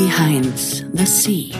Behind 0.00 0.56
the 0.94 1.04
Sea, 1.04 1.50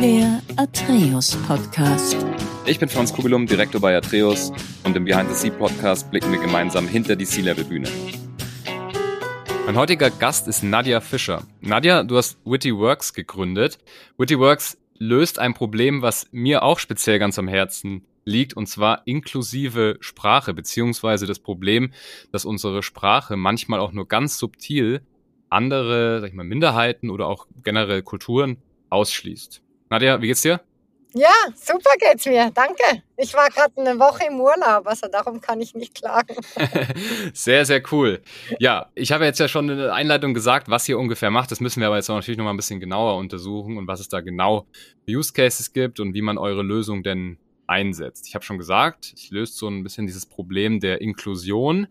der 0.00 0.40
Atreus 0.56 1.36
Podcast. 1.46 2.16
Ich 2.64 2.78
bin 2.78 2.88
Franz 2.88 3.12
Kugelum, 3.12 3.46
Direktor 3.46 3.82
bei 3.82 3.94
Atreus 3.94 4.50
und 4.82 4.96
im 4.96 5.04
Behind 5.04 5.28
the 5.28 5.34
Sea 5.34 5.50
Podcast 5.50 6.10
blicken 6.10 6.32
wir 6.32 6.40
gemeinsam 6.40 6.88
hinter 6.88 7.16
die 7.16 7.26
Sea-Level-Bühne. 7.26 7.86
Mein 9.66 9.76
heutiger 9.76 10.08
Gast 10.08 10.48
ist 10.48 10.62
Nadja 10.62 11.02
Fischer. 11.02 11.42
Nadja, 11.60 12.02
du 12.02 12.16
hast 12.16 12.38
Witty 12.46 12.74
Works 12.74 13.12
gegründet. 13.12 13.76
Witty 14.16 14.38
Works 14.38 14.78
löst 14.96 15.38
ein 15.38 15.52
Problem, 15.52 16.00
was 16.00 16.28
mir 16.32 16.62
auch 16.62 16.78
speziell 16.78 17.18
ganz 17.18 17.38
am 17.38 17.46
Herzen 17.46 18.06
liegt, 18.24 18.54
und 18.54 18.68
zwar 18.68 19.02
inklusive 19.06 19.98
Sprache, 20.00 20.54
beziehungsweise 20.54 21.26
das 21.26 21.40
Problem, 21.40 21.92
dass 22.32 22.46
unsere 22.46 22.82
Sprache 22.82 23.36
manchmal 23.36 23.80
auch 23.80 23.92
nur 23.92 24.08
ganz 24.08 24.38
subtil 24.38 25.02
andere, 25.50 26.20
sag 26.20 26.28
ich 26.28 26.34
mal, 26.34 26.44
Minderheiten 26.44 27.10
oder 27.10 27.26
auch 27.26 27.46
generell 27.62 28.02
Kulturen 28.02 28.58
ausschließt. 28.88 29.62
Nadja, 29.90 30.22
wie 30.22 30.28
geht's 30.28 30.42
dir? 30.42 30.60
Ja, 31.12 31.32
super 31.56 31.90
geht's 31.98 32.24
mir. 32.26 32.52
Danke. 32.54 33.02
Ich 33.16 33.34
war 33.34 33.48
gerade 33.48 33.72
eine 33.78 33.98
Woche 33.98 34.24
im 34.28 34.40
Urlaub, 34.40 34.86
also 34.86 35.08
darum 35.10 35.40
kann 35.40 35.60
ich 35.60 35.74
nicht 35.74 35.94
klagen. 35.94 36.36
sehr, 37.34 37.66
sehr 37.66 37.82
cool. 37.90 38.22
Ja, 38.60 38.90
ich 38.94 39.10
habe 39.10 39.24
jetzt 39.24 39.40
ja 39.40 39.48
schon 39.48 39.68
in 39.68 39.78
der 39.78 39.92
Einleitung 39.92 40.34
gesagt, 40.34 40.68
was 40.68 40.88
ihr 40.88 40.98
ungefähr 40.98 41.30
macht. 41.30 41.50
Das 41.50 41.60
müssen 41.60 41.80
wir 41.80 41.88
aber 41.88 41.96
jetzt 41.96 42.08
auch 42.10 42.14
natürlich 42.14 42.38
noch 42.38 42.44
mal 42.44 42.52
ein 42.52 42.56
bisschen 42.56 42.78
genauer 42.78 43.16
untersuchen 43.16 43.76
und 43.76 43.88
was 43.88 43.98
es 43.98 44.08
da 44.08 44.20
genau 44.20 44.66
für 45.04 45.10
Use 45.16 45.32
Cases 45.32 45.72
gibt 45.72 45.98
und 45.98 46.14
wie 46.14 46.22
man 46.22 46.38
eure 46.38 46.62
Lösung 46.62 47.02
denn 47.02 47.38
einsetzt. 47.70 48.26
Ich 48.26 48.34
habe 48.34 48.44
schon 48.44 48.58
gesagt, 48.58 49.14
ich 49.16 49.30
löse 49.30 49.52
so 49.52 49.68
ein 49.68 49.82
bisschen 49.84 50.06
dieses 50.06 50.26
Problem 50.26 50.80
der 50.80 51.00
Inklusion. 51.00 51.86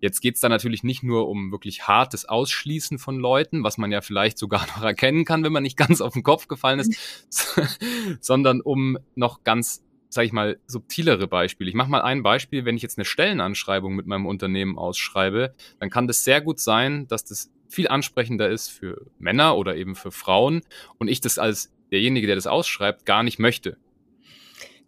Jetzt 0.00 0.20
geht 0.20 0.36
es 0.36 0.40
da 0.40 0.48
natürlich 0.48 0.84
nicht 0.84 1.02
nur 1.02 1.28
um 1.28 1.50
wirklich 1.50 1.88
hartes 1.88 2.24
Ausschließen 2.24 2.98
von 2.98 3.18
Leuten, 3.18 3.64
was 3.64 3.76
man 3.76 3.90
ja 3.90 4.00
vielleicht 4.00 4.38
sogar 4.38 4.66
noch 4.76 4.82
erkennen 4.82 5.24
kann, 5.24 5.42
wenn 5.42 5.52
man 5.52 5.64
nicht 5.64 5.76
ganz 5.76 6.00
auf 6.00 6.14
den 6.14 6.22
Kopf 6.22 6.46
gefallen 6.46 6.78
ist, 6.78 6.94
sondern 8.20 8.60
um 8.60 8.96
noch 9.16 9.42
ganz 9.42 9.82
sage 10.08 10.26
ich 10.26 10.32
mal, 10.32 10.60
subtilere 10.68 11.26
Beispiele. 11.26 11.68
Ich 11.68 11.74
mache 11.74 11.90
mal 11.90 12.02
ein 12.02 12.22
Beispiel, 12.22 12.64
wenn 12.64 12.76
ich 12.76 12.82
jetzt 12.82 12.98
eine 12.98 13.04
Stellenanschreibung 13.04 13.96
mit 13.96 14.06
meinem 14.06 14.26
Unternehmen 14.26 14.78
ausschreibe, 14.78 15.56
dann 15.80 15.90
kann 15.90 16.06
das 16.06 16.22
sehr 16.22 16.40
gut 16.40 16.60
sein, 16.60 17.08
dass 17.08 17.24
das 17.24 17.50
viel 17.68 17.88
ansprechender 17.88 18.48
ist 18.48 18.68
für 18.68 19.06
Männer 19.18 19.56
oder 19.56 19.74
eben 19.74 19.96
für 19.96 20.12
Frauen 20.12 20.62
und 20.98 21.08
ich 21.08 21.20
das 21.20 21.36
als 21.38 21.72
derjenige, 21.90 22.28
der 22.28 22.36
das 22.36 22.46
ausschreibt, 22.46 23.06
gar 23.06 23.24
nicht 23.24 23.40
möchte. 23.40 23.76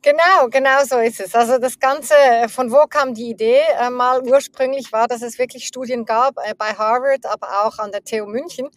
Genau, 0.03 0.49
genau 0.51 0.85
so 0.85 0.99
ist 0.99 1.21
es. 1.21 1.35
Also 1.35 1.59
das 1.59 1.79
Ganze, 1.79 2.15
äh, 2.15 2.49
von 2.49 2.71
wo 2.71 2.87
kam 2.87 3.15
die 3.15 3.31
Idee 3.31 3.61
äh, 3.81 3.91
mal 3.91 4.23
ursprünglich 4.23 4.93
war, 4.93 5.09
dass 5.09 5.23
es 5.23 5.39
wirklich 5.39 5.67
Studien 5.67 6.05
gab 6.05 6.37
äh, 6.39 6.55
bei 6.57 6.73
Harvard, 6.75 7.27
aber 7.27 7.65
auch 7.67 7.79
an 7.79 7.91
der 7.91 8.05
TU 8.05 8.27
München, 8.27 8.69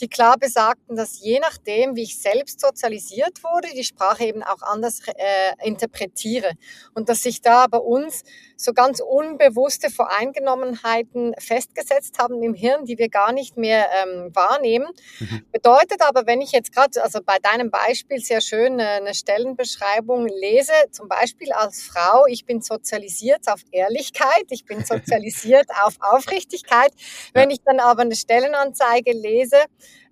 die 0.00 0.08
klar 0.08 0.36
besagten, 0.38 0.94
dass 0.94 1.20
je 1.20 1.40
nachdem, 1.40 1.96
wie 1.96 2.04
ich 2.04 2.20
selbst 2.20 2.60
sozialisiert 2.60 3.42
wurde, 3.42 3.68
die 3.74 3.82
Sprache 3.82 4.24
eben 4.24 4.42
auch 4.44 4.62
anders 4.62 5.00
äh, 5.08 5.66
interpretiere. 5.66 6.52
Und 6.94 7.08
dass 7.08 7.22
sich 7.22 7.40
da 7.40 7.66
bei 7.66 7.78
uns 7.78 8.22
so 8.60 8.72
ganz 8.72 9.00
unbewusste 9.00 9.88
Voreingenommenheiten 9.88 11.32
festgesetzt 11.38 12.18
haben 12.18 12.42
im 12.42 12.54
Hirn, 12.54 12.84
die 12.84 12.98
wir 12.98 13.08
gar 13.08 13.32
nicht 13.32 13.56
mehr 13.56 13.86
ähm, 14.02 14.34
wahrnehmen. 14.34 14.88
Mhm. 15.20 15.44
Bedeutet 15.52 16.02
aber, 16.02 16.26
wenn 16.26 16.40
ich 16.40 16.50
jetzt 16.50 16.74
gerade, 16.74 17.00
also 17.02 17.20
bei 17.24 17.38
deinem 17.40 17.70
Beispiel 17.70 18.18
sehr 18.18 18.40
schön 18.40 18.80
äh, 18.80 18.82
eine 18.82 19.14
Stellenbeschreibung 19.14 20.26
lese, 20.26 20.72
zum 20.90 21.08
Beispiel 21.08 21.52
als 21.52 21.84
Frau, 21.84 22.26
ich 22.26 22.46
bin 22.46 22.60
sozialisiert 22.60 23.46
auf 23.46 23.60
Ehrlichkeit, 23.70 24.46
ich 24.50 24.64
bin 24.64 24.84
sozialisiert 24.84 25.68
auf 25.84 25.94
Aufrichtigkeit. 26.00 26.90
Wenn 27.32 27.50
ich 27.50 27.62
dann 27.64 27.78
aber 27.78 28.02
eine 28.02 28.16
Stellenanzeige 28.16 29.12
lese, 29.12 29.58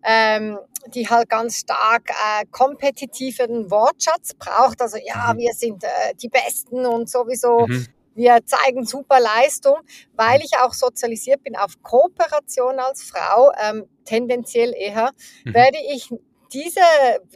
ähm, 0.04 0.56
die 0.94 1.08
halt 1.08 1.28
ganz 1.28 1.58
stark 1.58 2.10
äh, 2.10 2.46
kompetitiven 2.52 3.68
Wortschatz 3.72 4.34
braucht. 4.34 4.80
Also 4.80 4.98
ja, 5.04 5.34
mhm. 5.34 5.38
wir 5.38 5.52
sind 5.52 5.82
äh, 5.82 6.14
die 6.14 6.28
Besten 6.28 6.86
und 6.86 7.10
sowieso. 7.10 7.66
Mhm. 7.66 7.88
Wir 8.16 8.44
zeigen 8.44 8.84
super 8.84 9.20
Leistung, 9.20 9.76
weil 10.14 10.40
ich 10.42 10.58
auch 10.58 10.72
sozialisiert 10.72 11.42
bin 11.44 11.54
auf 11.54 11.82
Kooperation 11.82 12.80
als 12.80 13.04
Frau, 13.04 13.52
ähm, 13.62 13.88
tendenziell 14.04 14.74
eher, 14.74 15.12
mhm. 15.44 15.54
werde 15.54 15.78
ich 15.92 16.10
diese, 16.52 16.80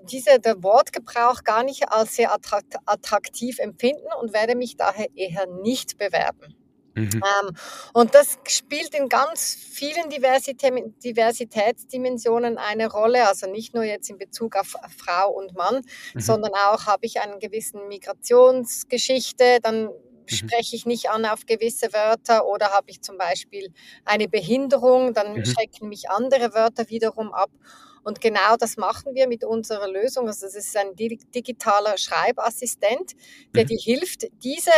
diese, 0.04 0.41
der 0.41 0.62
Wortgebrauch 0.62 1.44
gar 1.44 1.62
nicht 1.62 1.91
als 1.92 2.16
sehr 2.16 2.32
attraktiv 2.32 3.58
empfinden 3.58 4.08
und 4.20 4.32
werde 4.32 4.54
mich 4.56 4.76
daher 4.76 5.08
eher 5.14 5.46
nicht 5.46 5.98
bewerben. 5.98 6.56
Mhm. 6.94 7.10
Ähm, 7.14 7.56
und 7.92 8.14
das 8.14 8.38
spielt 8.48 8.94
in 8.94 9.08
ganz 9.08 9.54
vielen 9.54 10.10
Diversitä 10.10 10.70
Diversitätsdimensionen 11.04 12.58
eine 12.58 12.91
Rolle, 12.91 13.28
also 13.28 13.47
nicht 13.48 13.74
nur 13.74 13.84
jetzt 13.84 14.10
in 14.10 14.18
Bezug 14.18 14.56
auf 14.56 14.76
Frau 14.97 15.30
und 15.30 15.54
Mann, 15.54 15.82
mhm. 16.14 16.20
sondern 16.20 16.52
auch 16.54 16.86
habe 16.86 17.06
ich 17.06 17.20
einen 17.20 17.38
gewissen 17.38 17.88
Migrationsgeschichte, 17.88 19.58
dann. 19.62 19.91
Spreche 20.30 20.76
ich 20.76 20.86
nicht 20.86 21.10
an 21.10 21.24
auf 21.24 21.46
gewisse 21.46 21.92
Wörter 21.92 22.46
oder 22.46 22.70
habe 22.70 22.91
ich 22.91 23.02
zum 23.02 23.18
Beispiel 23.18 23.72
eine 24.04 24.28
Behinderung, 24.28 25.14
dann 25.14 25.34
mhm. 25.34 25.44
schrecken 25.44 25.88
mich 25.88 26.10
andere 26.10 26.54
Wörter 26.54 26.88
wiederum 26.88 27.32
ab. 27.32 27.50
Und 28.02 28.20
genau 28.20 28.56
das 28.58 28.76
machen 28.76 29.14
wir 29.14 29.28
mit 29.28 29.44
unserer 29.44 29.88
Lösung. 29.88 30.26
Also 30.26 30.46
es 30.46 30.54
ist 30.54 30.76
ein 30.76 30.94
digitaler 30.96 31.98
Schreibassistent, 31.98 33.12
der 33.54 33.64
mhm. 33.64 33.68
dir 33.68 33.78
hilft, 33.78 34.26
diese 34.42 34.72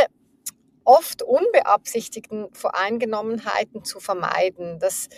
oft 0.85 1.23
unbeabsichtigten 1.23 2.53
Voreingenommenheiten 2.53 3.85
zu 3.85 4.01
vermeiden. 4.01 4.79
Das, 4.81 5.09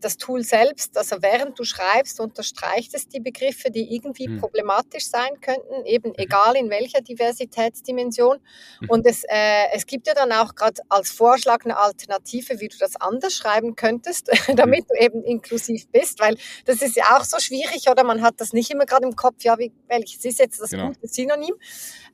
das 0.00 0.16
Tool 0.16 0.42
selbst, 0.42 0.96
also 0.96 1.16
während 1.20 1.58
du 1.58 1.64
schreibst, 1.64 2.20
unterstreicht 2.20 2.94
es 2.94 3.08
die 3.08 3.20
Begriffe, 3.20 3.70
die 3.70 3.94
irgendwie 3.94 4.26
hm. 4.26 4.40
problematisch 4.40 5.06
sein 5.08 5.40
könnten, 5.40 5.84
eben 5.84 6.10
mhm. 6.10 6.16
egal 6.18 6.56
in 6.56 6.70
welcher 6.70 7.00
Diversitätsdimension. 7.00 8.38
Mhm. 8.80 8.90
Und 8.90 9.06
es, 9.06 9.24
äh, 9.24 9.66
es 9.72 9.86
gibt 9.86 10.06
ja 10.06 10.14
dann 10.14 10.32
auch 10.32 10.54
gerade 10.54 10.80
als 10.88 11.10
Vorschlag 11.10 11.64
eine 11.64 11.76
Alternative, 11.76 12.60
wie 12.60 12.68
du 12.68 12.76
das 12.78 12.96
anders 12.96 13.34
schreiben 13.34 13.76
könntest, 13.76 14.30
damit 14.54 14.84
mhm. 14.84 14.86
du 14.88 15.04
eben 15.04 15.24
inklusiv 15.24 15.88
bist, 15.88 16.20
weil 16.20 16.36
das 16.64 16.82
ist 16.82 16.96
ja 16.96 17.16
auch 17.16 17.24
so 17.24 17.38
schwierig 17.38 17.88
oder 17.90 18.04
man 18.04 18.22
hat 18.22 18.40
das 18.40 18.52
nicht 18.52 18.70
immer 18.70 18.86
gerade 18.86 19.06
im 19.06 19.16
Kopf, 19.16 19.42
ja, 19.42 19.58
wie, 19.58 19.72
welches 19.88 20.24
ist 20.24 20.38
jetzt 20.38 20.60
das 20.60 20.70
genau. 20.70 20.88
gute 20.88 21.08
Synonym. 21.08 21.54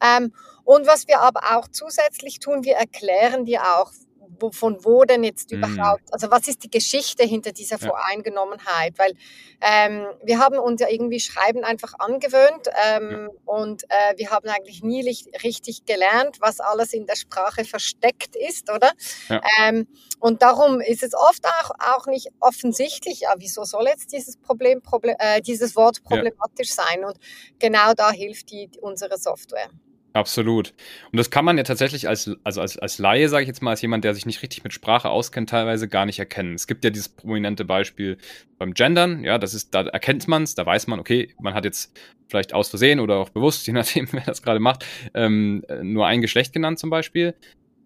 Ähm, 0.03 0.33
und 0.65 0.87
was 0.87 1.09
wir 1.09 1.21
aber 1.21 1.57
auch 1.57 1.69
zusätzlich 1.69 2.39
tun, 2.39 2.65
wir 2.65 2.77
erklären 2.77 3.45
dir 3.45 3.63
auch, 3.63 3.93
wo, 4.39 4.51
von 4.51 4.85
wo 4.85 5.05
denn 5.05 5.25
jetzt 5.25 5.51
mhm. 5.51 5.59
überhaupt, 5.59 6.13
also 6.13 6.31
was 6.31 6.49
ist 6.49 6.65
die 6.65 6.71
Geschichte 6.71 7.25
hinter 7.25 7.53
dieser 7.53 7.79
ja. 7.81 7.89
Voreingenommenheit? 7.89 8.99
Weil 8.99 9.13
ähm, 9.61 10.07
wir 10.23 10.39
haben 10.39 10.59
uns 10.59 10.81
ja 10.81 10.89
irgendwie 10.89 11.21
Schreiben 11.21 11.65
einfach 11.65 11.95
angewöhnt 11.99 12.69
ähm, 12.87 13.11
ja. 13.11 13.29
und 13.45 13.85
äh, 13.85 14.17
wir 14.17 14.31
haben 14.31 14.49
eigentlich 14.49 14.83
nie 14.83 15.03
richtig 15.43 15.85
gelernt, 15.85 16.39
was 16.41 16.61
alles 16.61 16.93
in 16.93 17.07
der 17.07 17.17
Sprache 17.17 17.65
versteckt 17.65 18.37
ist, 18.37 18.71
oder? 18.71 18.93
Ja. 19.29 19.41
Ähm, 19.61 19.87
und 20.21 20.43
darum 20.43 20.81
ist 20.81 21.03
es 21.03 21.15
oft 21.15 21.45
auch, 21.47 21.71
auch 21.79 22.07
nicht 22.07 22.29
offensichtlich, 22.41 23.21
ja, 23.21 23.35
wieso 23.39 23.65
soll 23.65 23.87
jetzt 23.87 24.13
dieses 24.13 24.37
Problem, 24.37 24.83
Problem 24.83 25.17
äh, 25.19 25.41
dieses 25.41 25.77
Wort 25.77 26.03
problematisch 26.05 26.73
sein? 26.73 27.05
Und 27.05 27.17
genau 27.59 27.93
da 27.95 28.11
hilft 28.11 28.51
die, 28.51 28.71
unsere 28.81 29.19
Software. 29.19 29.69
Absolut. 30.15 30.75
Und 31.11 31.17
das 31.17 31.31
kann 31.31 31.45
man 31.45 31.57
ja 31.57 31.63
tatsächlich 31.65 32.07
als, 32.07 32.31
also 32.45 32.61
als, 32.61 32.79
als 32.79 32.99
Laie, 32.99 33.29
sage 33.29 33.45
ich 33.45 33.49
jetzt 33.49 33.63
mal, 33.63 33.71
als 33.71 33.81
jemand, 33.81 34.05
der 34.05 34.15
sich 34.15 34.27
nicht 34.27 34.43
richtig 34.43 34.63
mit 34.63 34.75
Sprache 34.75 35.09
auskennt, 35.09 35.49
teilweise 35.49 35.89
gar 35.89 36.05
nicht 36.05 36.19
erkennen. 36.19 36.55
Es 36.55 36.67
gibt 36.67 36.85
ja 36.85 36.91
dieses 36.91 37.09
prominente 37.09 37.65
Beispiel 37.65 38.19
beim 38.59 38.75
Gendern, 38.75 39.25
ja, 39.25 39.39
das 39.39 39.55
ist, 39.55 39.75
da 39.75 39.83
erkennt 39.83 40.29
man 40.29 40.43
es, 40.43 40.55
da 40.55 40.67
weiß 40.67 40.87
man, 40.87 41.01
okay, 41.01 41.35
man 41.41 41.55
hat 41.55 41.65
jetzt 41.65 41.99
vielleicht 42.29 42.53
aus 42.53 42.69
Versehen 42.69 43.01
oder 43.01 43.17
auch 43.17 43.31
bewusst, 43.31 43.67
je 43.67 43.73
nachdem, 43.73 44.07
wer 44.13 44.25
das 44.25 44.43
gerade 44.43 44.61
macht, 44.61 44.85
ähm, 45.15 45.65
nur 45.83 46.07
ein 46.07 46.21
Geschlecht 46.21 46.53
genannt 46.53 46.79
zum 46.79 46.91
Beispiel. 46.91 47.35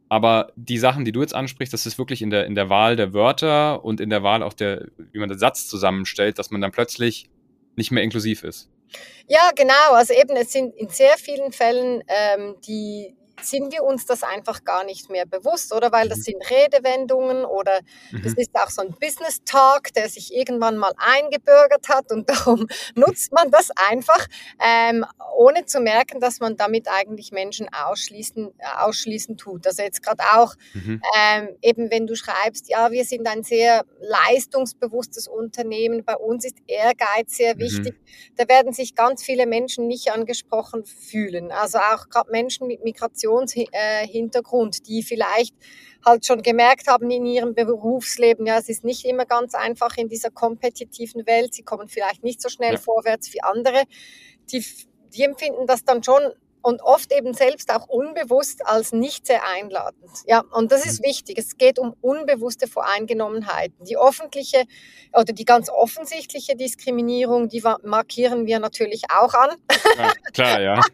Aber 0.08 0.52
die 0.56 0.78
Sachen, 0.78 1.04
die 1.04 1.12
du 1.12 1.20
jetzt 1.20 1.34
ansprichst, 1.34 1.72
das 1.72 1.86
ist 1.86 1.98
wirklich 1.98 2.22
in 2.22 2.30
der, 2.30 2.46
in 2.46 2.54
der 2.54 2.68
Wahl 2.70 2.96
der 2.96 3.12
Wörter 3.12 3.84
und 3.84 4.00
in 4.00 4.10
der 4.10 4.22
Wahl 4.22 4.42
auch 4.42 4.52
der, 4.52 4.86
wie 5.12 5.18
man 5.18 5.28
den 5.28 5.38
Satz 5.38 5.66
zusammenstellt, 5.68 6.38
dass 6.38 6.50
man 6.50 6.60
dann 6.60 6.70
plötzlich 6.70 7.28
nicht 7.76 7.90
mehr 7.90 8.02
inklusiv 8.02 8.44
ist. 8.44 8.70
Ja, 9.28 9.50
genau. 9.54 9.92
Also 9.92 10.14
eben, 10.14 10.36
es 10.36 10.52
sind 10.52 10.74
in 10.76 10.88
sehr 10.88 11.16
vielen 11.18 11.52
Fällen 11.52 12.02
ähm, 12.08 12.56
die 12.66 13.16
sind 13.42 13.72
wir 13.72 13.84
uns 13.84 14.06
das 14.06 14.22
einfach 14.22 14.64
gar 14.64 14.84
nicht 14.84 15.10
mehr 15.10 15.26
bewusst, 15.26 15.72
oder? 15.74 15.92
Weil 15.92 16.08
das 16.08 16.18
mhm. 16.18 16.22
sind 16.22 16.50
Redewendungen 16.50 17.44
oder 17.44 17.80
mhm. 18.10 18.22
das 18.22 18.34
ist 18.34 18.50
auch 18.54 18.70
so 18.70 18.82
ein 18.82 18.94
Business 19.00 19.42
Talk, 19.44 19.92
der 19.94 20.08
sich 20.08 20.34
irgendwann 20.34 20.76
mal 20.76 20.92
eingebürgert 20.96 21.88
hat 21.88 22.10
und 22.12 22.28
darum 22.46 22.66
nutzt 22.94 23.32
man 23.32 23.50
das 23.50 23.70
einfach, 23.90 24.26
ähm, 24.60 25.04
ohne 25.36 25.66
zu 25.66 25.80
merken, 25.80 26.20
dass 26.20 26.40
man 26.40 26.56
damit 26.56 26.88
eigentlich 26.88 27.32
Menschen 27.32 27.68
ausschließen, 27.72 28.52
ausschließen 28.78 29.36
tut. 29.36 29.66
Also 29.66 29.82
jetzt 29.82 30.02
gerade 30.02 30.22
auch, 30.34 30.54
mhm. 30.74 31.02
ähm, 31.16 31.48
eben 31.62 31.90
wenn 31.90 32.06
du 32.06 32.16
schreibst, 32.16 32.68
ja, 32.68 32.90
wir 32.90 33.04
sind 33.04 33.26
ein 33.28 33.42
sehr 33.42 33.84
leistungsbewusstes 34.00 35.28
Unternehmen, 35.28 36.04
bei 36.04 36.16
uns 36.16 36.44
ist 36.44 36.56
Ehrgeiz 36.66 37.36
sehr 37.36 37.54
mhm. 37.54 37.60
wichtig, 37.60 37.94
da 38.36 38.48
werden 38.48 38.72
sich 38.72 38.94
ganz 38.94 39.22
viele 39.22 39.46
Menschen 39.46 39.86
nicht 39.86 40.10
angesprochen 40.10 40.84
fühlen. 40.84 41.52
Also 41.52 41.78
auch 41.78 42.08
gerade 42.08 42.30
Menschen 42.30 42.66
mit 42.66 42.82
Migration 42.82 43.25
Migrationshintergrund, 43.26 44.86
die 44.88 45.02
vielleicht 45.02 45.54
halt 46.04 46.24
schon 46.24 46.42
gemerkt 46.42 46.88
haben 46.88 47.10
in 47.10 47.26
ihrem 47.26 47.54
Berufsleben, 47.54 48.46
ja, 48.46 48.58
es 48.58 48.68
ist 48.68 48.84
nicht 48.84 49.04
immer 49.04 49.26
ganz 49.26 49.54
einfach 49.54 49.96
in 49.96 50.08
dieser 50.08 50.30
kompetitiven 50.30 51.26
Welt, 51.26 51.54
sie 51.54 51.62
kommen 51.62 51.88
vielleicht 51.88 52.22
nicht 52.22 52.40
so 52.40 52.48
schnell 52.48 52.74
ja. 52.74 52.78
vorwärts 52.78 53.32
wie 53.34 53.42
andere, 53.42 53.82
die, 54.52 54.64
die 55.14 55.22
empfinden 55.24 55.66
das 55.66 55.84
dann 55.84 56.02
schon 56.02 56.22
und 56.66 56.82
oft 56.82 57.12
eben 57.12 57.32
selbst 57.32 57.72
auch 57.72 57.86
unbewusst 57.86 58.66
als 58.66 58.90
nicht 58.90 59.24
sehr 59.24 59.42
einladend. 59.46 60.10
Ja, 60.26 60.42
und 60.50 60.72
das 60.72 60.84
ist 60.84 61.00
mhm. 61.00 61.06
wichtig. 61.06 61.38
Es 61.38 61.56
geht 61.56 61.78
um 61.78 61.94
unbewusste 62.00 62.66
Voreingenommenheiten. 62.66 63.84
Die 63.84 63.96
öffentliche 63.96 64.64
oder 65.12 65.32
die 65.32 65.44
ganz 65.44 65.70
offensichtliche 65.70 66.56
Diskriminierung, 66.56 67.48
die 67.48 67.62
markieren 67.84 68.46
wir 68.46 68.58
natürlich 68.58 69.04
auch 69.16 69.32
an. 69.34 69.50
Ja, 69.96 70.12
klar, 70.32 70.60
ja. 70.60 70.80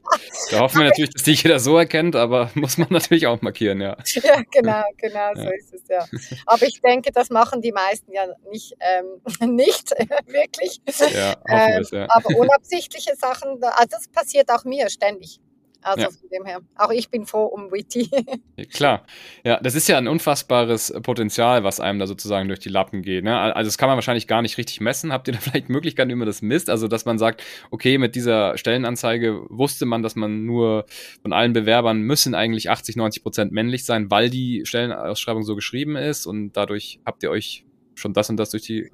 Da 0.51 0.61
hoffen 0.61 0.81
wir 0.81 0.89
natürlich, 0.89 1.11
dass 1.15 1.23
dich 1.23 1.43
jeder 1.43 1.59
so 1.59 1.79
erkennt, 1.79 2.17
aber 2.17 2.51
muss 2.55 2.77
man 2.77 2.89
natürlich 2.91 3.27
auch 3.27 3.41
markieren, 3.41 3.81
ja. 3.81 3.97
Ja, 4.23 4.43
genau, 4.51 4.83
genau, 4.99 5.31
so 5.35 5.49
ist 5.49 5.73
es, 5.73 5.83
ja. 5.89 6.07
Aber 6.45 6.67
ich 6.67 6.83
denke, 6.83 7.13
das 7.13 7.31
machen 7.31 7.63
die 7.63 7.73
meisten 7.73 8.13
ja 8.13 8.27
nicht, 8.51 8.75
ähm, 8.81 9.23
nicht 9.57 9.91
wirklich. 10.27 10.83
Ja, 11.15 11.35
ähm, 11.49 11.81
es, 11.81 11.91
ja. 11.93 12.07
Aber 12.11 12.37
unabsichtliche 12.37 13.17
Sachen, 13.17 13.63
also 13.63 13.87
das 13.89 14.09
passiert 14.09 14.51
auch 14.51 14.65
mir 14.65 14.91
ständig. 14.91 15.41
Also 15.83 16.03
ja. 16.03 16.11
von 16.11 16.29
dem 16.31 16.45
her. 16.45 16.61
Auch 16.77 16.91
ich 16.91 17.11
bin 17.11 17.27
froh 17.27 17.45
um 17.45 17.71
Witty. 17.73 18.11
Klar. 18.73 19.05
Ja, 19.45 19.59
das 19.61 19.75
ist 19.75 19.89
ja 19.89 19.99
ein 19.99 20.09
unfassbares 20.09 20.93
Potenzial, 21.03 21.65
was 21.65 21.81
einem 21.81 21.99
da 21.99 22.07
sozusagen 22.07 22.49
durch 22.49 22.61
die 22.61 22.69
Lappen 22.69 23.03
geht. 23.03 23.25
Ne? 23.25 23.39
Also 23.39 23.69
das 23.69 23.79
kann 23.79 23.89
man 23.89 23.97
wahrscheinlich 23.97 24.27
gar 24.27 24.43
nicht 24.43 24.59
richtig 24.59 24.81
messen. 24.81 25.13
Habt 25.13 25.29
ihr 25.29 25.35
da 25.35 25.41
vielleicht 25.41 25.69
Möglichkeiten, 25.69 26.11
wie 26.11 26.15
man 26.15 26.27
das 26.27 26.43
misst? 26.43 26.71
Also 26.71 26.89
dass 26.89 27.05
man 27.05 27.19
sagt, 27.19 27.43
okay, 27.71 27.99
mit 27.99 28.15
dieser 28.15 28.57
Stellenanzeige 28.57 29.45
wusste 29.49 29.87
man, 29.87 30.03
dass 30.03 30.15
man 30.15 30.47
nur 30.47 30.87
von 31.23 31.33
allen 31.33 31.53
Bewerbern 31.53 32.01
müssen 32.01 32.35
eigentlich 32.35 32.71
80, 32.71 32.97
90 32.97 33.23
Prozent 33.23 33.53
männlich 33.53 33.85
sein, 33.85 34.11
weil 34.11 34.31
die 34.31 34.63
Stellenausschreibung 34.65 35.43
so 35.43 35.55
geschrieben 35.55 35.97
ist 35.97 36.27
und 36.27 36.53
dadurch 36.53 37.01
habt 37.05 37.23
ihr 37.23 37.31
euch 37.31 37.65
schon 37.95 38.13
das 38.13 38.31
und 38.31 38.37
das 38.37 38.51
durch 38.51 38.65
die. 38.65 38.91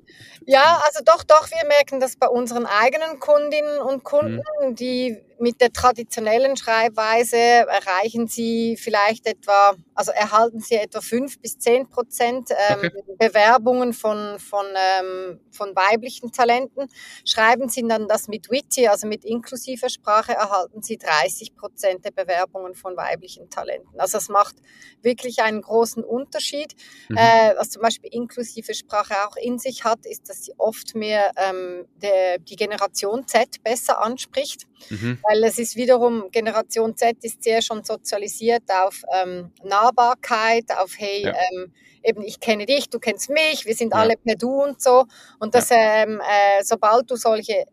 Ja, 0.46 0.80
also 0.84 1.02
doch, 1.04 1.24
doch, 1.24 1.48
wir 1.50 1.66
merken 1.68 2.00
das 2.00 2.16
bei 2.16 2.28
unseren 2.28 2.66
eigenen 2.66 3.20
Kundinnen 3.20 3.78
und 3.80 4.04
Kunden, 4.04 4.40
mhm. 4.62 4.74
die 4.74 5.18
mit 5.40 5.60
der 5.60 5.72
traditionellen 5.72 6.56
Schreibweise 6.56 7.36
erreichen 7.36 8.26
Sie 8.26 8.76
vielleicht 8.76 9.26
etwa, 9.26 9.74
also 9.94 10.12
erhalten 10.12 10.60
Sie 10.60 10.74
etwa 10.74 11.00
fünf 11.00 11.38
bis 11.40 11.58
zehn 11.58 11.88
Prozent 11.88 12.50
ähm, 12.50 12.78
okay. 12.78 13.02
Bewerbungen 13.18 13.92
von, 13.92 14.38
von, 14.38 14.66
ähm, 14.76 15.40
von 15.50 15.74
weiblichen 15.76 16.32
Talenten. 16.32 16.86
Schreiben 17.24 17.68
Sie 17.68 17.86
dann 17.86 18.08
das 18.08 18.28
mit 18.28 18.50
Witty, 18.50 18.88
also 18.88 19.06
mit 19.06 19.24
inklusiver 19.24 19.88
Sprache, 19.88 20.32
erhalten 20.32 20.82
Sie 20.82 20.98
30 20.98 21.54
Prozent 21.54 22.04
der 22.04 22.10
Bewerbungen 22.10 22.74
von 22.74 22.96
weiblichen 22.96 23.48
Talenten. 23.50 23.98
Also 23.98 24.18
es 24.18 24.28
macht 24.28 24.56
wirklich 25.02 25.40
einen 25.42 25.62
großen 25.62 26.02
Unterschied. 26.02 26.74
Mhm. 27.08 27.16
Äh, 27.16 27.54
was 27.56 27.70
zum 27.70 27.82
Beispiel 27.82 28.10
inklusive 28.12 28.74
Sprache 28.74 29.14
auch 29.26 29.36
in 29.36 29.58
sich 29.58 29.84
hat, 29.84 30.04
ist, 30.04 30.28
dass 30.28 30.44
sie 30.44 30.54
oft 30.58 30.94
mehr 30.94 31.30
ähm, 31.36 31.86
der, 32.02 32.38
die 32.38 32.56
Generation 32.56 33.26
Z 33.26 33.62
besser 33.62 34.02
anspricht. 34.02 34.66
Mhm 34.90 35.18
weil 35.28 35.44
es 35.44 35.58
ist 35.58 35.76
wiederum, 35.76 36.30
Generation 36.30 36.96
Z 36.96 37.18
ist 37.22 37.42
sehr 37.42 37.60
schon 37.60 37.84
sozialisiert 37.84 38.64
auf 38.72 39.02
ähm, 39.12 39.52
Nahbarkeit, 39.62 40.64
auf 40.78 40.94
hey, 40.96 41.24
ja. 41.24 41.32
ähm, 41.32 41.72
eben 42.02 42.22
ich 42.22 42.40
kenne 42.40 42.64
dich, 42.64 42.88
du 42.88 42.98
kennst 42.98 43.28
mich, 43.28 43.66
wir 43.66 43.74
sind 43.74 43.92
ja. 43.92 44.00
alle 44.00 44.14
per 44.16 44.36
Du 44.36 44.62
und 44.62 44.80
so. 44.80 45.04
Und 45.38 45.54
dass 45.54 45.70
ähm, 45.70 46.20
äh, 46.20 46.64
sobald 46.64 47.10
du 47.10 47.16
solche 47.16 47.64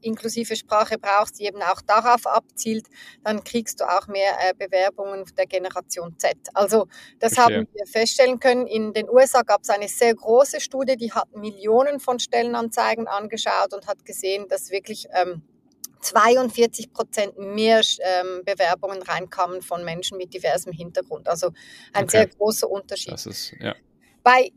inklusive 0.00 0.56
Sprache 0.56 0.98
brauchst, 0.98 1.38
die 1.38 1.44
eben 1.44 1.62
auch 1.62 1.80
darauf 1.82 2.26
abzielt, 2.26 2.86
dann 3.22 3.44
kriegst 3.44 3.80
du 3.80 3.84
auch 3.84 4.08
mehr 4.08 4.32
äh, 4.40 4.54
Bewerbungen 4.54 5.24
der 5.36 5.46
Generation 5.46 6.18
Z. 6.18 6.34
Also 6.54 6.88
das 7.20 7.34
Verstehe. 7.34 7.58
haben 7.58 7.68
wir 7.72 7.86
feststellen 7.86 8.40
können. 8.40 8.66
In 8.66 8.92
den 8.94 9.08
USA 9.08 9.42
gab 9.42 9.62
es 9.62 9.70
eine 9.70 9.88
sehr 9.88 10.14
große 10.14 10.60
Studie, 10.60 10.96
die 10.96 11.12
hat 11.12 11.34
Millionen 11.36 12.00
von 12.00 12.18
Stellenanzeigen 12.18 13.06
angeschaut 13.06 13.74
und 13.74 13.86
hat 13.86 14.04
gesehen, 14.04 14.48
dass 14.48 14.70
wirklich 14.70 15.06
ähm, 15.14 15.42
42 16.02 16.92
Prozent 16.92 17.38
mehr 17.38 17.80
ähm, 18.00 18.42
Bewerbungen 18.44 19.02
reinkamen 19.02 19.62
von 19.62 19.84
Menschen 19.84 20.18
mit 20.18 20.34
diversem 20.34 20.72
Hintergrund. 20.72 21.28
Also 21.28 21.52
ein 21.92 22.04
okay. 22.04 22.18
sehr 22.18 22.26
großer 22.26 22.68
Unterschied. 22.68 23.12
Das 23.12 23.26
ist, 23.26 23.54
ja. 23.60 23.74
Bei 24.22 24.52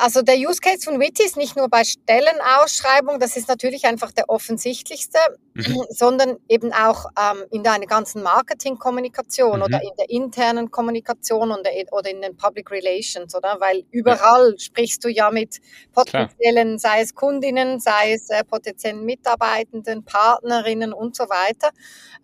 also 0.00 0.22
der 0.22 0.36
Use 0.36 0.60
Case 0.60 0.82
von 0.82 0.98
Witty 0.98 1.24
ist 1.24 1.36
nicht 1.36 1.56
nur 1.56 1.68
bei 1.68 1.84
Stellenausschreibung, 1.84 3.18
das 3.20 3.36
ist 3.36 3.48
natürlich 3.48 3.84
einfach 3.84 4.10
der 4.10 4.28
offensichtlichste, 4.30 5.18
mhm. 5.54 5.84
sondern 5.90 6.38
eben 6.48 6.72
auch 6.72 7.06
ähm, 7.18 7.44
in 7.50 7.62
deiner 7.62 7.86
ganzen 7.86 8.22
Marketingkommunikation 8.22 9.58
mhm. 9.58 9.62
oder 9.62 9.82
in 9.82 9.90
der 9.98 10.08
internen 10.08 10.70
Kommunikation 10.70 11.50
oder, 11.50 11.70
oder 11.90 12.10
in 12.10 12.22
den 12.22 12.36
Public 12.36 12.70
Relations, 12.70 13.34
oder? 13.34 13.60
Weil 13.60 13.84
überall 13.90 14.52
ja. 14.52 14.58
sprichst 14.58 15.04
du 15.04 15.08
ja 15.08 15.30
mit 15.30 15.60
potenziellen, 15.92 16.78
Klar. 16.78 16.78
sei 16.78 17.02
es 17.02 17.14
Kundinnen, 17.14 17.80
sei 17.80 18.14
es 18.14 18.30
äh, 18.30 18.44
potenziellen 18.44 19.04
Mitarbeitenden, 19.04 20.04
Partnerinnen 20.04 20.92
und 20.92 21.16
so 21.16 21.24
weiter. 21.24 21.70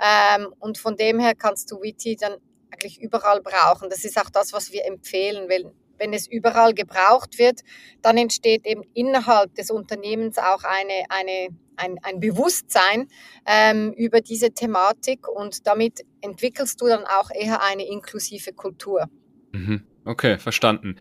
Ähm, 0.00 0.55
und 0.58 0.78
von 0.78 0.96
dem 0.96 1.19
her 1.20 1.34
kannst 1.34 1.70
du 1.70 1.82
Witty 1.82 2.17
dann 2.17 2.37
eigentlich 2.70 3.00
überall 3.00 3.40
brauchen. 3.43 3.90
Das 3.90 4.05
ist 4.05 4.19
auch 4.19 4.31
das, 4.31 4.52
was 4.52 4.73
wir 4.73 4.87
empfehlen, 4.87 5.49
weil 5.49 5.73
wenn 5.99 6.13
es 6.13 6.27
überall 6.27 6.75
gebraucht 6.75 7.39
wird, 7.39 7.61
dann 8.03 8.17
entsteht 8.17 8.67
eben 8.67 8.83
innerhalb 8.95 9.55
des 9.55 9.71
Unternehmens 9.71 10.39
auch 10.39 10.65
eine, 10.65 11.05
eine, 11.09 11.49
ein, 11.77 11.99
ein 12.03 12.21
Bewusstsein 12.21 13.09
ähm, 13.47 13.93
über 13.93 14.21
diese 14.21 14.53
Thematik 14.53 15.29
und 15.29 15.67
damit 15.67 16.01
entwickelst 16.21 16.81
du 16.81 16.87
dann 16.87 17.05
auch 17.05 17.31
eher 17.31 17.63
eine 17.63 17.87
inklusive 17.87 18.53
Kultur. 18.53 19.07
Mhm. 19.53 19.83
Okay, 20.05 20.39
verstanden. 20.39 20.97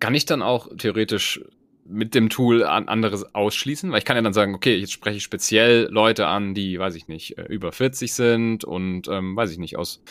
Kann 0.00 0.14
ich 0.14 0.26
dann 0.26 0.42
auch 0.42 0.68
theoretisch 0.76 1.40
mit 1.86 2.14
dem 2.14 2.30
Tool 2.30 2.64
an 2.64 2.88
anderes 2.88 3.34
ausschließen? 3.34 3.90
Weil 3.92 3.98
ich 3.98 4.04
kann 4.04 4.16
ja 4.16 4.22
dann 4.22 4.32
sagen, 4.32 4.54
okay, 4.54 4.76
jetzt 4.76 4.92
spreche 4.92 5.18
ich 5.18 5.22
speziell 5.22 5.88
Leute 5.90 6.26
an, 6.26 6.54
die, 6.54 6.78
weiß 6.78 6.94
ich 6.94 7.08
nicht, 7.08 7.36
äh, 7.36 7.42
über 7.44 7.72
40 7.72 8.14
sind 8.14 8.64
und, 8.64 9.08
ähm, 9.08 9.36
weiß 9.36 9.50
ich 9.50 9.58
nicht, 9.58 9.76
aus, 9.76 10.02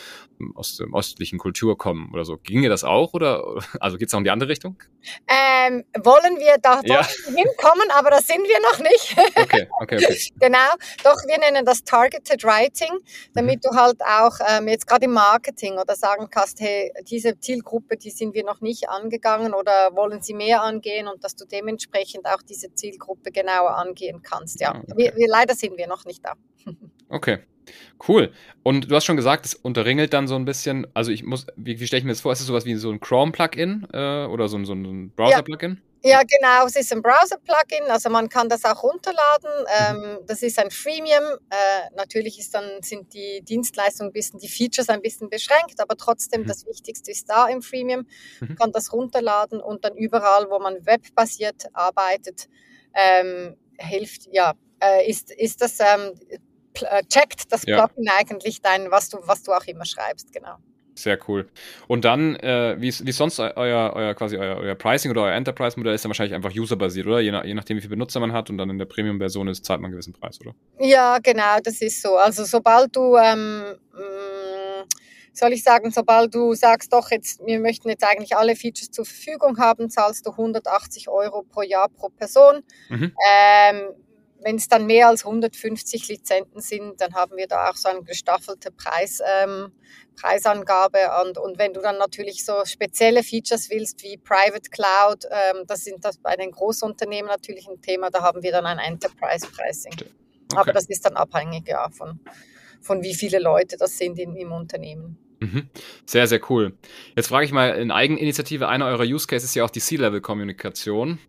aus 0.54 0.76
dem 0.76 0.94
östlichen 0.94 1.38
Kultur 1.38 1.76
kommen 1.76 2.10
oder 2.12 2.24
so. 2.24 2.36
Ginge 2.36 2.68
das 2.68 2.84
auch 2.84 3.12
oder, 3.12 3.56
also 3.80 3.98
geht 3.98 4.08
es 4.08 4.14
auch 4.14 4.18
in 4.18 4.24
die 4.24 4.30
andere 4.30 4.50
Richtung? 4.50 4.82
Ähm, 5.28 5.84
wollen 6.02 6.38
wir 6.38 6.56
da 6.62 6.80
ja. 6.84 7.06
hinkommen, 7.26 7.90
aber 7.96 8.10
das 8.10 8.26
sind 8.26 8.42
wir 8.42 8.60
noch 8.60 8.78
nicht. 8.78 9.16
Okay, 9.44 9.66
okay, 9.80 9.96
okay. 9.96 10.18
genau, 10.38 10.70
doch 11.02 11.16
wir 11.26 11.38
nennen 11.38 11.64
das 11.64 11.82
Targeted 11.84 12.44
Writing, 12.44 12.92
damit 13.34 13.56
mhm. 13.56 13.70
du 13.70 13.76
halt 13.76 14.00
auch 14.00 14.38
ähm, 14.48 14.68
jetzt 14.68 14.86
gerade 14.86 15.04
im 15.04 15.12
Marketing 15.12 15.74
oder 15.74 15.96
sagen 15.96 16.28
kannst, 16.30 16.60
hey, 16.60 16.92
diese 17.08 17.38
Zielgruppe, 17.38 17.96
die 17.96 18.10
sind 18.10 18.34
wir 18.34 18.44
noch 18.44 18.60
nicht 18.60 18.88
angegangen 18.88 19.52
oder 19.52 19.90
wollen 19.94 20.22
sie 20.22 20.34
mehr 20.34 20.62
angehen 20.62 21.08
und 21.08 21.22
dass 21.24 21.34
du 21.36 21.44
dem 21.44 21.63
dementsprechend 21.64 22.26
auch 22.26 22.42
diese 22.42 22.74
Zielgruppe 22.74 23.30
genauer 23.30 23.76
angehen 23.76 24.22
kannst. 24.22 24.60
Ja, 24.60 24.72
ah, 24.72 24.78
okay. 24.80 24.92
wir, 24.96 25.16
wir, 25.16 25.28
leider 25.28 25.54
sind 25.54 25.76
wir 25.76 25.86
noch 25.86 26.04
nicht 26.04 26.24
da. 26.24 26.34
Okay. 27.10 27.38
Cool. 28.08 28.32
Und 28.62 28.90
du 28.90 28.94
hast 28.96 29.04
schon 29.04 29.16
gesagt, 29.16 29.46
es 29.46 29.54
unterringelt 29.54 30.12
dann 30.12 30.26
so 30.26 30.34
ein 30.34 30.44
bisschen. 30.44 30.86
Also 30.94 31.12
ich 31.12 31.22
muss, 31.22 31.46
wie, 31.56 31.78
wie 31.78 31.86
stelle 31.86 31.98
ich 31.98 32.04
mir 32.04 32.10
das 32.12 32.22
vor? 32.22 32.32
Ist 32.32 32.40
es 32.40 32.46
sowas 32.46 32.64
wie 32.64 32.74
so 32.74 32.90
ein 32.90 32.98
Chrome-Plugin 32.98 33.86
äh, 33.92 34.24
oder 34.24 34.48
so, 34.48 34.62
so 34.64 34.72
ein 34.72 35.10
Browser-Plugin? 35.10 35.72
Ja. 35.72 35.93
Ja. 36.10 36.22
genau, 36.22 36.66
es 36.66 36.76
ist 36.76 36.92
ein 36.92 37.02
Browser-Plugin, 37.02 37.90
also 37.90 38.10
man 38.10 38.28
kann 38.28 38.48
das 38.48 38.64
auch 38.64 38.82
runterladen. 38.82 39.50
Ähm, 39.80 40.18
das 40.26 40.42
ist 40.42 40.58
ein 40.58 40.70
Freemium. 40.70 41.24
Äh, 41.50 41.94
natürlich 41.96 42.38
ist 42.38 42.54
dann, 42.54 42.82
sind 42.82 43.12
die 43.14 43.42
Dienstleistungen 43.42 44.10
ein 44.10 44.12
bisschen, 44.12 44.38
die 44.38 44.48
Features 44.48 44.88
ein 44.88 45.02
bisschen 45.02 45.30
beschränkt, 45.30 45.80
aber 45.80 45.96
trotzdem 45.96 46.42
mhm. 46.42 46.46
das 46.46 46.66
Wichtigste 46.66 47.10
ist 47.10 47.28
da 47.28 47.48
im 47.48 47.62
Freemium. 47.62 48.06
Man 48.40 48.50
mhm. 48.50 48.56
kann 48.56 48.72
das 48.72 48.92
runterladen 48.92 49.60
und 49.60 49.84
dann 49.84 49.96
überall, 49.96 50.48
wo 50.50 50.58
man 50.58 50.84
webbasiert 50.86 51.66
arbeitet, 51.72 52.48
ähm, 52.94 53.56
hilft, 53.78 54.28
ja, 54.32 54.54
äh, 54.80 55.08
ist, 55.08 55.30
ist 55.32 55.60
das 55.60 55.80
ähm, 55.80 56.12
äh, 56.82 57.02
checkt 57.04 57.52
das 57.52 57.62
ja. 57.66 57.86
Plugin 57.86 58.08
eigentlich 58.10 58.60
dein, 58.60 58.90
was 58.90 59.08
du, 59.08 59.18
was 59.22 59.42
du 59.42 59.52
auch 59.52 59.64
immer 59.64 59.84
schreibst, 59.84 60.32
genau. 60.32 60.56
Sehr 60.94 61.18
cool. 61.28 61.48
Und 61.88 62.04
dann, 62.04 62.36
äh, 62.36 62.76
wie, 62.78 62.88
wie 62.88 63.12
sonst 63.12 63.40
euer, 63.40 63.92
euer 63.94 64.14
quasi 64.14 64.36
euer, 64.36 64.56
euer 64.58 64.74
Pricing 64.74 65.10
oder 65.10 65.22
euer 65.22 65.32
Enterprise-Modell 65.32 65.94
ist 65.94 66.04
dann 66.04 66.10
wahrscheinlich 66.10 66.34
einfach 66.34 66.54
userbasiert, 66.54 67.06
oder? 67.06 67.20
Je, 67.20 67.32
nach, 67.32 67.44
je 67.44 67.54
nachdem, 67.54 67.76
wie 67.76 67.80
viele 67.80 67.90
Benutzer 67.90 68.20
man 68.20 68.32
hat 68.32 68.48
und 68.48 68.58
dann 68.58 68.70
in 68.70 68.78
der 68.78 68.84
Premium-Version 68.84 69.48
ist, 69.48 69.64
zahlt 69.64 69.80
man 69.80 69.86
einen 69.86 69.92
gewissen 69.92 70.12
Preis, 70.12 70.40
oder? 70.40 70.54
Ja, 70.78 71.18
genau, 71.18 71.58
das 71.62 71.82
ist 71.82 72.00
so. 72.00 72.16
Also 72.16 72.44
sobald 72.44 72.94
du, 72.94 73.16
ähm, 73.16 73.64
mm, 73.92 74.84
soll 75.32 75.52
ich 75.52 75.64
sagen, 75.64 75.90
sobald 75.90 76.32
du 76.34 76.54
sagst, 76.54 76.92
doch, 76.92 77.10
jetzt, 77.10 77.44
wir 77.44 77.58
möchten 77.58 77.88
jetzt 77.88 78.04
eigentlich 78.04 78.36
alle 78.36 78.54
Features 78.54 78.92
zur 78.92 79.04
Verfügung 79.04 79.58
haben, 79.58 79.90
zahlst 79.90 80.24
du 80.26 80.30
180 80.30 81.08
Euro 81.08 81.42
pro 81.42 81.62
Jahr 81.62 81.88
pro 81.88 82.08
Person. 82.08 82.62
Mhm. 82.88 83.12
Ähm, 83.28 83.82
wenn 84.44 84.56
es 84.56 84.68
dann 84.68 84.84
mehr 84.84 85.08
als 85.08 85.24
150 85.24 86.08
Lizenzen 86.08 86.60
sind, 86.60 87.00
dann 87.00 87.14
haben 87.14 87.36
wir 87.36 87.46
da 87.46 87.70
auch 87.70 87.76
so 87.76 87.88
eine 87.88 88.02
gestaffelte 88.02 88.70
Preis, 88.70 89.20
ähm, 89.42 89.72
Preisangabe. 90.16 90.98
Und, 91.24 91.38
und 91.38 91.58
wenn 91.58 91.72
du 91.72 91.80
dann 91.80 91.96
natürlich 91.96 92.44
so 92.44 92.64
spezielle 92.66 93.22
Features 93.22 93.70
willst 93.70 94.02
wie 94.02 94.18
Private 94.18 94.68
Cloud, 94.70 95.24
ähm, 95.30 95.64
das 95.66 95.84
sind 95.84 96.04
das 96.04 96.18
bei 96.18 96.36
den 96.36 96.50
Großunternehmen 96.50 97.28
natürlich 97.30 97.66
ein 97.66 97.80
Thema, 97.80 98.10
da 98.10 98.22
haben 98.22 98.42
wir 98.42 98.52
dann 98.52 98.66
ein 98.66 98.78
Enterprise 98.78 99.46
Pricing. 99.46 99.94
Okay. 99.94 100.10
Aber 100.56 100.72
das 100.74 100.86
ist 100.86 101.06
dann 101.06 101.16
abhängig 101.16 101.66
ja, 101.66 101.88
von, 101.88 102.20
von 102.82 103.02
wie 103.02 103.14
viele 103.14 103.38
Leute 103.38 103.78
das 103.78 103.96
sind 103.96 104.18
in, 104.18 104.36
im 104.36 104.52
Unternehmen. 104.52 105.18
Mhm. 105.44 105.68
Sehr, 106.06 106.26
sehr 106.26 106.40
cool. 106.50 106.74
Jetzt 107.16 107.28
frage 107.28 107.44
ich 107.44 107.52
mal 107.52 107.70
in 107.70 107.90
Eigeninitiative, 107.90 108.68
einer 108.68 108.86
eurer 108.86 109.04
Use 109.04 109.26
Cases 109.26 109.44
ist 109.44 109.54
ja 109.54 109.64
auch 109.64 109.70
die 109.70 109.80
C-Level-Kommunikation. 109.80 111.18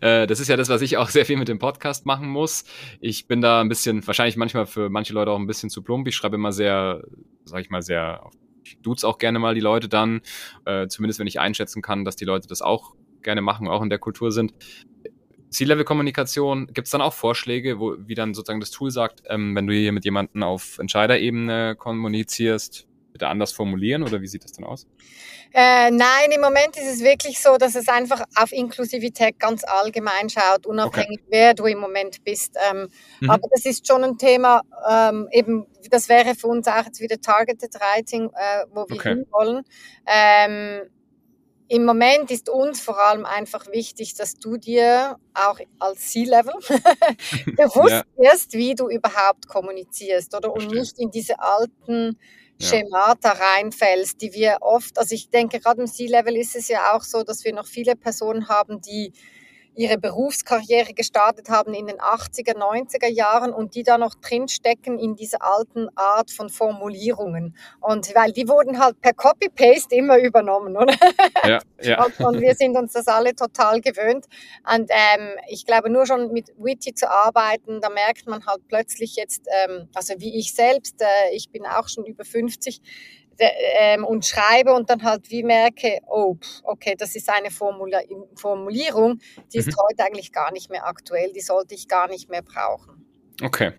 Äh, 0.00 0.26
das 0.26 0.40
ist 0.40 0.48
ja 0.48 0.56
das, 0.56 0.68
was 0.68 0.82
ich 0.82 0.96
auch 0.96 1.08
sehr 1.08 1.26
viel 1.26 1.36
mit 1.36 1.48
dem 1.48 1.58
Podcast 1.58 2.06
machen 2.06 2.28
muss. 2.28 2.64
Ich 3.00 3.26
bin 3.26 3.40
da 3.40 3.60
ein 3.60 3.68
bisschen, 3.68 4.06
wahrscheinlich 4.06 4.36
manchmal 4.36 4.66
für 4.66 4.88
manche 4.88 5.12
Leute 5.12 5.30
auch 5.30 5.38
ein 5.38 5.46
bisschen 5.46 5.68
zu 5.68 5.82
plump. 5.82 6.06
Ich 6.08 6.16
schreibe 6.16 6.36
immer 6.36 6.52
sehr, 6.52 7.02
sag 7.44 7.60
ich 7.60 7.70
mal, 7.70 7.82
sehr, 7.82 8.22
ich 8.64 8.78
duze 8.80 9.06
auch 9.06 9.18
gerne 9.18 9.38
mal 9.38 9.54
die 9.54 9.60
Leute 9.60 9.88
dann, 9.88 10.22
äh, 10.64 10.86
zumindest 10.88 11.18
wenn 11.18 11.26
ich 11.26 11.40
einschätzen 11.40 11.82
kann, 11.82 12.04
dass 12.04 12.16
die 12.16 12.24
Leute 12.24 12.48
das 12.48 12.62
auch 12.62 12.94
gerne 13.22 13.42
machen, 13.42 13.68
auch 13.68 13.82
in 13.82 13.90
der 13.90 13.98
Kultur 13.98 14.32
sind. 14.32 14.54
C-Level-Kommunikation, 15.50 16.68
gibt 16.68 16.86
es 16.86 16.92
dann 16.92 17.00
auch 17.00 17.12
Vorschläge, 17.12 17.80
wo, 17.80 17.96
wie 17.98 18.14
dann 18.14 18.34
sozusagen 18.34 18.60
das 18.60 18.70
Tool 18.70 18.90
sagt, 18.90 19.22
ähm, 19.26 19.54
wenn 19.56 19.66
du 19.66 19.74
hier 19.74 19.92
mit 19.92 20.04
jemandem 20.04 20.42
auf 20.42 20.78
Entscheiderebene 20.78 21.74
kommunizierst, 21.76 22.86
bitte 23.20 23.28
anders 23.28 23.52
formulieren 23.52 24.02
oder 24.02 24.20
wie 24.20 24.26
sieht 24.26 24.44
das 24.44 24.52
dann 24.52 24.64
aus? 24.64 24.86
Äh, 25.52 25.90
nein, 25.90 26.30
im 26.34 26.40
Moment 26.40 26.76
ist 26.76 26.94
es 26.94 27.00
wirklich 27.02 27.40
so, 27.40 27.56
dass 27.56 27.74
es 27.74 27.88
einfach 27.88 28.24
auf 28.36 28.52
Inklusivität 28.52 29.38
ganz 29.38 29.64
allgemein 29.64 30.30
schaut, 30.30 30.66
unabhängig, 30.66 31.20
okay. 31.20 31.28
wer 31.28 31.54
du 31.54 31.66
im 31.66 31.78
Moment 31.78 32.24
bist. 32.24 32.56
Ähm, 32.70 32.88
mhm. 33.20 33.30
Aber 33.30 33.48
das 33.52 33.66
ist 33.66 33.86
schon 33.86 34.04
ein 34.04 34.16
Thema, 34.16 34.62
ähm, 34.88 35.28
eben, 35.32 35.66
das 35.90 36.08
wäre 36.08 36.34
für 36.34 36.46
uns 36.46 36.66
auch 36.66 36.84
jetzt 36.84 37.00
wieder 37.00 37.20
Targeted 37.20 37.74
Writing, 37.74 38.30
äh, 38.30 38.64
wo 38.72 38.88
wir 38.88 38.96
okay. 38.96 39.08
hinwollen. 39.10 39.64
Ähm, 40.06 40.88
im 41.68 41.84
Moment 41.84 42.32
ist 42.32 42.48
uns 42.48 42.80
vor 42.80 42.98
allem 42.98 43.24
einfach 43.24 43.70
wichtig, 43.70 44.14
dass 44.14 44.34
du 44.34 44.56
dir 44.56 45.18
auch 45.34 45.60
als 45.78 46.10
C-Level 46.10 46.54
bewusst 47.56 47.90
ja. 47.92 48.02
wirst, 48.16 48.54
wie 48.54 48.74
du 48.74 48.88
überhaupt 48.88 49.46
kommunizierst 49.46 50.34
oder 50.34 50.52
und 50.52 50.70
nicht 50.72 50.98
in 50.98 51.12
diese 51.12 51.38
alten 51.38 52.18
Schemata 52.60 53.32
reinfällst, 53.32 54.20
die 54.20 54.32
wir 54.34 54.58
oft, 54.60 54.98
also 54.98 55.14
ich 55.14 55.30
denke, 55.30 55.60
gerade 55.60 55.80
im 55.82 55.86
C-Level 55.86 56.36
ist 56.36 56.56
es 56.56 56.68
ja 56.68 56.92
auch 56.94 57.02
so, 57.02 57.22
dass 57.24 57.44
wir 57.44 57.54
noch 57.54 57.66
viele 57.66 57.96
Personen 57.96 58.48
haben, 58.48 58.80
die 58.80 59.12
ihre 59.74 59.98
Berufskarriere 59.98 60.92
gestartet 60.94 61.48
haben 61.48 61.74
in 61.74 61.86
den 61.86 61.98
80er, 61.98 62.56
90er 62.56 63.08
Jahren 63.08 63.52
und 63.52 63.74
die 63.74 63.82
da 63.82 63.98
noch 63.98 64.14
drinstecken 64.14 64.98
in 64.98 65.16
dieser 65.16 65.42
alten 65.42 65.88
Art 65.96 66.30
von 66.30 66.48
Formulierungen. 66.48 67.56
Und 67.80 68.14
weil 68.14 68.32
die 68.32 68.48
wurden 68.48 68.78
halt 68.78 69.00
per 69.00 69.14
Copy-Paste 69.14 69.94
immer 69.94 70.18
übernommen, 70.18 70.76
oder? 70.76 70.94
Ja, 71.44 71.58
ja. 71.80 72.04
Und, 72.10 72.20
und, 72.20 72.40
wir 72.40 72.54
sind 72.54 72.76
uns 72.76 72.92
das 72.92 73.06
alle 73.06 73.34
total 73.34 73.80
gewöhnt. 73.80 74.26
Und 74.72 74.90
ähm, 74.90 75.30
ich 75.48 75.64
glaube, 75.64 75.90
nur 75.90 76.06
schon 76.06 76.32
mit 76.32 76.52
Witty 76.58 76.94
zu 76.94 77.10
arbeiten, 77.10 77.80
da 77.80 77.88
merkt 77.88 78.26
man 78.26 78.44
halt 78.46 78.66
plötzlich 78.68 79.16
jetzt, 79.16 79.46
ähm, 79.64 79.88
also 79.94 80.14
wie 80.18 80.38
ich 80.38 80.54
selbst, 80.54 81.00
äh, 81.00 81.34
ich 81.34 81.50
bin 81.50 81.66
auch 81.66 81.88
schon 81.88 82.04
über 82.04 82.24
50, 82.24 82.80
ähm, 83.40 84.04
und 84.04 84.24
schreibe 84.24 84.72
und 84.72 84.90
dann 84.90 85.02
halt 85.02 85.30
wie 85.30 85.42
merke, 85.42 86.00
oh, 86.08 86.36
okay, 86.64 86.94
das 86.96 87.16
ist 87.16 87.28
eine 87.28 87.50
Formula 87.50 88.00
Formulierung, 88.34 89.18
die 89.52 89.58
ist 89.58 89.68
mhm. 89.68 89.76
heute 89.88 90.04
eigentlich 90.04 90.32
gar 90.32 90.52
nicht 90.52 90.70
mehr 90.70 90.86
aktuell, 90.86 91.32
die 91.32 91.40
sollte 91.40 91.74
ich 91.74 91.88
gar 91.88 92.08
nicht 92.08 92.28
mehr 92.28 92.42
brauchen. 92.42 93.06
Okay. 93.42 93.72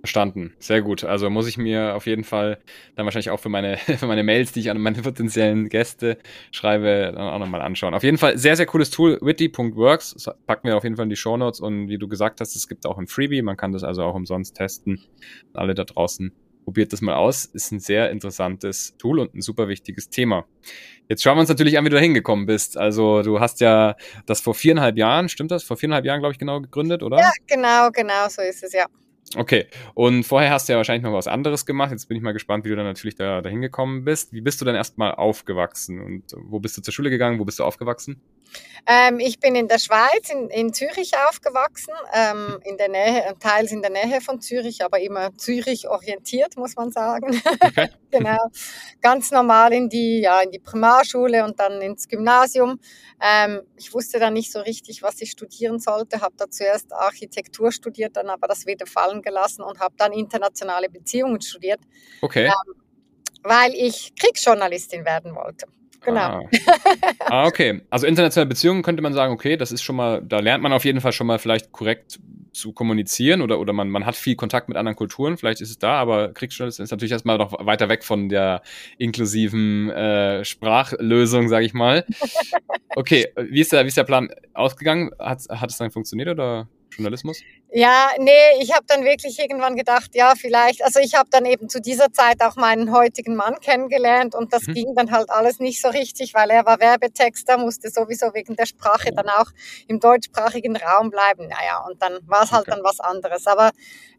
Verstanden. 0.00 0.52
Sehr 0.58 0.82
gut. 0.82 1.04
Also 1.04 1.30
muss 1.30 1.46
ich 1.46 1.56
mir 1.56 1.94
auf 1.94 2.06
jeden 2.06 2.24
Fall 2.24 2.58
dann 2.96 3.04
wahrscheinlich 3.04 3.30
auch 3.30 3.38
für 3.38 3.48
meine, 3.48 3.76
für 3.98 4.06
meine 4.06 4.24
Mails, 4.24 4.50
die 4.50 4.58
ich 4.58 4.68
an 4.68 4.80
meine 4.80 5.00
potenziellen 5.00 5.68
Gäste 5.68 6.18
schreibe, 6.50 7.12
dann 7.14 7.28
auch 7.28 7.38
nochmal 7.38 7.62
anschauen. 7.62 7.94
Auf 7.94 8.02
jeden 8.02 8.18
Fall 8.18 8.36
sehr, 8.36 8.56
sehr 8.56 8.66
cooles 8.66 8.90
Tool. 8.90 9.20
Witty.works. 9.22 10.14
Das 10.14 10.34
packen 10.44 10.66
wir 10.66 10.76
auf 10.76 10.82
jeden 10.82 10.96
Fall 10.96 11.04
in 11.04 11.10
die 11.10 11.16
Show 11.16 11.36
Notes. 11.36 11.60
Und 11.60 11.86
wie 11.86 11.98
du 11.98 12.08
gesagt 12.08 12.40
hast, 12.40 12.56
es 12.56 12.66
gibt 12.66 12.84
auch 12.84 12.98
ein 12.98 13.06
Freebie. 13.06 13.42
Man 13.42 13.56
kann 13.56 13.70
das 13.70 13.84
also 13.84 14.02
auch 14.02 14.14
umsonst 14.14 14.56
testen. 14.56 15.00
Alle 15.54 15.74
da 15.74 15.84
draußen 15.84 16.32
Probiert 16.64 16.92
das 16.92 17.00
mal 17.00 17.14
aus. 17.14 17.44
Ist 17.46 17.72
ein 17.72 17.80
sehr 17.80 18.10
interessantes 18.10 18.96
Tool 18.96 19.18
und 19.18 19.34
ein 19.34 19.42
super 19.42 19.68
wichtiges 19.68 20.10
Thema. 20.10 20.44
Jetzt 21.08 21.22
schauen 21.22 21.36
wir 21.36 21.40
uns 21.40 21.48
natürlich 21.48 21.76
an, 21.76 21.84
wie 21.84 21.90
du 21.90 21.96
da 21.96 22.02
hingekommen 22.02 22.46
bist. 22.46 22.78
Also 22.78 23.22
du 23.22 23.40
hast 23.40 23.60
ja 23.60 23.96
das 24.26 24.40
vor 24.40 24.54
viereinhalb 24.54 24.96
Jahren, 24.96 25.28
stimmt 25.28 25.50
das? 25.50 25.64
Vor 25.64 25.76
viereinhalb 25.76 26.04
Jahren, 26.04 26.20
glaube 26.20 26.32
ich, 26.32 26.38
genau 26.38 26.60
gegründet, 26.60 27.02
oder? 27.02 27.18
Ja, 27.18 27.30
genau, 27.46 27.90
genau, 27.90 28.28
so 28.28 28.42
ist 28.42 28.62
es, 28.62 28.72
ja. 28.72 28.86
Okay, 29.34 29.66
und 29.94 30.24
vorher 30.24 30.50
hast 30.50 30.68
du 30.68 30.74
ja 30.74 30.76
wahrscheinlich 30.76 31.04
noch 31.04 31.14
was 31.14 31.26
anderes 31.26 31.64
gemacht. 31.64 31.90
Jetzt 31.90 32.06
bin 32.06 32.18
ich 32.18 32.22
mal 32.22 32.32
gespannt, 32.32 32.64
wie 32.64 32.68
du 32.68 32.76
dann 32.76 32.84
natürlich 32.84 33.14
da 33.14 33.40
dahin 33.40 33.62
gekommen 33.62 34.04
bist. 34.04 34.32
Wie 34.32 34.42
bist 34.42 34.60
du 34.60 34.64
dann 34.64 34.74
erstmal 34.74 35.14
aufgewachsen 35.14 36.00
und 36.00 36.24
wo 36.36 36.60
bist 36.60 36.76
du 36.76 36.82
zur 36.82 36.92
Schule 36.92 37.08
gegangen? 37.08 37.38
Wo 37.38 37.44
bist 37.44 37.58
du 37.58 37.64
aufgewachsen? 37.64 38.20
Ähm, 38.86 39.20
ich 39.20 39.38
bin 39.38 39.54
in 39.54 39.68
der 39.68 39.78
Schweiz, 39.78 40.28
in, 40.30 40.48
in 40.50 40.72
Zürich 40.72 41.12
aufgewachsen, 41.28 41.94
ähm, 42.12 42.58
in 42.64 42.76
der 42.76 42.88
Nähe, 42.88 43.34
teils 43.38 43.70
in 43.70 43.80
der 43.80 43.90
Nähe 43.90 44.20
von 44.20 44.40
Zürich, 44.40 44.84
aber 44.84 45.00
immer 45.00 45.36
Zürich 45.36 45.88
orientiert, 45.88 46.56
muss 46.56 46.74
man 46.74 46.90
sagen. 46.90 47.40
Okay. 47.60 47.90
genau. 48.10 48.38
Ganz 49.00 49.30
normal 49.30 49.72
in 49.72 49.88
die, 49.88 50.20
ja, 50.22 50.40
in 50.40 50.50
die 50.50 50.58
Primarschule 50.58 51.44
und 51.44 51.60
dann 51.60 51.80
ins 51.80 52.08
Gymnasium. 52.08 52.80
Ähm, 53.20 53.62
ich 53.76 53.94
wusste 53.94 54.18
dann 54.18 54.32
nicht 54.32 54.50
so 54.50 54.60
richtig, 54.60 55.02
was 55.02 55.20
ich 55.20 55.30
studieren 55.30 55.78
sollte, 55.78 56.20
habe 56.20 56.34
da 56.36 56.50
zuerst 56.50 56.92
Architektur 56.92 57.70
studiert, 57.70 58.16
dann 58.16 58.30
aber 58.30 58.48
das 58.48 58.66
wieder 58.66 58.86
fallen 58.86 59.22
gelassen 59.22 59.62
und 59.62 59.78
habe 59.78 59.94
dann 59.96 60.12
internationale 60.12 60.88
Beziehungen 60.88 61.40
studiert. 61.40 61.80
Okay. 62.20 62.46
Ähm, 62.46 62.82
weil 63.44 63.74
ich 63.74 64.12
Kriegsjournalistin 64.16 65.04
werden 65.04 65.34
wollte. 65.34 65.66
Genau. 66.04 66.20
Ah. 66.20 66.42
ah. 67.20 67.46
okay. 67.46 67.82
Also 67.90 68.06
internationale 68.06 68.48
Beziehungen 68.48 68.82
könnte 68.82 69.02
man 69.02 69.12
sagen, 69.12 69.32
okay, 69.32 69.56
das 69.56 69.72
ist 69.72 69.82
schon 69.82 69.96
mal, 69.96 70.22
da 70.22 70.40
lernt 70.40 70.62
man 70.62 70.72
auf 70.72 70.84
jeden 70.84 71.00
Fall 71.00 71.12
schon 71.12 71.26
mal 71.26 71.38
vielleicht 71.38 71.72
korrekt 71.72 72.18
zu 72.52 72.72
kommunizieren 72.72 73.40
oder, 73.40 73.58
oder 73.58 73.72
man, 73.72 73.88
man 73.88 74.04
hat 74.04 74.14
viel 74.14 74.36
Kontakt 74.36 74.68
mit 74.68 74.76
anderen 74.76 74.96
Kulturen, 74.96 75.38
vielleicht 75.38 75.60
ist 75.62 75.70
es 75.70 75.78
da, 75.78 75.94
aber 75.94 76.34
Kriegsjournalistin 76.34 76.84
ist 76.84 76.90
natürlich 76.90 77.12
erstmal 77.12 77.38
noch 77.38 77.64
weiter 77.64 77.88
weg 77.88 78.04
von 78.04 78.28
der 78.28 78.62
inklusiven 78.98 79.90
äh, 79.90 80.44
Sprachlösung, 80.44 81.48
sage 81.48 81.64
ich 81.66 81.74
mal. 81.74 82.04
Okay, 82.94 83.28
wie 83.36 83.62
ist 83.62 83.72
der, 83.72 83.84
wie 83.84 83.88
ist 83.88 83.96
der 83.96 84.04
Plan 84.04 84.28
ausgegangen? 84.52 85.12
Hat, 85.18 85.40
hat 85.48 85.70
es 85.70 85.78
dann 85.78 85.90
funktioniert 85.90 86.28
oder? 86.28 86.68
Journalismus? 86.92 87.42
Ja, 87.70 88.10
nee, 88.18 88.30
ich 88.60 88.72
habe 88.72 88.84
dann 88.86 89.04
wirklich 89.04 89.38
irgendwann 89.38 89.76
gedacht, 89.76 90.14
ja, 90.14 90.34
vielleicht, 90.36 90.84
also 90.84 91.00
ich 91.00 91.14
habe 91.14 91.28
dann 91.30 91.46
eben 91.46 91.68
zu 91.68 91.80
dieser 91.80 92.12
Zeit 92.12 92.42
auch 92.42 92.56
meinen 92.56 92.92
heutigen 92.92 93.34
Mann 93.34 93.60
kennengelernt 93.60 94.34
und 94.34 94.52
das 94.52 94.66
mhm. 94.66 94.74
ging 94.74 94.94
dann 94.94 95.10
halt 95.10 95.30
alles 95.30 95.58
nicht 95.58 95.80
so 95.80 95.88
richtig, 95.88 96.34
weil 96.34 96.50
er 96.50 96.66
war 96.66 96.80
Werbetexter, 96.80 97.58
musste 97.58 97.90
sowieso 97.90 98.34
wegen 98.34 98.56
der 98.56 98.66
Sprache 98.66 99.12
dann 99.12 99.28
auch 99.28 99.50
im 99.88 100.00
deutschsprachigen 100.00 100.76
Raum 100.76 101.10
bleiben. 101.10 101.48
Naja, 101.48 101.84
und 101.88 102.02
dann 102.02 102.18
war 102.26 102.44
es 102.44 102.52
halt 102.52 102.68
okay. 102.68 102.72
dann 102.76 102.84
was 102.84 103.00
anderes. 103.00 103.46
Aber 103.46 103.70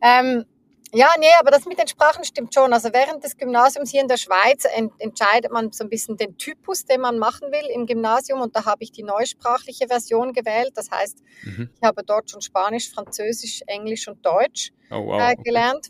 ähm, 0.01 0.46
ja, 0.94 1.10
nee, 1.20 1.26
aber 1.40 1.50
das 1.50 1.66
mit 1.66 1.80
den 1.80 1.88
Sprachen 1.88 2.24
stimmt 2.24 2.54
schon. 2.54 2.72
Also 2.72 2.90
während 2.94 3.24
des 3.24 3.36
Gymnasiums 3.36 3.90
hier 3.90 4.02
in 4.02 4.08
der 4.08 4.18
Schweiz 4.18 4.66
ent 4.66 4.94
entscheidet 5.00 5.52
man 5.52 5.72
so 5.72 5.84
ein 5.84 5.90
bisschen 5.90 6.18
den 6.18 6.38
Typus, 6.38 6.86
den 6.86 7.02
man 7.02 7.18
machen 7.18 7.52
will 7.52 7.68
im 7.74 7.88
Gymnasium. 7.88 8.42
Und 8.42 8.56
da 8.56 8.66
habe 8.66 8.84
ich 8.84 8.92
die 8.92 9.04
neusprachliche 9.04 9.88
Version 9.88 10.34
gewählt. 10.34 10.72
Das 10.76 10.92
heißt, 10.92 11.24
mhm. 11.44 11.70
ich 11.76 11.88
habe 11.88 12.04
dort 12.04 12.30
schon 12.30 12.42
Spanisch, 12.42 12.92
Französisch, 12.92 13.62
Englisch 13.66 14.08
und 14.08 14.24
Deutsch 14.24 14.72
oh, 14.92 15.08
wow. 15.08 15.22
äh, 15.22 15.36
gelernt. 15.36 15.88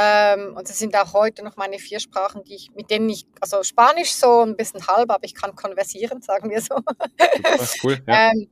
Ähm, 0.00 0.54
und 0.56 0.68
das 0.68 0.78
sind 0.78 0.96
auch 0.96 1.12
heute 1.12 1.42
noch 1.44 1.56
meine 1.56 1.78
vier 1.78 2.00
Sprachen, 2.00 2.44
die 2.44 2.54
ich, 2.54 2.70
mit 2.74 2.90
denen 2.90 3.08
ich, 3.10 3.26
also 3.40 3.62
Spanisch 3.62 4.12
so 4.12 4.42
ein 4.42 4.56
bisschen 4.56 4.86
halb, 4.86 5.10
aber 5.10 5.24
ich 5.24 5.34
kann 5.34 5.56
konversieren, 5.56 6.22
sagen 6.22 6.50
wir 6.50 6.60
so. 6.60 6.76
Super, 6.76 7.68
cool, 7.82 7.98
ja. 8.06 8.30
ähm, 8.30 8.48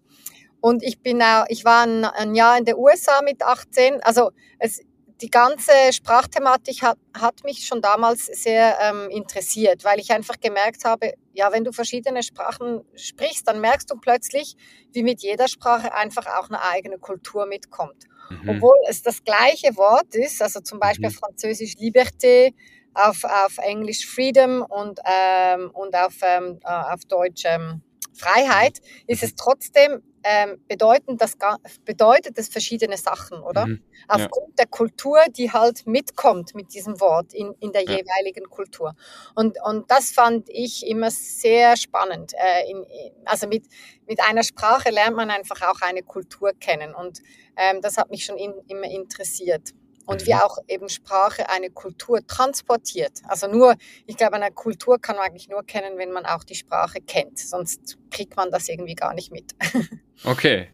und 0.61 0.83
ich 0.83 1.01
bin 1.01 1.23
auch, 1.23 1.45
ich 1.49 1.65
war 1.65 1.87
ein, 1.87 2.05
ein 2.05 2.35
Jahr 2.35 2.59
in 2.59 2.65
der 2.65 2.77
USA 2.77 3.23
mit 3.23 3.43
18. 3.43 4.03
Also 4.03 4.33
es, 4.59 4.81
die 5.23 5.31
ganze 5.31 5.73
Sprachthematik 5.93 6.83
hat, 6.83 6.99
hat 7.15 7.43
mich 7.45 7.67
schon 7.67 7.81
damals 7.81 8.27
sehr 8.27 8.77
ähm, 8.83 9.09
interessiert, 9.11 9.85
weil 9.85 9.99
ich 9.99 10.13
einfach 10.13 10.39
gemerkt 10.41 10.85
habe, 10.85 11.15
ja, 11.33 11.53
wenn 11.53 11.65
du 11.65 11.73
verschiedene 11.73 12.23
Sprachen 12.23 12.85
sprichst, 12.95 13.49
dann 13.49 13.61
merkst 13.61 13.91
du 13.91 13.97
plötzlich, 13.97 14.57
wie 14.93 15.03
mit 15.03 15.23
jeder 15.23 15.49
Sprache 15.49 15.95
einfach 15.95 16.27
auch 16.39 16.51
eine 16.51 16.63
eigene 16.63 16.99
Kultur 16.99 17.47
mitkommt. 17.47 18.05
Mhm. 18.31 18.49
Obwohl 18.51 18.77
es 18.89 19.03
das 19.03 19.25
gleiche 19.25 19.77
Wort 19.77 20.15
ist, 20.15 20.43
also 20.43 20.61
zum 20.61 20.79
Beispiel 20.79 21.09
mhm. 21.09 21.15
auf 21.15 21.21
Französisch 21.21 21.75
Liberté, 21.75 22.53
auf, 22.93 23.25
auf 23.25 23.59
Englisch 23.59 24.07
Freedom 24.07 24.63
und, 24.63 25.01
ähm, 25.05 25.71
und 25.73 25.95
auf, 25.95 26.15
ähm, 26.23 26.59
äh, 26.65 26.69
auf 26.69 27.05
Deutsch 27.07 27.45
ähm, 27.45 27.83
Freiheit, 28.15 28.79
ist 29.07 29.23
es 29.23 29.35
trotzdem 29.35 30.03
ähm, 30.29 30.61
bedeuten 30.67 31.17
das, 31.17 31.37
bedeutet 31.85 32.37
das 32.37 32.49
verschiedene 32.49 32.97
Sachen, 32.97 33.41
oder? 33.41 33.67
Mhm. 33.67 33.83
Aufgrund 34.09 34.49
ja. 34.49 34.55
der 34.65 34.67
Kultur, 34.67 35.21
die 35.31 35.53
halt 35.53 35.87
mitkommt 35.87 36.55
mit 36.55 36.75
diesem 36.75 37.01
Wort 37.01 37.33
in, 37.33 37.55
in 37.61 37.71
der 37.71 37.85
ja. 37.85 37.99
jeweiligen 37.99 38.51
Kultur. 38.51 38.95
Und, 39.37 39.57
und 39.65 39.89
das 39.89 40.11
fand 40.11 40.49
ich 40.49 40.85
immer 40.87 41.11
sehr 41.13 41.77
spannend. 41.77 42.33
Äh, 42.35 42.71
in, 42.71 42.85
also 43.25 43.47
mit, 43.47 43.67
mit 44.09 44.21
einer 44.21 44.43
Sprache 44.43 44.91
lernt 44.91 45.17
man 45.17 45.31
einfach 45.31 45.63
auch 45.63 45.81
eine 45.83 46.03
Kultur 46.03 46.53
kennen 46.59 46.93
und 46.95 47.21
ähm, 47.57 47.81
das 47.81 47.97
hat 47.97 48.11
mich 48.11 48.25
schon 48.25 48.37
in, 48.37 48.53
immer 48.67 48.91
interessiert 48.91 49.75
und 50.07 50.27
wie 50.27 50.35
mhm. 50.35 50.41
auch 50.41 50.59
eben 50.67 50.89
Sprache 50.89 51.49
eine 51.49 51.71
Kultur 51.71 52.27
transportiert. 52.27 53.21
Also 53.29 53.47
nur, 53.49 53.77
ich 54.07 54.17
glaube, 54.17 54.35
eine 54.37 54.51
Kultur 54.53 54.99
kann 55.01 55.17
man 55.17 55.27
eigentlich 55.27 55.49
nur 55.49 55.65
kennen, 55.65 55.99
wenn 55.99 56.11
man 56.11 56.27
auch 56.27 56.45
die 56.45 56.55
Sprache 56.55 57.01
kennt, 57.01 57.39
sonst 57.39 57.99
kriegt 58.11 58.37
man 58.37 58.51
das 58.51 58.69
irgendwie 58.69 58.95
gar 58.95 59.15
nicht 59.15 59.31
mit. 59.31 59.55
Okay. 60.25 60.69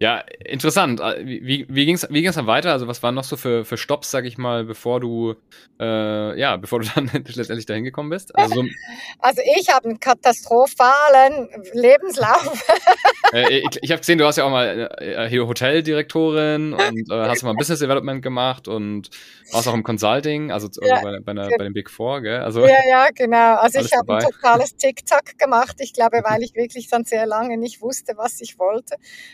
Ja, 0.00 0.22
interessant. 0.44 1.00
Äh, 1.00 1.26
wie, 1.26 1.66
wie 1.68 1.84
ging 1.84 1.96
es 1.96 2.06
wie 2.08 2.22
ging's 2.22 2.36
dann 2.36 2.46
weiter? 2.46 2.70
Also 2.70 2.86
was 2.86 3.02
waren 3.02 3.16
noch 3.16 3.24
so 3.24 3.36
für, 3.36 3.64
für 3.64 3.76
Stops, 3.76 4.12
sag 4.12 4.26
ich 4.26 4.38
mal, 4.38 4.64
bevor 4.64 5.00
du 5.00 5.34
äh, 5.80 6.38
ja, 6.38 6.56
bevor 6.58 6.80
du 6.80 6.88
dann 6.94 7.10
letztendlich 7.12 7.66
dahin 7.66 7.82
gekommen 7.82 8.10
bist? 8.10 8.36
Also, 8.36 8.62
so 8.62 8.68
also 9.18 9.42
ich 9.58 9.68
habe 9.70 9.88
einen 9.88 9.98
katastrophalen 9.98 11.48
Lebenslauf. 11.72 12.64
äh, 13.32 13.58
ich 13.58 13.78
ich 13.82 13.90
habe 13.90 13.98
gesehen, 13.98 14.18
du 14.18 14.24
hast 14.24 14.36
ja 14.36 14.44
auch 14.44 14.50
mal 14.50 14.88
äh, 14.98 15.28
hier 15.28 15.48
Hoteldirektorin 15.48 16.74
und 16.74 17.10
äh, 17.10 17.28
hast 17.28 17.42
mal 17.42 17.54
Business 17.54 17.80
Development 17.80 18.22
gemacht 18.22 18.68
und 18.68 19.10
warst 19.52 19.66
auch 19.66 19.74
im 19.74 19.82
Consulting, 19.82 20.52
also, 20.52 20.68
also 20.68 20.82
ja, 20.82 21.00
bei, 21.02 21.18
bei, 21.20 21.32
einer, 21.32 21.48
bei, 21.48 21.64
den 21.64 21.72
Big 21.72 21.90
Four, 21.90 22.20
gell? 22.20 22.40
Also, 22.40 22.64
ja, 22.66 22.86
ja, 22.88 23.08
genau. 23.12 23.56
Also 23.56 23.80
ich 23.80 23.92
habe 23.92 24.16
ein 24.16 24.24
totales 24.24 24.76
TikTok 24.76 25.38
gemacht. 25.38 25.76
Ich 25.80 25.92
glaube, 25.92 26.20
weil 26.24 26.42
ich 26.42 26.54
wirklich 26.54 26.88
dann 26.88 27.04
sehr 27.04 27.26
lange 27.26 27.56
nicht 27.56 27.80
wusste, 27.80 28.14
was 28.16 28.40
ich 28.40 28.58
wollte. 28.58 28.87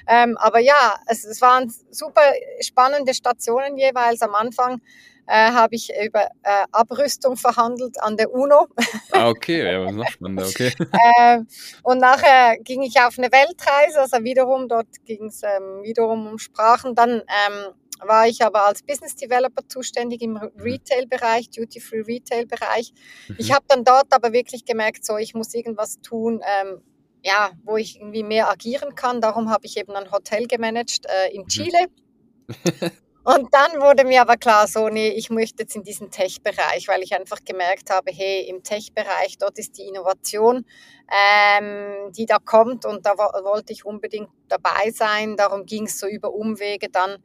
Ähm, 0.07 0.37
aber 0.39 0.61
ja, 0.61 0.95
es, 1.07 1.25
es 1.25 1.41
waren 1.41 1.73
super 1.91 2.23
spannende 2.61 3.15
Stationen 3.15 3.77
jeweils. 3.77 4.23
Am 4.23 4.35
Anfang 4.35 4.81
äh, 5.27 5.53
habe 5.53 5.75
ich 5.75 5.91
über 6.05 6.27
äh, 6.43 6.67
Abrüstung 6.73 7.37
verhandelt 7.37 8.01
an 8.03 8.17
der 8.17 8.33
UNO. 8.33 8.69
Ah, 9.13 9.29
okay, 9.29 9.65
ja, 9.65 9.91
noch 9.91 10.09
spannender, 10.09 10.47
okay. 10.47 10.73
äh, 11.19 11.41
und 11.83 11.99
nachher 11.99 12.59
ging 12.59 12.83
ich 12.83 13.01
auf 13.01 13.19
eine 13.19 13.31
Weltreise, 13.31 14.01
also 14.01 14.23
wiederum, 14.25 14.69
dort 14.69 14.89
ging 15.05 15.27
es 15.27 15.43
ähm, 15.43 15.83
wiederum 15.83 16.27
um 16.27 16.39
Sprachen. 16.39 16.95
Dann 16.95 17.23
ähm, 17.23 17.75
war 18.01 18.27
ich 18.27 18.45
aber 18.45 18.67
als 18.67 18.83
Business 18.83 19.17
Developer 19.17 19.67
zuständig 19.69 20.23
im 20.23 20.33
mhm. 20.33 20.51
Retail-Bereich, 20.59 21.51
Duty-Free 21.51 22.03
Retail-Bereich. 22.03 22.93
Mhm. 23.29 23.37
Ich 23.39 23.53
habe 23.53 23.65
dann 23.69 23.85
dort 23.85 24.13
aber 24.13 24.33
wirklich 24.33 24.65
gemerkt, 24.65 25.05
so 25.05 25.17
ich 25.17 25.35
muss 25.35 25.55
irgendwas 25.55 26.01
tun, 26.01 26.41
ähm, 26.61 26.83
ja, 27.25 27.52
wo 27.64 27.76
ich 27.76 27.97
irgendwie 27.97 28.23
mehr 28.23 28.50
agieren 28.50 28.95
kann. 28.95 29.21
Darum 29.21 29.50
habe 29.50 29.66
ich 29.66 29.76
eben 29.76 29.93
ein 29.93 30.12
Hotel 30.12 30.47
gemanagt 30.47 31.07
äh, 31.07 31.35
in 31.35 31.43
mhm. 31.43 31.49
Chile. 31.49 31.87
Und 33.25 33.49
dann 33.54 33.81
wurde 33.81 34.04
mir 34.04 34.21
aber 34.21 34.37
klar, 34.37 34.69
so, 34.69 34.90
nee, 34.90 35.09
ich 35.09 35.31
möchte 35.31 35.62
jetzt 35.62 35.75
in 35.75 35.83
diesen 35.83 36.11
Tech-Bereich, 36.11 36.88
weil 36.88 37.02
ich 37.02 37.14
einfach 37.14 37.38
gemerkt 37.43 37.88
habe, 37.88 38.12
hey, 38.12 38.47
im 38.47 38.62
Tech-Bereich, 38.62 39.38
dort 39.38 39.59
ist 39.59 39.78
die 39.78 39.87
Innovation, 39.87 40.66
ähm, 41.11 42.12
die 42.12 42.26
da 42.26 42.38
kommt 42.38 42.85
und 42.85 43.07
da 43.07 43.16
wollte 43.16 43.73
ich 43.73 43.87
unbedingt 43.87 44.28
dabei 44.49 44.90
sein. 44.90 45.38
Darum 45.38 45.64
ging 45.64 45.87
es 45.87 45.99
so 45.99 46.07
über 46.07 46.35
Umwege, 46.35 46.90
dann 46.90 47.16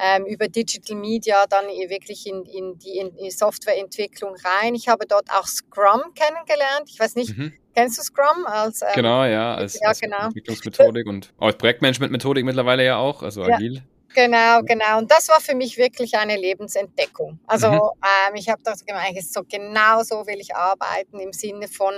ähm, 0.00 0.26
über 0.26 0.48
Digital 0.48 0.96
Media, 0.96 1.46
dann 1.46 1.66
wirklich 1.66 2.26
in, 2.26 2.44
in 2.46 2.76
die 2.80 2.98
in, 2.98 3.14
in 3.16 3.30
Softwareentwicklung 3.30 4.34
rein. 4.34 4.74
Ich 4.74 4.88
habe 4.88 5.06
dort 5.06 5.30
auch 5.30 5.46
Scrum 5.46 6.02
kennengelernt. 6.16 6.90
Ich 6.90 6.98
weiß 6.98 7.14
nicht, 7.14 7.38
mhm. 7.38 7.52
Kennst 7.74 7.98
du 7.98 8.02
Scrum 8.02 8.46
als 8.46 8.82
ähm, 8.82 8.88
genau 8.94 9.24
ja 9.24 9.54
als, 9.54 9.80
ja, 9.80 9.88
als 9.88 10.00
genau. 10.00 10.26
Entwicklungsmethodik 10.26 11.06
und 11.06 11.32
auch 11.38 11.56
Projektmanagement-Methodik 11.56 12.44
mittlerweile 12.44 12.84
ja 12.84 12.96
auch, 12.96 13.22
also 13.22 13.46
ja. 13.46 13.54
agil. 13.54 13.82
Genau, 14.14 14.62
genau. 14.62 14.98
Und 14.98 15.10
das 15.10 15.28
war 15.28 15.40
für 15.40 15.56
mich 15.56 15.76
wirklich 15.76 16.16
eine 16.16 16.36
Lebensentdeckung. 16.36 17.40
Also 17.46 17.72
mhm. 17.72 17.80
ähm, 18.02 18.34
ich 18.36 18.48
habe 18.48 18.62
das 18.62 18.86
gemeint, 18.86 19.20
so 19.24 19.42
genau 19.42 20.02
so 20.04 20.26
will 20.26 20.40
ich 20.40 20.54
arbeiten 20.54 21.18
im 21.18 21.32
Sinne 21.32 21.66
von 21.66 21.94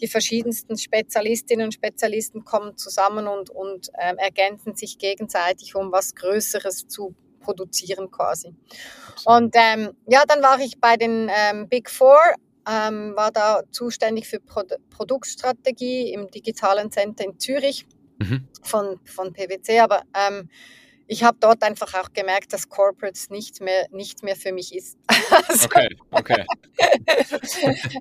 die 0.00 0.08
verschiedensten 0.08 0.76
Spezialistinnen 0.76 1.66
und 1.66 1.72
Spezialisten 1.72 2.44
kommen 2.44 2.76
zusammen 2.76 3.28
und, 3.28 3.50
und 3.50 3.90
ähm, 4.00 4.18
ergänzen 4.18 4.74
sich 4.74 4.98
gegenseitig, 4.98 5.76
um 5.76 5.92
was 5.92 6.16
Größeres 6.16 6.88
zu 6.88 7.14
produzieren 7.40 8.10
quasi. 8.10 8.54
Und 9.24 9.54
ähm, 9.56 9.90
ja, 10.08 10.24
dann 10.26 10.42
war 10.42 10.58
ich 10.58 10.80
bei 10.80 10.96
den 10.96 11.30
ähm, 11.32 11.68
Big 11.68 11.90
Four 11.90 12.18
ähm, 12.68 13.14
war 13.16 13.30
da 13.30 13.62
zuständig 13.70 14.28
für 14.28 14.40
Pro 14.40 14.62
Produktstrategie 14.90 16.12
im 16.12 16.30
digitalen 16.30 16.90
Center 16.90 17.24
in 17.24 17.38
Zürich 17.38 17.86
mhm. 18.18 18.48
von, 18.62 19.00
von 19.04 19.32
PwC. 19.32 19.80
Aber 19.80 20.02
ähm, 20.14 20.48
ich 21.06 21.24
habe 21.24 21.36
dort 21.40 21.62
einfach 21.62 21.92
auch 21.94 22.12
gemerkt, 22.12 22.52
dass 22.52 22.68
Corporates 22.68 23.28
nicht 23.30 23.60
mehr, 23.60 23.86
nicht 23.90 24.22
mehr 24.22 24.36
für 24.36 24.52
mich 24.52 24.74
ist. 24.74 24.96
also, 25.48 25.66
okay, 25.66 25.88
okay. 26.10 26.44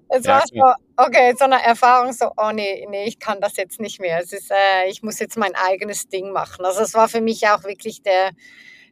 es 0.09 0.25
ja, 0.25 0.33
war 0.33 0.43
so, 0.47 0.73
okay, 0.95 1.33
so 1.37 1.45
eine 1.45 1.61
Erfahrung, 1.61 2.13
so, 2.13 2.31
oh 2.37 2.51
nee, 2.53 2.85
nee, 2.89 3.05
ich 3.05 3.19
kann 3.19 3.41
das 3.41 3.57
jetzt 3.57 3.79
nicht 3.79 3.99
mehr. 3.99 4.19
Es 4.21 4.31
ist, 4.31 4.51
äh, 4.51 4.89
ich 4.89 5.03
muss 5.03 5.19
jetzt 5.19 5.37
mein 5.37 5.55
eigenes 5.55 6.07
Ding 6.07 6.31
machen. 6.31 6.63
Also 6.63 6.81
es 6.81 6.93
war 6.93 7.09
für 7.09 7.21
mich 7.21 7.47
auch 7.47 7.63
wirklich 7.63 8.01
der, 8.01 8.31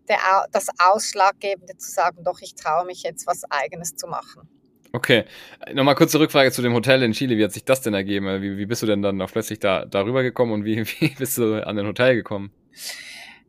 der, 0.09 0.17
das 0.51 0.67
Ausschlaggebende 0.79 1.77
zu 1.77 1.89
sagen, 1.89 2.23
doch, 2.23 2.41
ich 2.41 2.55
traue 2.55 2.85
mich 2.85 3.03
jetzt 3.03 3.27
was 3.27 3.43
eigenes 3.49 3.95
zu 3.95 4.07
machen. 4.07 4.49
Okay, 4.91 5.25
nochmal 5.73 5.95
kurze 5.95 6.19
Rückfrage 6.19 6.51
zu 6.51 6.61
dem 6.61 6.73
Hotel 6.73 7.03
in 7.03 7.11
Chile. 7.11 7.37
Wie 7.37 7.43
hat 7.43 7.51
sich 7.51 7.63
das 7.63 7.81
denn 7.81 7.93
ergeben? 7.93 8.41
Wie, 8.41 8.57
wie 8.57 8.65
bist 8.65 8.81
du 8.81 8.87
denn 8.87 9.01
dann 9.01 9.21
auch 9.21 9.31
plötzlich 9.31 9.59
da 9.59 9.85
darüber 9.85 10.23
gekommen 10.23 10.51
und 10.51 10.65
wie, 10.65 10.83
wie 10.99 11.09
bist 11.09 11.37
du 11.37 11.65
an 11.65 11.75
den 11.75 11.85
Hotel 11.85 12.15
gekommen? 12.15 12.51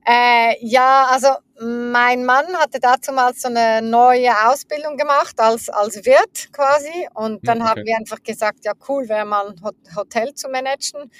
Äh, 0.06 0.56
ja, 0.60 1.06
also 1.10 1.28
mein 1.60 2.24
Mann 2.24 2.46
hatte 2.56 2.80
dazu 2.80 3.12
mal 3.12 3.32
so 3.34 3.48
eine 3.48 3.82
neue 3.82 4.30
Ausbildung 4.48 4.96
gemacht 4.96 5.38
als, 5.38 5.68
als 5.68 5.96
Wirt 6.04 6.52
quasi. 6.52 7.06
Und 7.14 7.46
dann 7.46 7.58
hm, 7.58 7.62
okay. 7.62 7.70
haben 7.70 7.86
wir 7.86 7.96
einfach 7.96 8.22
gesagt, 8.22 8.64
ja 8.64 8.72
cool, 8.88 9.08
wäre 9.08 9.24
mal 9.24 9.48
ein 9.48 9.94
Hotel 9.94 10.34
zu 10.34 10.48
managen. 10.48 11.10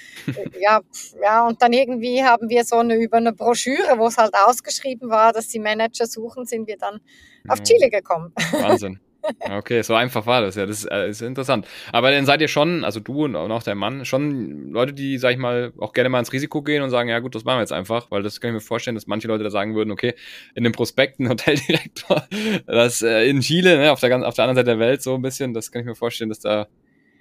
ja, 0.59 0.81
ja, 1.23 1.47
und 1.47 1.61
dann 1.61 1.73
irgendwie 1.73 2.23
haben 2.23 2.49
wir 2.49 2.65
so 2.65 2.77
eine 2.77 2.95
über 2.95 3.17
eine 3.17 3.33
Broschüre, 3.33 3.97
wo 3.97 4.07
es 4.07 4.17
halt 4.17 4.33
ausgeschrieben 4.33 5.09
war, 5.09 5.31
dass 5.31 5.47
die 5.47 5.59
Manager 5.59 6.05
suchen, 6.05 6.45
sind 6.45 6.67
wir 6.67 6.77
dann 6.77 6.99
auf 7.47 7.61
Chile 7.61 7.89
gekommen. 7.89 8.33
Wahnsinn. 8.51 8.99
Okay, 9.39 9.81
so 9.81 9.93
einfach 9.93 10.25
war 10.25 10.41
das, 10.41 10.55
ja, 10.55 10.65
das 10.65 10.79
ist, 10.79 10.91
äh, 10.91 11.09
ist, 11.09 11.21
interessant. 11.21 11.67
Aber 11.91 12.11
dann 12.11 12.25
seid 12.25 12.41
ihr 12.41 12.47
schon, 12.47 12.83
also 12.83 12.99
du 12.99 13.25
und 13.25 13.35
auch 13.35 13.63
dein 13.63 13.77
Mann, 13.77 14.05
schon 14.05 14.71
Leute, 14.71 14.93
die, 14.93 15.17
sag 15.17 15.31
ich 15.31 15.37
mal, 15.37 15.73
auch 15.79 15.93
gerne 15.93 16.09
mal 16.09 16.19
ins 16.19 16.33
Risiko 16.33 16.61
gehen 16.61 16.81
und 16.81 16.89
sagen, 16.89 17.09
ja 17.09 17.19
gut, 17.19 17.35
das 17.35 17.43
machen 17.43 17.57
wir 17.57 17.61
jetzt 17.61 17.73
einfach, 17.73 18.09
weil 18.11 18.23
das 18.23 18.41
kann 18.41 18.49
ich 18.49 18.55
mir 18.55 18.61
vorstellen, 18.61 18.95
dass 18.95 19.07
manche 19.07 19.27
Leute 19.27 19.43
da 19.43 19.49
sagen 19.49 19.75
würden, 19.75 19.91
okay, 19.91 20.15
in 20.55 20.63
dem 20.63 20.73
Prospekt 20.73 21.19
ein 21.19 21.29
Hoteldirektor, 21.29 22.27
das 22.65 23.01
äh, 23.01 23.29
in 23.29 23.41
Chile, 23.41 23.77
ne, 23.77 23.91
auf 23.91 23.99
der, 23.99 24.27
auf 24.27 24.35
der 24.35 24.45
anderen 24.45 24.55
Seite 24.55 24.77
der 24.77 24.79
Welt 24.79 25.01
so 25.01 25.15
ein 25.15 25.21
bisschen, 25.21 25.53
das 25.53 25.71
kann 25.71 25.81
ich 25.81 25.87
mir 25.87 25.95
vorstellen, 25.95 26.29
dass 26.29 26.39
da 26.39 26.67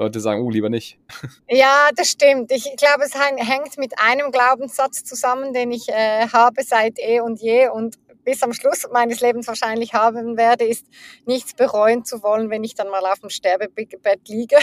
Leute 0.00 0.18
sagen, 0.18 0.40
uh, 0.40 0.50
lieber 0.50 0.70
nicht. 0.70 0.98
Ja, 1.46 1.90
das 1.94 2.10
stimmt. 2.10 2.50
Ich 2.52 2.64
glaube, 2.78 3.04
es 3.04 3.14
hängt 3.14 3.76
mit 3.76 3.92
einem 3.98 4.30
Glaubenssatz 4.32 5.04
zusammen, 5.04 5.52
den 5.52 5.70
ich 5.72 5.90
äh, 5.90 6.26
habe 6.32 6.62
seit 6.62 6.98
eh 6.98 7.20
und 7.20 7.40
je 7.42 7.68
und 7.68 7.96
bis 8.24 8.42
am 8.42 8.52
Schluss 8.52 8.86
meines 8.92 9.20
Lebens 9.20 9.46
wahrscheinlich 9.46 9.94
haben 9.94 10.36
werde, 10.36 10.64
ist 10.64 10.86
nichts 11.26 11.54
bereuen 11.54 12.04
zu 12.04 12.22
wollen, 12.22 12.50
wenn 12.50 12.64
ich 12.64 12.74
dann 12.74 12.88
mal 12.88 13.04
auf 13.06 13.20
dem 13.20 13.30
Sterbebett 13.30 14.28
liege. 14.28 14.56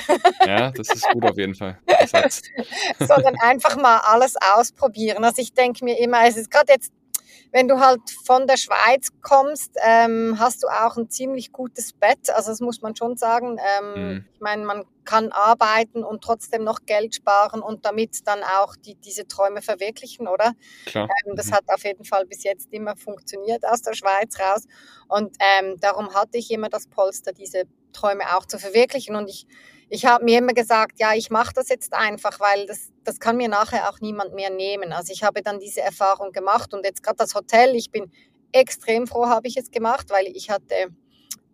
Ja, 0.46 0.72
das 0.72 0.90
ist 0.90 1.10
gut 1.12 1.26
auf 1.26 1.38
jeden 1.38 1.56
Fall. 1.56 1.80
Sondern 3.00 3.36
einfach 3.42 3.76
mal 3.76 3.98
alles 3.98 4.36
ausprobieren. 4.56 5.24
Also 5.24 5.42
ich 5.42 5.54
denke 5.54 5.84
mir 5.84 6.00
immer, 6.00 6.26
es 6.28 6.38
ist 6.38 6.52
gerade 6.52 6.74
jetzt 6.74 6.92
wenn 7.52 7.68
du 7.68 7.80
halt 7.80 8.02
von 8.26 8.48
der 8.48 8.58
Schweiz 8.58 9.10
kommst, 9.22 9.72
ähm, 9.86 10.38
hast 10.40 10.64
du 10.64 10.68
auch 10.68 10.98
ein 10.98 11.10
ziemlich 11.10 11.52
gutes 11.52 11.94
Bett. 11.94 12.30
Also 12.34 12.52
das 12.52 12.60
muss 12.60 12.82
man 12.82 12.96
schon 12.96 13.18
sagen. 13.18 13.58
Ähm, 13.80 13.94
mhm. 13.94 14.26
Ich 14.34 14.42
meine, 14.42 14.66
man 14.66 14.86
kann 15.06 15.32
arbeiten 15.32 16.04
und 16.04 16.24
trotzdem 16.24 16.64
noch 16.64 16.82
Geld 16.86 17.16
sparen 17.16 17.62
und 17.62 17.86
damit 17.86 18.28
dann 18.28 18.42
auch 18.44 18.76
die, 18.76 18.96
diese 18.96 19.28
Träume 19.28 19.62
verwirklichen, 19.62 20.28
oder? 20.28 20.54
Klar. 20.86 21.08
Ähm, 21.26 21.36
das 21.36 21.48
mhm. 21.48 21.54
hat 21.54 21.64
auf 21.68 21.84
jeden 21.84 22.04
Fall 22.04 22.26
bis 22.26 22.44
jetzt 22.44 22.68
immer 22.72 22.96
funktioniert 22.96 23.66
aus 23.66 23.82
der 23.82 23.94
Schweiz 23.94 24.38
raus. 24.40 24.66
Und 25.08 25.36
ähm, 25.40 25.80
darum 25.80 26.14
hatte 26.14 26.38
ich 26.38 26.52
immer 26.52 26.70
das 26.70 26.88
Polster, 26.88 27.32
diese 27.32 27.64
Träume 27.94 28.36
auch 28.36 28.46
zu 28.46 28.60
verwirklichen. 28.60 29.16
Und 29.16 29.30
ich, 29.30 29.48
ich 29.90 30.06
habe 30.06 30.26
mir 30.26 30.40
immer 30.40 30.54
gesagt, 30.54 31.00
ja, 31.00 31.14
ich 31.14 31.30
mache 31.30 31.54
das 31.54 31.70
jetzt 31.70 31.94
einfach, 31.94 32.40
weil 32.40 32.66
das, 32.66 32.92
das 33.04 33.20
kann 33.20 33.38
mir 33.38 33.48
nachher 33.48 33.90
auch 33.90 34.00
niemand 34.02 34.34
mehr 34.34 34.50
nehmen. 34.50 34.92
Also 34.92 35.14
ich 35.14 35.24
habe 35.24 35.42
dann 35.42 35.60
diese 35.60 35.82
Erfahrung 35.82 36.32
gemacht 36.32 36.74
und 36.74 36.86
jetzt 36.86 37.04
gerade 37.04 37.18
das 37.18 37.36
Hotel, 37.36 37.76
ich 37.76 37.92
bin 37.92 38.12
extrem 38.52 39.08
froh, 39.08 39.28
habe 39.28 39.48
ich 39.48 39.58
es 39.58 39.72
gemacht, 39.72 40.10
weil 40.10 40.28
ich 40.28 40.50
hatte 40.50 40.90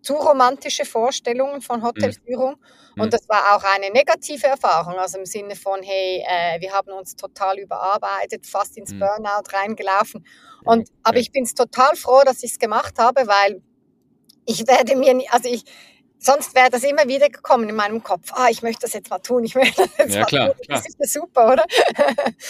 zu 0.01 0.15
romantische 0.15 0.85
Vorstellungen 0.85 1.61
von. 1.61 1.81
Hotelführung. 1.83 2.55
Mhm. 2.95 3.01
Und 3.01 3.13
das 3.13 3.27
war 3.29 3.55
auch 3.55 3.63
eine 3.63 3.89
negative 3.91 4.47
Erfahrung, 4.47 4.95
also 4.95 5.17
im 5.17 5.25
Sinne 5.25 5.55
von, 5.55 5.81
hey, 5.81 6.23
äh, 6.27 6.59
wir 6.61 6.73
haben 6.73 6.91
uns 6.91 7.15
total 7.15 7.59
überarbeitet, 7.59 8.45
fast 8.45 8.77
ins 8.77 8.93
mhm. 8.93 8.99
Burnout 8.99 9.49
reingelaufen. 9.51 10.25
Und, 10.65 10.81
okay. 10.81 10.91
Aber 11.03 11.17
ich 11.17 11.31
bin 11.31 11.45
total 11.45 11.95
froh, 11.95 12.21
dass 12.25 12.43
ich 12.43 12.51
es 12.51 12.59
gemacht 12.59 12.99
habe, 12.99 13.27
weil 13.27 13.61
ich 14.45 14.67
werde 14.67 14.95
mir, 14.95 15.23
also 15.31 15.49
ich, 15.49 15.63
sonst 16.23 16.55
wäre 16.55 16.69
das 16.69 16.83
immer 16.83 17.07
wieder 17.07 17.29
gekommen 17.29 17.67
in 17.69 17.75
meinem 17.75 18.01
Kopf. 18.01 18.31
Ah, 18.33 18.47
ich 18.49 18.61
möchte 18.61 18.81
das 18.81 18.93
jetzt 18.93 19.09
mal 19.09 19.19
tun, 19.19 19.43
ich 19.43 19.55
möchte 19.55 19.83
das 19.83 19.97
jetzt 19.97 20.13
ja, 20.13 20.21
mal 20.21 20.25
klar, 20.25 20.47
tun. 20.47 20.65
Klar. 20.65 20.77
Das 20.77 20.87
ist 20.87 20.97
ja 20.99 21.21
super, 21.21 21.53
oder? 21.53 21.65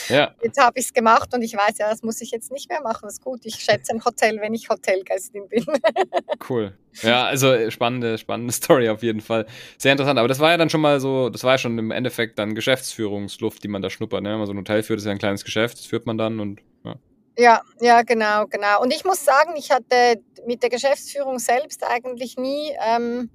Ja. 0.10 0.36
Jetzt 0.44 0.60
habe 0.60 0.80
ich 0.80 0.86
es 0.86 0.94
gemacht 0.94 1.34
und 1.34 1.42
ich 1.42 1.56
weiß 1.56 1.78
ja, 1.80 1.90
das 1.90 2.04
muss 2.04 2.22
ich 2.22 2.32
jetzt 2.32 2.52
nicht 2.52 2.70
mehr 2.70 2.82
machen. 2.82 3.02
Das 3.04 3.14
ist 3.14 3.24
gut. 3.24 3.42
Ich 3.46 3.56
schätze 3.56 3.94
ein 3.94 4.04
Hotel, 4.04 4.40
wenn 4.42 4.54
ich 4.54 4.70
Hotelgästin 4.70 5.48
bin. 5.48 5.66
cool. 6.50 6.78
Ja, 7.02 7.26
also 7.26 7.52
äh, 7.52 7.72
spannende, 7.72 8.18
spannende 8.18 8.54
Story 8.54 8.90
auf 8.90 9.02
jeden 9.02 9.22
Fall. 9.22 9.46
Sehr 9.78 9.94
interessant. 9.94 10.20
Aber 10.20 10.28
das 10.28 10.40
war 10.40 10.52
ja 10.52 10.58
dann 10.58 10.70
schon 10.70 10.82
mal 10.82 11.00
so, 11.00 11.30
das 11.30 11.44
war 11.44 11.54
ja 11.54 11.58
schon 11.58 11.78
im 11.78 11.92
Endeffekt 11.92 12.38
dann 12.40 12.56
Geschäftsführungsluft, 12.56 13.64
die 13.64 13.68
man 13.68 13.82
da 13.82 13.90
schnuppert. 13.90 14.22
Ne? 14.22 14.32
Wenn 14.32 14.38
man 14.38 14.48
so 14.48 14.54
ein 14.54 14.58
Hotel 14.58 14.84
führt, 14.84 15.00
ist 15.00 15.06
ja 15.06 15.12
ein 15.12 15.20
kleines 15.20 15.44
Geschäft, 15.44 15.80
das 15.80 15.86
führt 15.86 16.06
man 16.06 16.18
dann 16.18 16.40
und 16.40 16.62
ja. 16.84 16.96
Ja, 17.36 17.62
ja, 17.80 18.02
genau, 18.04 18.46
genau. 18.46 18.82
Und 18.82 18.94
ich 18.94 19.06
muss 19.06 19.26
sagen, 19.26 19.56
ich 19.58 19.72
hatte 19.72 20.22
mit 20.46 20.62
der 20.62 20.70
Geschäftsführung 20.70 21.40
selbst 21.40 21.84
eigentlich 21.84 22.38
nie 22.38 22.72
ähm, 22.86 23.32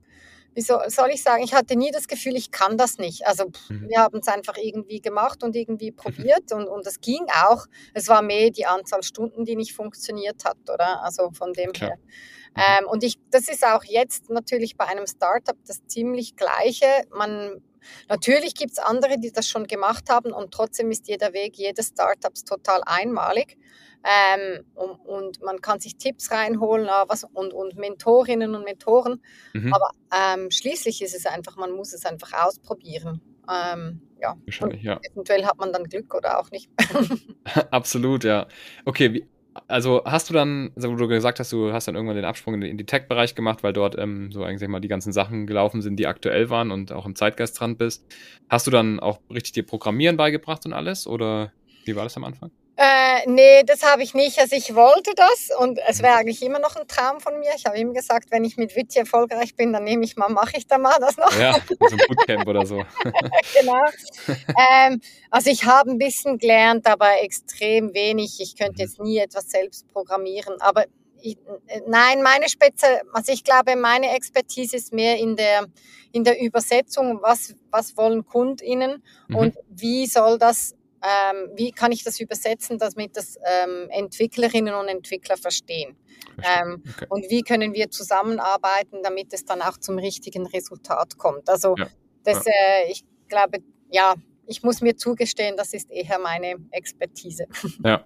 wie 0.55 0.61
so, 0.63 0.79
soll 0.89 1.11
ich 1.11 1.23
sagen, 1.23 1.43
ich 1.43 1.55
hatte 1.55 1.77
nie 1.77 1.91
das 1.91 2.09
Gefühl, 2.09 2.35
ich 2.37 2.51
kann 2.51 2.77
das 2.77 2.99
nicht. 2.99 3.27
Also 3.27 3.45
pff, 3.51 3.71
Mhm. 3.71 3.89
wir 3.89 3.99
haben 4.01 4.19
es 4.19 4.29
einfach 4.29 4.57
irgendwie 4.57 5.01
gemacht 5.01 5.43
und 5.45 5.55
irgendwie 5.55 5.93
probiert 5.93 6.53
und, 6.53 6.67
und 6.67 6.87
es 6.87 7.01
ging 7.01 7.25
auch. 7.47 7.67
Es 7.95 8.09
war 8.09 8.23
mehr 8.23 8.51
die 8.51 8.67
Anzahl 8.67 9.03
Stunden, 9.03 9.45
die 9.45 9.57
nicht 9.57 9.73
funktioniert 9.75 10.45
hat, 10.45 10.59
oder? 10.73 11.03
Also 11.03 11.31
von 11.33 11.53
dem 11.53 11.73
Klar. 11.73 11.91
her. 11.91 11.99
Mhm. 11.99 12.85
Ähm, 12.85 12.89
und 12.91 13.05
ich, 13.05 13.19
das 13.31 13.49
ist 13.49 13.65
auch 13.65 13.85
jetzt 13.85 14.31
natürlich 14.31 14.77
bei 14.77 14.87
einem 14.87 15.07
Startup 15.07 15.57
das 15.67 15.87
ziemlich 15.87 16.35
gleiche. 16.35 16.87
Man, 17.15 17.63
natürlich 18.09 18.55
gibt 18.55 18.73
es 18.73 18.79
andere, 18.79 19.19
die 19.19 19.31
das 19.33 19.47
schon 19.47 19.67
gemacht 19.67 20.11
haben 20.11 20.33
und 20.33 20.53
trotzdem 20.53 20.91
ist 20.91 21.07
jeder 21.09 21.33
Weg 21.33 21.57
jedes 21.57 21.89
Startups 21.89 22.45
total 22.45 22.83
einmalig. 22.85 23.57
Ähm, 24.05 24.65
und, 24.75 24.99
und 25.07 25.43
man 25.43 25.61
kann 25.61 25.81
sich 25.81 25.97
Tipps 25.97 26.31
reinholen 26.31 26.89
ah, 26.89 27.05
was, 27.09 27.25
und, 27.25 27.53
und 27.53 27.77
Mentorinnen 27.77 28.55
und 28.55 28.65
Mentoren. 28.65 29.21
Mhm. 29.55 29.73
Aber 29.73 29.91
ähm, 30.15 30.51
schließlich 30.51 31.03
ist 31.03 31.15
es 31.15 31.27
einfach, 31.27 31.57
man 31.57 31.73
muss 31.73 31.93
es 31.93 32.05
einfach 32.05 32.33
ausprobieren. 32.47 33.21
Ähm, 33.51 34.01
ja, 34.21 34.37
Wahrscheinlich, 34.45 34.83
ja. 34.83 35.01
eventuell 35.13 35.45
hat 35.45 35.59
man 35.59 35.73
dann 35.73 35.85
Glück 35.85 36.15
oder 36.15 36.39
auch 36.39 36.51
nicht. 36.51 36.71
Absolut, 37.71 38.25
ja. 38.25 38.47
Okay, 38.85 39.15
wie, 39.15 39.29
also 39.67 40.03
hast 40.05 40.31
du 40.31 40.35
dann, 40.35 40.71
also 40.77 40.91
wo 40.93 40.97
du 40.97 41.09
gesagt 41.09 41.41
hast, 41.41 41.53
du 41.53 41.73
hast 41.73 41.89
dann 41.89 41.95
irgendwann 41.95 42.17
den 42.17 42.25
Absprung 42.25 42.63
in, 42.63 42.79
die 42.79 42.87
Tech-Bereich 42.87 43.35
gemacht, 43.35 43.63
weil 43.63 43.73
dort 43.73 43.99
ähm, 43.99 44.31
so 44.31 44.45
eigentlich 44.45 44.69
mal 44.69 44.81
die 44.81 44.89
ganzen 44.89 45.13
Sachen 45.13 45.47
gelaufen 45.47 45.83
sind, 45.83 45.97
die 45.97 46.07
aktuell 46.07 46.51
waren 46.51 46.71
und 46.71 46.93
auch 46.93 47.07
im 47.07 47.17
Zeitgeist 47.17 47.59
dran 47.59 47.77
bist. 47.77 48.07
Hast 48.49 48.67
du 48.67 48.71
dann 48.71 49.01
auch 49.01 49.21
richtig 49.31 49.53
dir 49.53 49.65
Programmieren 49.65 50.17
beigebracht 50.17 50.65
und 50.67 50.73
alles? 50.73 51.07
Oder 51.07 51.53
wie 51.85 51.97
war 51.97 52.05
das 52.05 52.17
am 52.17 52.25
Anfang? 52.25 52.51
Äh, 52.81 53.29
nee, 53.29 53.64
das 53.64 53.83
habe 53.83 54.05
ich 54.05 54.14
nicht. 54.14 54.38
Also 54.38 54.55
ich 54.55 54.73
wollte 54.73 55.11
das 55.17 55.51
und 55.59 55.81
es 55.88 56.01
wäre 56.01 56.14
eigentlich 56.14 56.41
immer 56.43 56.61
noch 56.61 56.77
ein 56.77 56.87
Traum 56.87 57.19
von 57.19 57.37
mir. 57.41 57.51
Ich 57.57 57.67
habe 57.67 57.77
ihm 57.77 57.93
gesagt, 57.93 58.31
wenn 58.31 58.45
ich 58.45 58.57
mit 58.57 58.77
Witty 58.77 59.01
erfolgreich 59.01 59.57
bin, 59.57 59.73
dann 59.73 59.83
nehme 59.83 60.05
ich 60.05 60.17
mal, 60.17 60.29
mache 60.29 60.57
ich 60.59 60.69
da 60.69 60.79
mal 60.79 60.97
das 61.01 61.17
noch. 61.17 61.37
Ja, 61.37 61.55
so 61.69 61.87
ein 61.91 61.99
Bootcamp 62.07 62.47
oder 62.47 62.64
so. 62.64 62.85
genau. 63.61 63.85
ähm, 64.29 65.01
also 65.29 65.51
ich 65.51 65.64
habe 65.64 65.91
ein 65.91 65.99
bisschen 65.99 66.38
gelernt, 66.38 66.87
aber 66.87 67.21
extrem 67.21 67.93
wenig. 67.95 68.41
Ich 68.41 68.55
könnte 68.57 68.81
jetzt 68.83 69.01
nie 69.01 69.19
etwas 69.19 69.51
selbst 69.51 69.88
programmieren. 69.93 70.61
Aber 70.61 70.85
ich, 71.21 71.37
äh, 71.67 71.81
nein, 71.88 72.23
meine 72.23 72.49
Spezial, 72.49 73.03
also 73.12 73.33
ich 73.33 73.43
glaube, 73.43 73.75
meine 73.75 74.14
Expertise 74.14 74.77
ist 74.77 74.93
mehr 74.93 75.17
in 75.19 75.35
der, 75.35 75.67
in 76.12 76.23
der 76.23 76.41
Übersetzung. 76.41 77.19
Was, 77.23 77.57
was 77.73 77.97
wollen 77.97 78.25
KundInnen 78.25 79.03
Mhm. 79.27 79.35
und 79.37 79.55
wie 79.69 80.07
soll 80.07 80.38
das, 80.38 80.77
ähm, 81.03 81.51
wie 81.55 81.73
kann 81.73 81.93
ich 81.93 82.05
das 82.05 82.21
übersetzen, 82.21 82.79
damit 82.79 83.17
das 83.17 83.37
ähm, 83.37 83.89
Entwicklerinnen 83.91 84.75
und 84.75 84.89
Entwickler 84.89 85.37
verstehen? 85.37 85.97
Verstehe. 86.35 86.63
Ähm, 86.63 86.83
Okay. 86.97 87.07
und 87.09 87.25
wie 87.31 87.43
können 87.43 87.75
wir 87.75 87.91
zusammenarbeiten, 87.91 89.03
damit 89.03 89.33
es 89.33 89.45
dann 89.45 89.63
auch 89.63 89.77
zum 89.79 89.99
richtigen 89.99 90.47
Resultat 90.47 91.17
kommt. 91.19 91.49
Also 91.49 91.75
Ja, 91.77 91.89
das, 92.25 92.45
äh, 92.47 92.91
ich 92.91 93.05
glaube, 93.29 93.59
ja, 93.91 94.15
ich 94.47 94.63
muss 94.63 94.81
mir 94.81 94.97
zugestehen, 94.97 95.57
das 95.57 95.75
ist 95.75 95.91
eher 95.91 96.19
meine 96.19 96.57
Expertise. 96.71 97.47
Ja. 97.85 98.05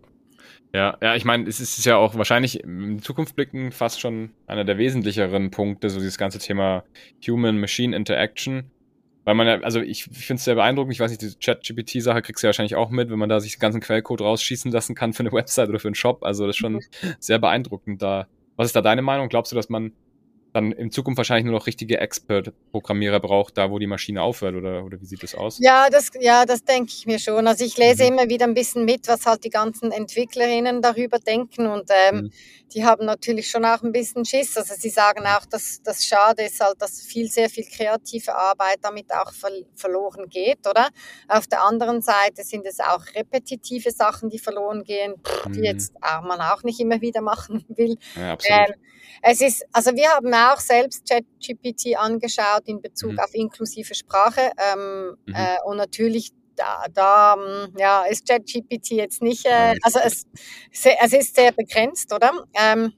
Ja, 0.75 0.97
ja, 1.03 1.15
ich 1.15 1.25
meine, 1.25 1.47
es 1.49 1.61
ist 1.61 1.85
ja 1.85 1.97
auch 1.97 2.15
wahrscheinlich 2.17 2.65
in 2.65 3.01
Zukunft 3.03 3.37
blicken 3.37 3.73
fast 3.73 4.01
schon 4.01 4.33
einer 4.47 4.65
der 4.65 4.79
wesentlicheren 4.79 5.51
Punkte, 5.51 5.91
so 5.91 5.99
dieses 6.01 6.17
ganze 6.17 6.39
Thema 6.39 6.85
Human-Machine-Interaction. 7.27 8.71
Weil 9.25 9.35
man 9.35 9.47
ja, 9.47 9.61
also 9.61 9.81
ich 9.81 10.05
finde 10.05 10.39
es 10.39 10.45
sehr 10.45 10.57
beeindruckend, 10.57 10.93
ich 10.93 11.01
weiß 11.01 11.11
nicht, 11.11 11.23
diese 11.23 11.39
Chat-GPT-Sache 11.39 12.23
kriegst 12.23 12.43
du 12.43 12.47
ja 12.47 12.49
wahrscheinlich 12.49 12.75
auch 12.75 12.91
mit, 12.91 13.11
wenn 13.11 13.19
man 13.19 13.29
da 13.29 13.39
sich 13.39 13.53
den 13.53 13.61
ganzen 13.61 13.81
Quellcode 13.81 14.21
rausschießen 14.21 14.73
lassen 14.73 14.95
kann 14.95 15.13
für 15.13 15.21
eine 15.21 15.33
Website 15.33 15.69
oder 15.69 15.79
für 15.79 15.89
einen 15.89 15.95
Shop. 15.95 16.25
Also 16.25 16.47
das 16.47 16.57
ist 16.57 16.61
schon 16.61 16.81
sehr 17.21 17.39
beeindruckend 17.39 18.03
da. 18.03 18.27
Was 18.57 18.67
ist 18.67 18.77
da 18.77 18.83
deine 18.83 19.03
Meinung? 19.03 19.29
Glaubst 19.29 19.53
du, 19.53 19.57
dass 19.57 19.69
man 19.69 19.93
dann 20.53 20.73
in 20.73 20.91
Zukunft 20.91 21.17
wahrscheinlich 21.19 21.45
nur 21.47 21.55
noch 21.59 21.67
richtige 21.67 21.99
Expert-Programmierer 21.99 23.21
braucht, 23.21 23.57
da 23.59 23.71
wo 23.71 23.79
die 23.79 23.87
Maschine 23.87 24.23
aufhört 24.23 24.55
oder, 24.55 24.85
oder 24.85 25.01
wie 25.01 25.07
sieht 25.07 25.23
das 25.23 25.35
aus? 25.35 25.59
Ja, 25.61 25.89
das, 25.91 26.11
ja, 26.21 26.45
das 26.45 26.63
denke 26.65 26.93
ich 26.95 27.07
mir 27.07 27.19
schon. 27.19 27.47
Also 27.47 27.65
ich 27.65 27.77
lese 27.79 28.05
Mhm. 28.05 28.09
immer 28.19 28.29
wieder 28.29 28.47
ein 28.47 28.55
bisschen 28.55 28.85
mit, 28.85 29.09
was 29.09 29.27
halt 29.27 29.45
die 29.45 29.51
ganzen 29.51 29.93
Entwicklerinnen 29.93 30.83
darüber 30.83 31.19
denken 31.19 31.67
und 31.67 31.91
ähm, 31.91 32.17
Mhm. 32.17 32.31
die 32.75 32.85
haben 32.85 33.05
natürlich 33.07 33.49
schon 33.51 33.65
auch 33.65 33.83
ein 33.83 33.93
bisschen 33.93 34.25
Schiss. 34.25 34.57
Also 34.57 34.75
sie 34.77 34.89
sagen 34.91 35.25
auch, 35.27 35.45
dass 35.47 35.81
das 35.83 36.05
schade 36.05 36.43
ist 36.45 36.61
halt, 36.61 36.81
dass 36.81 37.01
viel, 37.03 37.29
sehr 37.31 37.49
viel 37.51 37.65
kreative 37.65 38.35
Arbeit 38.35 38.79
damit 38.83 39.13
auch 39.13 39.33
ver 39.33 39.51
verloren 39.75 40.29
geht, 40.29 40.67
oder? 40.67 40.89
Auf 41.29 41.47
der 41.47 41.63
anderen 41.65 42.03
Seite 42.03 42.45
sind 42.45 42.67
es 42.67 42.81
auch 42.81 43.05
repetitive 43.15 43.91
Sachen, 43.91 44.31
die 44.31 44.39
verloren 44.39 44.85
gehen, 44.85 45.15
die 45.55 45.61
Mhm. 45.61 45.65
jetzt 45.65 45.93
auch 46.01 46.23
man 46.23 46.41
auch 46.41 46.63
nicht 46.63 46.81
immer 46.81 47.01
wieder 47.01 47.21
machen 47.21 47.65
will. 47.77 47.97
Ja, 48.17 48.33
absolut. 48.33 48.69
Ähm, 48.71 48.75
es 49.25 49.41
ist, 49.41 49.65
also 49.73 49.95
wir 49.95 50.09
haben 50.09 50.35
auch 50.43 50.61
selbst 50.61 51.09
ChatGPT 51.09 51.97
angeschaut 51.97 52.63
in 52.67 52.81
Bezug 52.83 53.13
Mhm. 53.13 53.19
auf 53.19 53.35
inklusive 53.35 53.95
Sprache 53.95 54.51
ähm, 54.59 55.17
Mhm. 55.27 55.35
äh, 55.35 55.57
und 55.65 55.77
natürlich 55.77 56.33
da, 56.57 56.85
da 56.93 57.35
ähm, 57.35 57.75
ja, 57.79 58.03
ist 58.05 58.29
ChatGPT 58.29 58.91
jetzt 58.93 59.23
nicht, 59.23 59.47
äh, 59.47 59.75
also 59.83 59.99
es, 60.05 60.25
es 60.71 61.13
ist 61.13 61.35
sehr 61.35 61.53
begrenzt, 61.53 62.13
oder? 62.13 62.31
Ähm, 62.55 62.93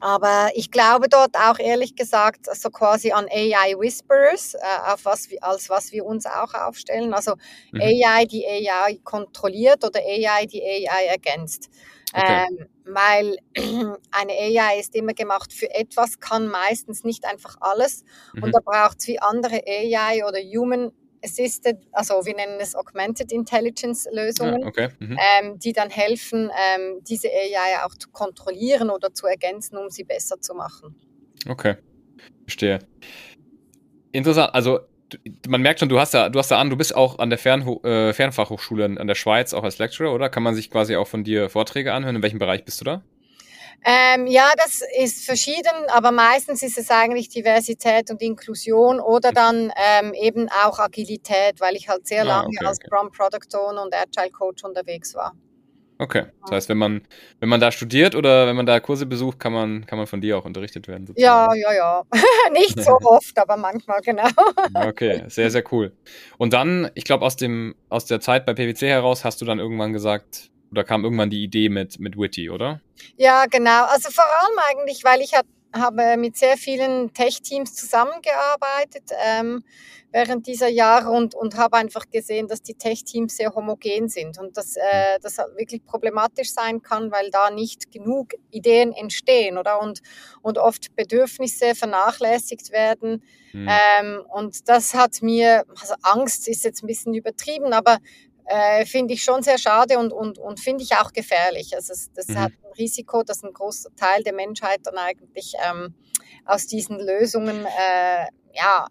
aber 0.00 0.50
ich 0.54 0.70
glaube 0.72 1.08
dort 1.08 1.36
auch 1.36 1.60
ehrlich 1.60 1.94
gesagt 1.94 2.46
so 2.56 2.70
quasi 2.70 3.12
an 3.12 3.26
AI 3.30 3.74
Whisperers, 3.78 4.54
äh, 4.54 4.58
auf 4.92 5.04
was 5.04 5.30
wir, 5.30 5.42
als 5.44 5.70
was 5.70 5.92
wir 5.92 6.04
uns 6.04 6.26
auch 6.26 6.54
aufstellen. 6.54 7.14
Also 7.14 7.34
Mhm. 7.72 7.80
AI, 7.80 8.24
die 8.26 8.44
AI 8.46 8.98
kontrolliert 9.04 9.84
oder 9.84 10.00
AI, 10.00 10.46
die 10.46 10.62
AI 10.62 11.06
ergänzt. 11.06 11.70
Okay. 12.14 12.46
Ähm, 12.48 12.66
weil 12.84 13.36
eine 14.10 14.32
AI 14.32 14.80
ist 14.80 14.94
immer 14.94 15.14
gemacht 15.14 15.52
für 15.52 15.72
etwas, 15.74 16.20
kann 16.20 16.46
meistens 16.46 17.04
nicht 17.04 17.24
einfach 17.24 17.56
alles. 17.60 18.04
Mhm. 18.34 18.42
Und 18.44 18.54
da 18.54 18.60
braucht 18.64 18.98
es 19.00 19.08
wie 19.08 19.18
andere 19.18 19.62
AI 19.66 20.24
oder 20.26 20.38
Human 20.38 20.92
Assisted, 21.24 21.78
also 21.92 22.26
wir 22.26 22.34
nennen 22.34 22.58
es 22.60 22.74
Augmented 22.74 23.30
Intelligence 23.30 24.08
Lösungen, 24.10 24.62
Ja, 24.62 24.66
okay. 24.66 24.88
Mhm. 24.98 25.18
ähm, 25.40 25.58
die 25.58 25.72
dann 25.72 25.88
helfen, 25.88 26.50
ähm, 26.50 27.00
diese 27.04 27.28
AI 27.28 27.84
auch 27.84 27.94
zu 27.94 28.10
kontrollieren 28.10 28.90
oder 28.90 29.14
zu 29.14 29.26
ergänzen, 29.26 29.76
um 29.76 29.88
sie 29.88 30.02
besser 30.02 30.40
zu 30.40 30.54
machen. 30.54 30.96
Okay, 31.48 31.76
verstehe. 32.44 32.80
Interessant, 34.10 34.52
also 34.52 34.80
man 35.48 35.62
merkt 35.62 35.80
schon, 35.80 35.88
du 35.88 35.98
hast 35.98 36.14
ja, 36.14 36.28
du 36.28 36.38
hast 36.38 36.50
ja 36.50 36.58
an, 36.58 36.70
du 36.70 36.76
bist 36.76 36.94
auch 36.94 37.18
an 37.18 37.30
der 37.30 37.38
Fernho 37.38 37.80
äh, 37.84 38.12
Fernfachhochschule 38.12 38.84
in, 38.84 38.98
an 38.98 39.06
der 39.06 39.14
Schweiz 39.14 39.54
auch 39.54 39.64
als 39.64 39.78
Lecturer, 39.78 40.12
oder? 40.12 40.28
Kann 40.28 40.42
man 40.42 40.54
sich 40.54 40.70
quasi 40.70 40.96
auch 40.96 41.08
von 41.08 41.24
dir 41.24 41.48
Vorträge 41.50 41.92
anhören? 41.92 42.16
In 42.16 42.22
welchem 42.22 42.38
Bereich 42.38 42.64
bist 42.64 42.80
du 42.80 42.84
da? 42.84 43.02
Ähm, 43.84 44.28
ja, 44.28 44.50
das 44.56 44.82
ist 44.96 45.24
verschieden, 45.24 45.88
aber 45.88 46.12
meistens 46.12 46.62
ist 46.62 46.78
es 46.78 46.90
eigentlich 46.90 47.28
Diversität 47.28 48.10
und 48.10 48.22
Inklusion 48.22 49.00
oder 49.00 49.32
dann 49.32 49.72
ähm, 49.76 50.14
eben 50.14 50.48
auch 50.64 50.78
Agilität, 50.78 51.60
weil 51.60 51.74
ich 51.74 51.88
halt 51.88 52.06
sehr 52.06 52.22
Ah, 52.22 52.26
lange 52.28 52.48
okay, 52.48 52.66
als 52.66 52.78
okay. 52.78 53.08
Product 53.10 53.58
Owner 53.58 53.82
und 53.82 53.94
Agile 53.94 54.30
Coach 54.30 54.62
unterwegs 54.62 55.14
war. 55.14 55.32
Okay, 56.02 56.24
das 56.40 56.50
heißt, 56.50 56.68
wenn 56.68 56.78
man, 56.78 57.02
wenn 57.38 57.48
man 57.48 57.60
da 57.60 57.70
studiert 57.70 58.16
oder 58.16 58.48
wenn 58.48 58.56
man 58.56 58.66
da 58.66 58.80
Kurse 58.80 59.06
besucht, 59.06 59.38
kann 59.38 59.52
man, 59.52 59.86
kann 59.86 59.98
man 59.98 60.08
von 60.08 60.20
dir 60.20 60.36
auch 60.36 60.44
unterrichtet 60.44 60.88
werden. 60.88 61.06
Ja, 61.16 61.44
sozusagen. 61.44 61.60
ja, 61.60 61.72
ja. 61.74 62.02
Nicht 62.52 62.82
so 62.82 62.98
oft, 63.04 63.38
aber 63.38 63.56
manchmal, 63.56 64.00
genau. 64.00 64.28
Okay, 64.74 65.22
sehr, 65.28 65.48
sehr 65.52 65.62
cool. 65.70 65.92
Und 66.38 66.54
dann, 66.54 66.90
ich 66.94 67.04
glaube, 67.04 67.24
aus 67.24 67.36
dem, 67.36 67.76
aus 67.88 68.04
der 68.06 68.20
Zeit 68.20 68.46
bei 68.46 68.52
PwC 68.52 68.88
heraus 68.88 69.24
hast 69.24 69.40
du 69.40 69.44
dann 69.44 69.60
irgendwann 69.60 69.92
gesagt, 69.92 70.50
oder 70.72 70.82
kam 70.82 71.04
irgendwann 71.04 71.30
die 71.30 71.44
Idee 71.44 71.68
mit, 71.68 72.00
mit 72.00 72.18
Witty, 72.18 72.50
oder? 72.50 72.80
Ja, 73.16 73.46
genau. 73.46 73.84
Also 73.84 74.10
vor 74.10 74.24
allem 74.24 74.58
eigentlich, 74.70 75.04
weil 75.04 75.20
ich 75.20 75.34
hab, 75.34 75.46
habe 75.72 76.16
mit 76.16 76.36
sehr 76.36 76.56
vielen 76.56 77.12
Tech-Teams 77.12 77.74
zusammengearbeitet 77.74 79.04
ähm, 79.24 79.62
während 80.12 80.46
dieser 80.46 80.68
Jahre 80.68 81.10
und, 81.10 81.34
und 81.34 81.56
habe 81.56 81.78
einfach 81.78 82.08
gesehen, 82.10 82.46
dass 82.46 82.62
die 82.62 82.74
Tech-Teams 82.74 83.36
sehr 83.36 83.54
homogen 83.54 84.08
sind 84.08 84.38
und 84.38 84.56
dass 84.56 84.76
äh, 84.76 85.18
das 85.22 85.38
halt 85.38 85.56
wirklich 85.56 85.84
problematisch 85.84 86.52
sein 86.52 86.82
kann, 86.82 87.10
weil 87.10 87.30
da 87.30 87.50
nicht 87.50 87.90
genug 87.90 88.34
Ideen 88.50 88.92
entstehen, 88.92 89.58
oder? 89.58 89.80
Und, 89.80 90.02
und 90.42 90.58
oft 90.58 90.94
Bedürfnisse 90.94 91.74
vernachlässigt 91.74 92.70
werden. 92.70 93.22
Hm. 93.52 93.68
Ähm, 93.68 94.22
und 94.28 94.68
das 94.68 94.94
hat 94.94 95.22
mir, 95.22 95.64
also 95.80 95.94
Angst 96.02 96.46
ist 96.46 96.64
jetzt 96.64 96.82
ein 96.82 96.86
bisschen 96.86 97.14
übertrieben, 97.14 97.72
aber 97.72 97.98
äh, 98.44 98.84
finde 98.84 99.14
ich 99.14 99.22
schon 99.22 99.42
sehr 99.42 99.56
schade 99.56 99.98
und, 99.98 100.12
und, 100.12 100.38
und 100.38 100.60
finde 100.60 100.84
ich 100.84 100.94
auch 100.96 101.12
gefährlich. 101.12 101.74
Also 101.74 101.92
es, 101.92 102.12
das 102.12 102.28
Mhm. 102.28 102.38
hat 102.38 102.52
ein 102.52 102.72
Risiko, 102.78 103.22
dass 103.22 103.42
ein 103.42 103.52
großer 103.52 103.94
Teil 103.96 104.22
der 104.24 104.34
Menschheit 104.34 104.80
dann 104.84 104.98
eigentlich 104.98 105.54
ähm, 105.64 105.94
aus 106.44 106.66
diesen 106.66 106.98
Lösungen 106.98 107.64
äh, 107.64 108.26
ja, 108.54 108.86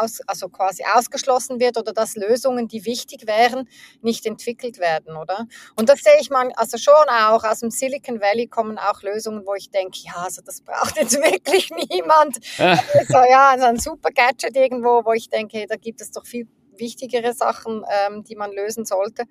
aus, 0.00 0.20
also 0.26 0.48
quasi 0.48 0.82
ausgeschlossen 0.94 1.60
wird 1.60 1.76
oder 1.76 1.92
dass 1.92 2.16
Lösungen, 2.16 2.68
die 2.68 2.84
wichtig 2.84 3.26
wären, 3.26 3.68
nicht 4.02 4.26
entwickelt 4.26 4.78
werden, 4.78 5.16
oder? 5.16 5.46
Und 5.76 5.88
das 5.88 6.00
sehe 6.00 6.16
ich 6.20 6.30
mal, 6.30 6.50
also 6.56 6.78
schon 6.78 7.08
auch 7.08 7.44
aus 7.44 7.60
dem 7.60 7.70
Silicon 7.70 8.20
Valley 8.20 8.48
kommen 8.48 8.78
auch 8.78 9.02
Lösungen, 9.02 9.46
wo 9.46 9.54
ich 9.54 9.70
denke, 9.70 9.98
ja, 10.02 10.14
also 10.16 10.42
das 10.44 10.62
braucht 10.62 10.96
jetzt 10.96 11.14
wirklich 11.22 11.70
niemand. 11.70 12.38
So, 13.08 13.18
ja, 13.18 13.50
also 13.50 13.66
ein 13.66 13.78
super 13.78 14.10
Gadget 14.10 14.56
irgendwo, 14.56 15.04
wo 15.04 15.12
ich 15.12 15.28
denke, 15.28 15.58
hey, 15.58 15.66
da 15.66 15.76
gibt 15.76 16.00
es 16.00 16.10
doch 16.10 16.26
viel 16.26 16.46
wichtigere 16.76 17.32
Sachen, 17.32 17.84
ähm, 17.88 18.24
die 18.24 18.36
man 18.36 18.52
lösen 18.52 18.84
sollte. 18.84 19.24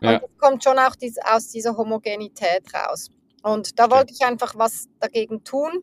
Ja. 0.00 0.14
Und 0.14 0.22
das 0.22 0.30
kommt 0.38 0.64
schon 0.64 0.78
auch 0.78 0.94
dies, 0.96 1.16
aus 1.24 1.48
dieser 1.48 1.76
Homogenität 1.76 2.62
raus. 2.74 3.10
Und 3.42 3.78
da 3.78 3.90
wollte 3.90 4.12
ich 4.12 4.24
einfach 4.24 4.54
was 4.56 4.88
dagegen 5.00 5.44
tun. 5.44 5.82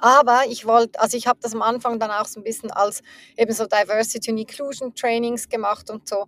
Aber 0.00 0.42
ich 0.48 0.66
wollte, 0.66 0.98
also 1.00 1.16
ich 1.16 1.26
habe 1.26 1.38
das 1.42 1.54
am 1.54 1.62
Anfang 1.62 1.98
dann 1.98 2.10
auch 2.10 2.26
so 2.26 2.40
ein 2.40 2.44
bisschen 2.44 2.70
als 2.70 3.02
eben 3.36 3.52
so 3.52 3.66
Diversity 3.66 4.30
und 4.30 4.38
Inclusion 4.38 4.94
Trainings 4.94 5.48
gemacht 5.48 5.90
und 5.90 6.08
so. 6.08 6.26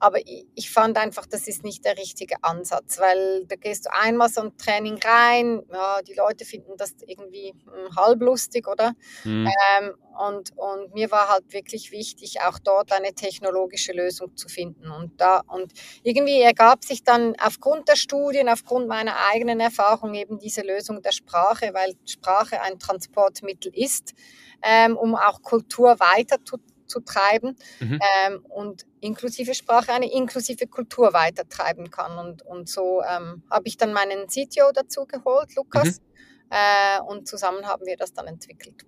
Aber 0.00 0.18
ich, 0.54 0.70
fand 0.70 0.96
einfach, 0.96 1.26
das 1.26 1.46
ist 1.46 1.62
nicht 1.62 1.84
der 1.84 1.98
richtige 1.98 2.36
Ansatz, 2.42 2.98
weil 2.98 3.44
da 3.46 3.56
gehst 3.56 3.84
du 3.86 3.92
einmal 3.92 4.30
so 4.30 4.40
ein 4.40 4.56
Training 4.56 4.98
rein, 5.04 5.62
ja, 5.70 6.00
die 6.02 6.14
Leute 6.14 6.46
finden 6.46 6.72
das 6.78 6.94
irgendwie 7.06 7.52
hm, 7.64 7.96
halblustig, 7.96 8.66
oder? 8.66 8.94
Mhm. 9.24 9.46
Ähm, 9.78 9.94
und, 10.18 10.56
und 10.56 10.94
mir 10.94 11.10
war 11.10 11.28
halt 11.28 11.52
wirklich 11.52 11.92
wichtig, 11.92 12.40
auch 12.42 12.58
dort 12.58 12.92
eine 12.92 13.14
technologische 13.14 13.92
Lösung 13.92 14.36
zu 14.36 14.48
finden. 14.48 14.90
Und, 14.90 15.20
da, 15.20 15.42
und 15.46 15.72
irgendwie 16.02 16.40
ergab 16.40 16.84
sich 16.84 17.04
dann 17.04 17.34
aufgrund 17.40 17.88
der 17.88 17.96
Studien, 17.96 18.48
aufgrund 18.48 18.88
meiner 18.88 19.14
eigenen 19.32 19.60
Erfahrung 19.60 20.14
eben 20.14 20.38
diese 20.38 20.62
Lösung 20.62 21.00
der 21.02 21.12
Sprache, 21.12 21.70
weil 21.72 21.94
Sprache 22.06 22.60
ein 22.60 22.78
Transportmittel 22.78 23.72
ist, 23.74 24.14
ähm, 24.62 24.96
um 24.96 25.14
auch 25.14 25.42
Kultur 25.42 25.98
weiter 26.00 26.36
zu 26.44 26.58
zu 26.90 27.00
treiben 27.00 27.56
mhm. 27.78 27.98
ähm, 28.26 28.44
und 28.48 28.86
inklusive 29.00 29.54
Sprache 29.54 29.92
eine 29.92 30.12
inklusive 30.12 30.66
Kultur 30.66 31.12
weitertreiben 31.12 31.90
kann. 31.90 32.18
Und, 32.18 32.42
und 32.42 32.68
so 32.68 33.02
ähm, 33.02 33.42
habe 33.50 33.62
ich 33.64 33.76
dann 33.76 33.92
meinen 33.92 34.26
CTO 34.26 34.72
dazu 34.74 35.06
geholt, 35.06 35.54
Lukas, 35.56 36.00
mhm. 36.00 36.50
äh, 36.50 37.00
und 37.02 37.28
zusammen 37.28 37.66
haben 37.66 37.86
wir 37.86 37.96
das 37.96 38.12
dann 38.12 38.26
entwickelt. 38.26 38.84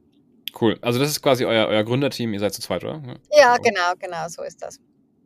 Cool. 0.61 0.79
Also 0.83 0.99
das 0.99 1.09
ist 1.09 1.23
quasi 1.23 1.45
euer, 1.45 1.67
euer 1.69 1.85
Gründerteam, 1.85 2.35
ihr 2.35 2.41
seid 2.41 2.53
zu 2.53 2.61
zweit, 2.61 2.85
oder? 2.85 3.03
Ja, 3.31 3.57
genau, 3.57 3.93
genau, 3.99 4.29
so 4.29 4.43
ist 4.43 4.61
das. 4.61 4.79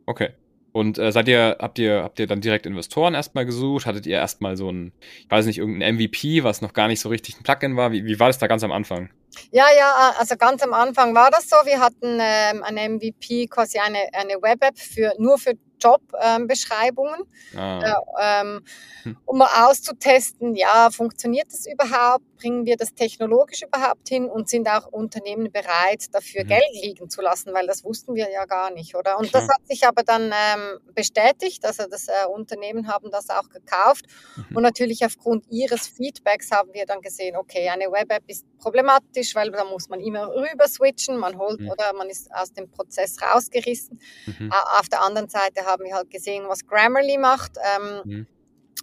Okay. 0.05 0.29
Und 0.71 0.99
äh, 0.99 1.11
seid 1.11 1.27
ihr, 1.27 1.57
habt 1.59 1.79
ihr, 1.79 2.03
habt 2.03 2.19
ihr 2.19 2.27
dann 2.27 2.39
direkt 2.39 2.67
Investoren 2.67 3.15
erstmal 3.15 3.45
gesucht? 3.45 3.87
Hattet 3.87 4.05
ihr 4.05 4.17
erstmal 4.17 4.55
so 4.55 4.69
ein, 4.69 4.93
ich 5.21 5.31
weiß 5.31 5.47
nicht, 5.47 5.57
irgendein 5.57 5.95
MVP, 5.95 6.43
was 6.43 6.61
noch 6.61 6.73
gar 6.73 6.87
nicht 6.87 6.99
so 6.99 7.09
richtig 7.09 7.39
ein 7.39 7.43
Plugin 7.43 7.75
war? 7.75 7.91
Wie, 7.91 8.05
wie 8.05 8.19
war 8.19 8.27
das 8.27 8.37
da 8.37 8.45
ganz 8.47 8.63
am 8.63 8.71
Anfang? 8.71 9.09
Ja, 9.51 9.65
ja, 9.77 10.13
also 10.17 10.35
ganz 10.35 10.63
am 10.63 10.73
Anfang 10.73 11.15
war 11.15 11.31
das 11.31 11.49
so. 11.49 11.55
Wir 11.65 11.79
hatten 11.79 12.19
ähm, 12.21 12.63
ein 12.63 12.95
MVP, 12.95 13.47
quasi 13.47 13.79
eine, 13.79 13.99
eine 14.13 14.41
Web-App 14.41 14.77
für, 14.77 15.13
nur 15.17 15.37
für 15.37 15.53
Jobbeschreibungen, 15.79 17.21
ähm, 17.53 17.59
ah. 17.59 17.81
äh, 17.81 18.41
ähm, 18.41 18.63
hm. 19.03 19.17
um 19.25 19.37
mal 19.37 19.67
auszutesten, 19.67 20.55
ja, 20.55 20.89
funktioniert 20.91 21.47
das 21.51 21.65
überhaupt? 21.65 22.23
Bringen 22.37 22.65
wir 22.65 22.77
das 22.77 22.93
technologisch 22.93 23.63
überhaupt 23.63 24.07
hin? 24.09 24.25
Und 24.25 24.49
sind 24.49 24.69
auch 24.69 24.87
Unternehmen 24.87 25.51
bereit, 25.51 26.05
dafür 26.11 26.43
mhm. 26.43 26.49
Geld 26.49 26.83
liegen 26.83 27.09
zu 27.09 27.21
lassen? 27.21 27.51
Weil 27.53 27.65
das 27.65 27.83
wussten 27.83 28.13
wir 28.13 28.29
ja 28.31 28.45
gar 28.45 28.71
nicht, 28.71 28.95
oder? 28.95 29.17
Und 29.17 29.29
Klar. 29.29 29.41
das 29.41 29.49
hat 29.49 29.67
sich 29.67 29.87
aber 29.87 30.03
dann 30.03 30.31
ähm, 30.31 30.79
bestätigt. 30.93 31.65
Also 31.65 31.85
das 31.89 32.07
äh, 32.07 32.27
Unternehmen 32.31 32.87
haben 32.87 33.09
das 33.09 33.29
auch 33.31 33.49
gekauft. 33.49 34.05
Mhm. 34.35 34.57
Und 34.57 34.63
natürlich 34.63 35.03
aufgrund 35.03 35.45
ihres 35.49 35.87
Feedbacks 35.87 36.51
haben 36.51 36.73
wir 36.73 36.85
dann 36.85 37.01
gesehen, 37.01 37.35
okay, 37.35 37.69
eine 37.69 37.91
Web-App 37.91 38.23
ist 38.27 38.45
problematisch, 38.57 39.35
weil 39.35 39.51
da 39.51 39.63
muss 39.63 39.89
man 39.89 39.99
immer 39.99 40.29
rüber 40.29 40.67
switchen, 40.67 41.17
man 41.17 41.37
holt 41.37 41.59
mhm. 41.59 41.69
oder 41.69 41.93
man 41.93 42.09
ist 42.09 42.33
aus 42.33 42.53
dem 42.53 42.69
Prozess 42.69 43.17
rausgerissen. 43.21 43.99
Mhm. 44.25 44.51
Auf 44.79 44.89
der 44.89 45.01
anderen 45.01 45.29
Seite 45.29 45.65
haben 45.65 45.83
wir 45.83 45.95
halt 45.95 46.09
gesehen, 46.09 46.45
was 46.47 46.65
Grammarly 46.65 47.17
macht. 47.17 47.53
Ähm, 47.75 48.01
mhm. 48.03 48.27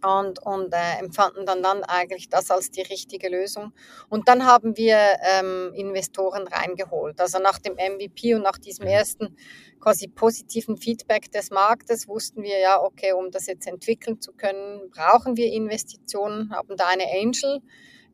Und, 0.02 0.44
und 0.44 0.74
äh, 0.74 0.98
empfanden 0.98 1.46
dann, 1.46 1.62
dann 1.62 1.82
eigentlich 1.82 2.28
das 2.28 2.50
als 2.50 2.70
die 2.70 2.82
richtige 2.82 3.30
Lösung. 3.30 3.72
Und 4.10 4.28
dann 4.28 4.44
haben 4.44 4.76
wir 4.76 4.98
ähm, 5.22 5.72
Investoren 5.74 6.46
reingeholt. 6.46 7.18
Also 7.20 7.38
nach 7.38 7.58
dem 7.58 7.74
MVP 7.74 8.34
und 8.34 8.42
nach 8.42 8.58
diesem 8.58 8.84
mhm. 8.84 8.90
ersten 8.90 9.36
quasi 9.80 10.08
positiven 10.08 10.76
Feedback 10.76 11.30
des 11.30 11.50
Marktes 11.50 12.06
wussten 12.06 12.42
wir 12.42 12.58
ja, 12.58 12.82
okay, 12.82 13.12
um 13.12 13.30
das 13.30 13.46
jetzt 13.46 13.66
entwickeln 13.66 14.20
zu 14.20 14.32
können, 14.32 14.90
brauchen 14.90 15.38
wir 15.38 15.50
Investitionen, 15.52 16.50
haben 16.50 16.76
da 16.76 16.86
eine 16.86 17.04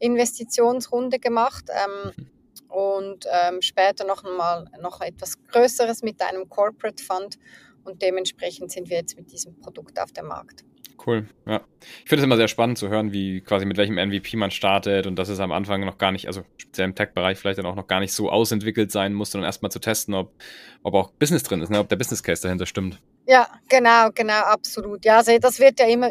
Angel-Investitionsrunde 0.03 1.19
gemacht. 1.19 1.65
Ähm, 1.69 2.27
und 2.69 3.27
ähm, 3.31 3.61
später 3.63 4.05
noch 4.05 4.23
mal 4.23 4.67
noch 4.81 5.01
etwas 5.01 5.43
Größeres 5.49 6.03
mit 6.03 6.23
einem 6.23 6.49
Corporate 6.49 7.03
Fund 7.03 7.37
und 7.85 8.01
dementsprechend 8.01 8.71
sind 8.71 8.89
wir 8.91 8.99
jetzt 8.99 9.17
mit 9.17 9.33
diesem 9.33 9.59
Produkt 9.59 9.99
auf 10.01 10.13
dem 10.13 10.27
Markt. 10.27 10.65
Cool, 11.05 11.27
ja. 11.47 11.63
Ich 12.05 12.09
finde 12.09 12.21
es 12.21 12.25
immer 12.25 12.37
sehr 12.37 12.47
spannend 12.47 12.79
zu 12.79 12.89
hören, 12.89 13.13
wie 13.13 13.41
quasi 13.41 13.65
mit 13.65 13.77
welchem 13.79 13.95
MVP 13.95 14.37
man 14.37 14.51
startet 14.51 15.07
und 15.07 15.19
dass 15.19 15.31
es 15.31 15.41
am 15.41 15.51
Anfang 15.51 15.85
noch 15.85 15.99
gar 15.99 16.13
nicht, 16.13 16.27
also 16.27 16.43
speziell 16.59 16.89
im 16.89 16.95
Tech-Bereich 16.95 17.39
vielleicht 17.39 17.59
dann 17.59 17.67
auch 17.67 17.75
noch 17.75 17.87
gar 17.87 18.01
nicht 18.01 18.13
so 18.13 18.31
ausentwickelt 18.31 18.93
sein 18.93 19.15
muss, 19.15 19.31
sondern 19.31 19.49
erstmal 19.49 19.73
zu 19.73 19.81
testen, 19.81 20.15
ob, 20.15 20.35
ob 20.83 20.95
auch 20.95 21.11
Business 21.13 21.43
drin 21.43 21.63
ist, 21.63 21.71
ne? 21.71 21.81
ob 21.81 21.89
der 21.89 21.97
Business 21.97 22.23
Case 22.23 22.43
dahinter 22.43 22.67
stimmt. 22.67 23.01
Ja, 23.27 23.47
genau, 23.69 24.11
genau, 24.13 24.41
absolut. 24.41 25.05
Ja, 25.05 25.19
also 25.19 25.39
das 25.39 25.61
wird 25.61 25.79
ja 25.79 25.87
immer 25.87 26.11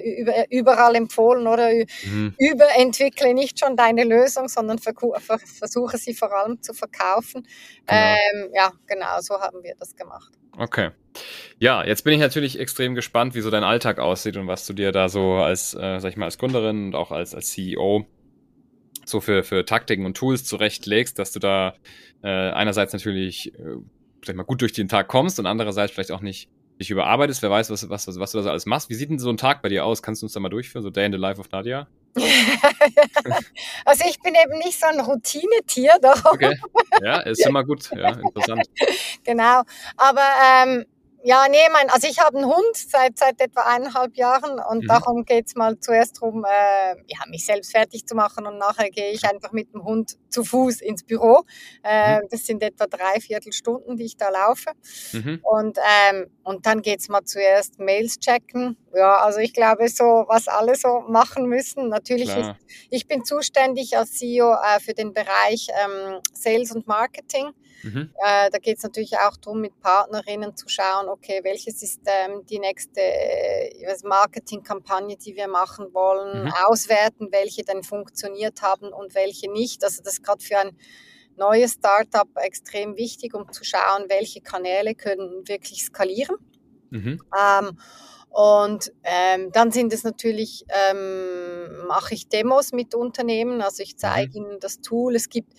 überall 0.50 0.95
empfohlen, 0.95 1.48
oder? 1.48 1.69
Mhm. 2.06 2.34
Überentwickle 2.38 3.34
nicht 3.34 3.60
schon 3.60 3.76
deine 3.76 4.04
Lösung, 4.04 4.48
sondern 4.48 4.80
versuche 4.80 5.98
sie 5.98 6.13
vor 6.13 6.32
allem 6.32 6.62
zu 6.62 6.74
verkaufen. 6.74 7.45
Genau. 7.86 8.02
Ähm, 8.02 8.50
ja, 8.54 8.72
genau, 8.88 9.19
so 9.19 9.39
haben 9.39 9.63
wir 9.63 9.76
das 9.78 9.95
gemacht. 9.95 10.32
Okay. 10.58 10.91
Ja, 11.58 11.84
jetzt 11.84 12.04
bin 12.04 12.13
ich 12.13 12.19
natürlich 12.19 12.60
extrem 12.60 12.95
gespannt, 12.95 13.36
wie 13.36 13.41
so 13.41 13.50
dein 13.50 13.63
Alltag 13.63 14.00
aussieht 14.00 14.38
und 14.38 14.48
was 14.48 14.65
du 14.65 14.74
dir 14.74 14.91
da 14.91 15.10
so 15.10 15.34
als, 15.34 15.74
äh, 15.74 16.00
sag 16.00 16.12
ich 16.12 16.17
mal, 16.17 16.26
als 16.26 16.38
Gründerin 16.38 16.88
und 16.88 16.95
auch 16.95 17.12
als, 17.12 17.36
als 17.36 17.52
CEO 17.52 18.06
so 19.06 19.19
für, 19.19 19.43
für 19.43 19.65
Taktiken 19.65 20.06
und 20.06 20.15
Tools 20.15 20.45
zurechtlegst, 20.45 21.17
dass 21.17 21.32
du 21.32 21.39
da 21.39 21.76
äh, 22.24 22.28
einerseits 22.28 22.93
natürlich, 22.93 23.54
äh, 23.56 23.78
sag 24.24 24.30
ich 24.30 24.36
mal, 24.36 24.43
gut 24.43 24.62
durch 24.62 24.74
den 24.74 24.88
Tag 24.88 25.08
kommst 25.08 25.39
und 25.39 25.45
andererseits 25.45 25.91
vielleicht 25.91 26.12
auch 26.12 26.22
nicht 26.22 26.50
dich 26.80 26.89
überarbeitest. 26.89 27.42
Wer 27.42 27.52
weiß, 27.52 27.70
was, 27.70 27.89
was, 27.89 28.08
was 28.20 28.32
du 28.32 28.42
da 28.42 28.50
alles 28.50 28.65
machst. 28.65 28.89
Wie 28.89 28.96
sieht 28.96 29.10
denn 29.10 29.20
so 29.20 29.30
ein 29.30 29.38
Tag 29.38 29.62
bei 29.62 29.70
dir 29.70 29.86
aus? 29.86 30.02
Kannst 30.02 30.22
du 30.22 30.26
uns 30.26 30.34
da 30.34 30.39
mal 30.39 30.50
durchführen? 30.50 30.84
So 30.84 30.89
Day 30.89 31.06
in 31.06 31.12
the 31.12 31.18
Life 31.18 31.39
of 31.39 31.52
Nadia? 31.52 31.88
also 33.86 34.06
ich 34.10 34.20
bin 34.22 34.34
eben 34.34 34.58
nicht 34.60 34.80
so 34.80 34.88
ein 34.88 35.00
Routinetier. 35.00 35.94
Doch. 36.02 36.26
Okay. 36.26 36.58
Ja, 37.02 37.20
ist 37.20 37.46
immer 37.46 37.63
gut. 37.63 37.89
Ja, 37.92 38.12
interessant. 38.13 38.63
genau. 39.24 39.63
Aber 39.98 40.26
ähm, 40.63 40.86
ja, 41.24 41.48
nee, 41.50 41.58
mein, 41.74 41.90
also 41.90 42.08
ich 42.08 42.20
habe 42.20 42.38
einen 42.38 42.48
Hund 42.48 42.76
seit, 42.76 43.18
seit 43.18 43.42
etwa 43.42 43.62
eineinhalb 43.62 44.16
Jahren 44.16 44.60
und 44.60 44.84
mhm. 44.84 44.88
darum 44.88 45.26
geht's 45.26 45.56
mal 45.56 45.80
zuerst 45.80 46.22
darum, 46.22 46.46
äh, 46.46 46.96
ja, 47.08 47.20
mich 47.30 47.46
selbst 47.46 47.72
fertig 47.72 48.06
zu 48.06 48.16
machen 48.16 48.48
und 48.48 48.58
nachher 48.58 48.90
gehe 48.90 49.12
ich 49.12 49.26
einfach 49.26 49.52
mit 49.52 49.74
dem 49.74 49.84
Hund 49.84 50.18
zu 50.30 50.44
Fuß 50.44 50.82
ins 50.82 51.04
Büro. 51.04 51.44
Äh, 51.84 52.20
mhm. 52.22 52.28
Das 52.32 52.46
sind 52.46 52.64
etwa 52.64 52.88
drei 52.88 53.20
Viertelstunden, 53.20 53.98
die 53.98 54.06
ich 54.06 54.18
da 54.18 54.30
laufe. 54.30 54.72
Mhm. 55.12 55.42
Und, 55.44 55.78
ähm, 55.78 56.28
und 56.44 56.66
dann 56.66 56.82
geht's 56.82 57.10
mal 57.10 57.24
zuerst 57.24 57.80
Mails 57.80 58.20
checken. 58.20 58.78
Ja, 58.94 59.18
also 59.18 59.40
ich 59.40 59.54
glaube, 59.54 59.90
so 59.90 60.26
was 60.28 60.48
alle 60.48 60.76
so 60.76 61.02
machen 61.08 61.46
müssen. 61.48 61.90
Natürlich 61.90 62.30
ist, 62.36 62.52
ich 62.90 63.08
bin 63.08 63.26
zuständig 63.26 63.98
als 63.98 64.14
CEO 64.14 64.54
äh, 64.54 64.80
für 64.80 64.94
den 64.94 65.14
Bereich 65.14 65.68
ähm, 65.84 66.22
Sales 66.34 66.72
und 66.72 66.88
Marketing. 66.88 67.52
Mhm. 67.84 68.12
Äh, 68.24 68.50
da 68.50 68.58
geht 68.58 68.78
es 68.78 68.84
natürlich 68.84 69.18
auch 69.18 69.38
darum, 69.38 69.62
mit 69.62 69.80
Partnerinnen 69.80 70.56
zu 70.56 70.68
schauen, 70.68 71.08
okay, 71.08 71.42
welches 71.44 71.82
ist 71.82 72.02
ähm, 72.06 72.46
die 72.46 72.60
nächste 72.60 73.02
äh, 73.02 73.96
Marketingkampagne, 74.04 75.18
die 75.18 75.36
wir 75.36 75.48
machen 75.48 75.94
wollen, 75.94 76.46
mhm. 76.46 76.54
auswerten, 76.65 77.30
welche 77.32 77.63
dann 77.63 77.84
funktioniert 77.84 78.62
haben 78.62 78.92
und 78.92 79.15
welche 79.15 79.52
nicht. 79.52 79.84
Also 79.84 80.04
das 80.04 80.13
ist 80.13 80.24
gerade 80.24 80.44
für 80.44 80.58
ein 80.58 80.78
neues 81.38 81.74
Startup 81.74 82.28
extrem 82.36 82.98
wichtig, 82.98 83.34
um 83.34 83.52
zu 83.52 83.63
schauen, 83.63 84.06
welche 84.10 84.42
Kanäle 84.42 84.94
können 84.96 85.48
wirklich 85.48 85.84
skalieren. 85.84 86.36
Mhm. 86.92 87.22
Ähm, 87.38 87.78
und 88.30 88.94
ähm, 89.04 89.52
dann 89.52 89.72
sind 89.72 89.92
es 89.92 90.04
natürlich, 90.04 90.63
ähm, 90.70 91.88
mache 91.88 92.13
ich 92.13 92.28
Demos 92.28 92.72
mit 92.74 92.94
Unternehmen, 92.94 93.62
also 93.62 93.82
ich 93.82 93.98
zeige 93.98 94.39
mhm. 94.39 94.46
ihnen 94.46 94.60
das 94.60 94.82
Tool. 94.82 95.15
Es 95.15 95.30
gibt, 95.30 95.54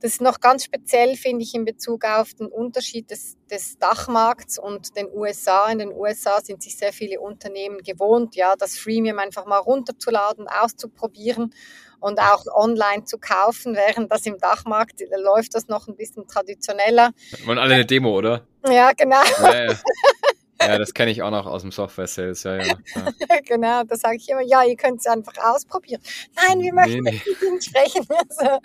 das 0.00 0.12
ist 0.12 0.20
noch 0.20 0.40
ganz 0.40 0.64
speziell, 0.64 1.16
finde 1.16 1.42
ich, 1.42 1.54
in 1.54 1.64
Bezug 1.64 2.04
auf 2.04 2.34
den 2.34 2.48
Unterschied 2.48 3.10
des, 3.10 3.36
des 3.50 3.78
Dachmarkts 3.78 4.58
und 4.58 4.96
den 4.96 5.08
USA. 5.12 5.70
In 5.70 5.78
den 5.78 5.92
USA 5.92 6.40
sind 6.40 6.62
sich 6.62 6.76
sehr 6.76 6.92
viele 6.92 7.20
Unternehmen 7.20 7.78
gewohnt, 7.78 8.36
ja, 8.36 8.54
das 8.56 8.76
Freemium 8.76 9.18
einfach 9.18 9.46
mal 9.46 9.58
runterzuladen, 9.58 10.48
auszuprobieren 10.48 11.54
und 12.00 12.20
auch 12.20 12.44
online 12.54 13.04
zu 13.04 13.18
kaufen, 13.18 13.74
während 13.74 14.12
das 14.12 14.26
im 14.26 14.38
Dachmarkt 14.38 15.00
läuft 15.16 15.54
das 15.54 15.68
noch 15.68 15.88
ein 15.88 15.96
bisschen 15.96 16.26
traditioneller. 16.26 17.12
Wollen 17.44 17.58
alle 17.58 17.74
eine 17.74 17.86
Demo, 17.86 18.16
oder? 18.16 18.46
Ja, 18.68 18.92
genau. 18.92 19.22
Ja, 19.40 19.64
ja. 19.64 19.74
Ja, 20.60 20.78
das 20.78 20.94
kenne 20.94 21.10
ich 21.10 21.22
auch 21.22 21.30
noch 21.30 21.46
aus 21.46 21.62
dem 21.62 21.72
Software-Sales, 21.72 22.42
ja, 22.44 22.56
ja. 22.56 22.74
genau, 23.46 23.82
da 23.84 23.96
sage 23.96 24.16
ich 24.16 24.28
immer, 24.28 24.42
ja, 24.42 24.64
ihr 24.64 24.76
könnt 24.76 25.00
es 25.00 25.06
einfach 25.06 25.34
ausprobieren. 25.42 26.00
Nein, 26.34 26.60
wir 26.60 26.72
möchten 26.72 27.02
nee, 27.02 27.10
nee. 27.10 27.22
mit 27.26 27.42
Ihnen 27.42 27.62
sprechen. 27.62 28.06
Also, 28.28 28.58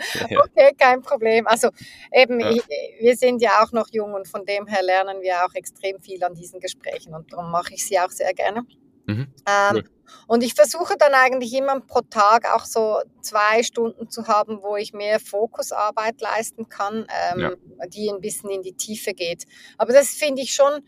okay, 0.44 0.74
kein 0.78 1.02
Problem. 1.02 1.46
Also 1.48 1.70
eben, 2.12 2.40
ja. 2.40 2.52
ich, 2.52 2.64
wir 3.00 3.16
sind 3.16 3.42
ja 3.42 3.64
auch 3.64 3.72
noch 3.72 3.88
jung 3.92 4.14
und 4.14 4.28
von 4.28 4.46
dem 4.46 4.66
her 4.68 4.82
lernen 4.82 5.22
wir 5.22 5.46
auch 5.46 5.54
extrem 5.54 6.00
viel 6.00 6.24
an 6.24 6.34
diesen 6.34 6.60
Gesprächen 6.60 7.14
und 7.14 7.32
darum 7.32 7.52
mache 7.52 7.74
ich 7.74 7.86
sie 7.86 8.00
auch 8.00 8.10
sehr 8.10 8.34
gerne. 8.34 8.66
Mhm, 9.06 9.28
ähm, 9.48 9.76
cool. 9.76 9.84
Und 10.28 10.44
ich 10.44 10.54
versuche 10.54 10.96
dann 10.98 11.14
eigentlich 11.14 11.54
immer 11.54 11.80
pro 11.82 12.02
Tag 12.02 12.54
auch 12.54 12.66
so 12.66 13.00
zwei 13.22 13.64
Stunden 13.64 14.10
zu 14.10 14.28
haben, 14.28 14.62
wo 14.62 14.76
ich 14.76 14.94
mehr 14.94 15.20
Fokusarbeit 15.20 16.22
leisten 16.22 16.70
kann, 16.70 17.08
ähm, 17.34 17.40
ja. 17.40 17.88
die 17.88 18.10
ein 18.10 18.22
bisschen 18.22 18.50
in 18.50 18.62
die 18.62 18.74
Tiefe 18.74 19.14
geht. 19.14 19.46
Aber 19.78 19.94
das 19.94 20.10
finde 20.10 20.42
ich 20.42 20.54
schon 20.54 20.82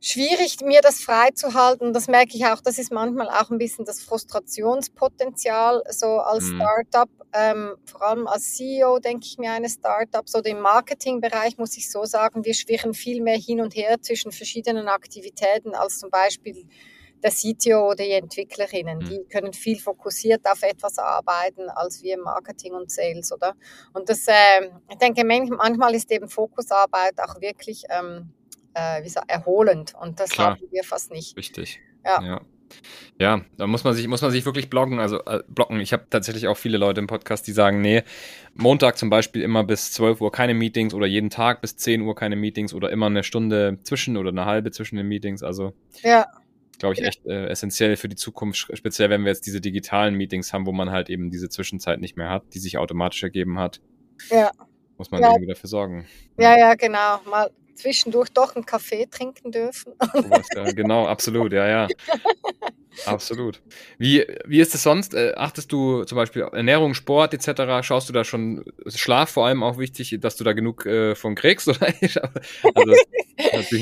schwierig, 0.00 0.60
mir 0.62 0.80
das 0.80 1.00
freizuhalten. 1.00 1.92
Das 1.92 2.06
merke 2.08 2.36
ich 2.36 2.46
auch. 2.46 2.60
Das 2.60 2.78
ist 2.78 2.92
manchmal 2.92 3.28
auch 3.28 3.50
ein 3.50 3.58
bisschen 3.58 3.84
das 3.84 4.00
Frustrationspotenzial 4.02 5.82
so 5.90 6.06
als 6.20 6.44
Mhm. 6.44 6.56
Startup. 6.60 7.10
Ähm, 7.32 7.76
vor 7.84 8.02
allem 8.02 8.26
als 8.26 8.54
CEO 8.54 8.98
denke 9.00 9.26
ich 9.26 9.36
mir 9.38 9.52
eines 9.52 9.74
Startups 9.74 10.34
oder 10.34 10.48
im 10.48 10.60
Marketingbereich 10.60 11.58
muss 11.58 11.76
ich 11.76 11.90
so 11.90 12.04
sagen, 12.04 12.44
wir 12.44 12.54
schwirren 12.54 12.94
viel 12.94 13.20
mehr 13.22 13.36
hin 13.36 13.60
und 13.60 13.76
her 13.76 14.00
zwischen 14.00 14.32
verschiedenen 14.32 14.88
Aktivitäten 14.88 15.74
als 15.74 15.98
zum 15.98 16.10
Beispiel 16.10 16.64
der 17.22 17.32
CTO 17.32 17.86
oder 17.88 17.96
die 18.04 18.12
Entwicklerinnen. 18.12 18.98
Mhm. 19.00 19.04
Die 19.04 19.24
können 19.30 19.52
viel 19.52 19.78
fokussiert 19.78 20.46
auf 20.50 20.62
etwas 20.62 20.98
arbeiten 20.98 21.68
als 21.68 22.02
wir 22.02 22.14
im 22.14 22.20
Marketing 22.20 22.72
und 22.74 22.90
Sales, 22.90 23.32
oder? 23.32 23.54
Und 23.92 24.08
das, 24.08 24.24
ähm, 24.28 24.70
ich 24.88 24.96
denke, 24.98 25.24
man- 25.24 25.48
manchmal 25.48 25.94
ist 25.94 26.10
eben 26.12 26.28
Fokusarbeit 26.28 27.18
auch 27.20 27.40
wirklich 27.40 27.82
ähm, 27.90 28.32
äh, 28.78 29.00
wie 29.00 29.04
gesagt, 29.04 29.30
erholend 29.30 29.94
und 30.00 30.20
das 30.20 30.30
Klar. 30.30 30.52
haben 30.52 30.62
wir 30.70 30.84
fast 30.84 31.10
nicht. 31.10 31.36
Richtig. 31.36 31.80
Ja. 32.04 32.22
Ja. 32.22 32.40
Ja, 33.18 33.40
da 33.56 33.66
muss 33.66 33.82
man 33.84 33.94
sich, 33.94 34.06
muss 34.08 34.20
man 34.20 34.30
sich 34.30 34.44
wirklich 34.44 34.68
blocken, 34.68 34.98
also 34.98 35.24
äh, 35.24 35.42
blocken. 35.48 35.80
Ich 35.80 35.94
habe 35.94 36.06
tatsächlich 36.10 36.48
auch 36.48 36.58
viele 36.58 36.76
Leute 36.76 37.00
im 37.00 37.06
Podcast, 37.06 37.46
die 37.46 37.52
sagen, 37.52 37.80
nee, 37.80 38.02
Montag 38.54 38.98
zum 38.98 39.08
Beispiel 39.08 39.40
immer 39.40 39.64
bis 39.64 39.90
12 39.92 40.20
Uhr 40.20 40.30
keine 40.30 40.52
Meetings 40.52 40.92
oder 40.92 41.06
jeden 41.06 41.30
Tag 41.30 41.62
bis 41.62 41.76
10 41.78 42.02
Uhr 42.02 42.14
keine 42.14 42.36
Meetings 42.36 42.74
oder 42.74 42.90
immer 42.90 43.06
eine 43.06 43.22
Stunde 43.24 43.78
zwischen 43.84 44.18
oder 44.18 44.28
eine 44.28 44.44
halbe 44.44 44.70
zwischen 44.70 44.96
den 44.96 45.08
Meetings. 45.08 45.42
Also 45.42 45.72
Ja, 46.02 46.26
glaube 46.78 46.94
ich 46.94 47.02
echt 47.02 47.24
äh, 47.24 47.46
essentiell 47.46 47.96
für 47.96 48.10
die 48.10 48.16
Zukunft, 48.16 48.58
speziell 48.76 49.08
wenn 49.08 49.22
wir 49.24 49.32
jetzt 49.32 49.46
diese 49.46 49.62
digitalen 49.62 50.14
Meetings 50.14 50.52
haben, 50.52 50.66
wo 50.66 50.72
man 50.72 50.90
halt 50.90 51.08
eben 51.08 51.30
diese 51.30 51.48
Zwischenzeit 51.48 52.00
nicht 52.00 52.18
mehr 52.18 52.28
hat, 52.28 52.42
die 52.52 52.58
sich 52.58 52.76
automatisch 52.76 53.22
ergeben 53.22 53.58
hat. 53.58 53.80
Ja. 54.30 54.50
Muss 54.98 55.10
man 55.10 55.22
Ja. 55.22 55.28
irgendwie 55.30 55.48
dafür 55.48 55.68
sorgen. 55.70 56.06
ja, 56.36 56.58
ja, 56.58 56.74
genau. 56.74 57.20
Mal 57.30 57.50
zwischendurch 57.78 58.30
doch 58.30 58.54
einen 58.54 58.66
Kaffee 58.66 59.06
trinken 59.06 59.52
dürfen. 59.52 59.94
Ja, 60.54 60.72
genau, 60.72 61.06
absolut, 61.06 61.52
ja, 61.52 61.66
ja. 61.66 61.88
Absolut. 63.06 63.62
Wie, 63.98 64.26
wie 64.44 64.60
ist 64.60 64.74
es 64.74 64.82
sonst? 64.82 65.14
Äh, 65.14 65.34
achtest 65.36 65.70
du 65.72 66.04
zum 66.04 66.16
Beispiel 66.16 66.42
Ernährung, 66.52 66.94
Sport 66.94 67.34
etc.? 67.34 67.86
Schaust 67.86 68.08
du 68.08 68.12
da 68.12 68.24
schon 68.24 68.64
Schlaf 68.88 69.30
vor 69.30 69.46
allem 69.46 69.62
auch 69.62 69.78
wichtig, 69.78 70.16
dass 70.20 70.36
du 70.36 70.44
da 70.44 70.52
genug 70.52 70.86
äh, 70.86 71.14
von 71.14 71.34
kriegst? 71.34 71.68
Oder? 71.68 71.86
also, 73.52 73.76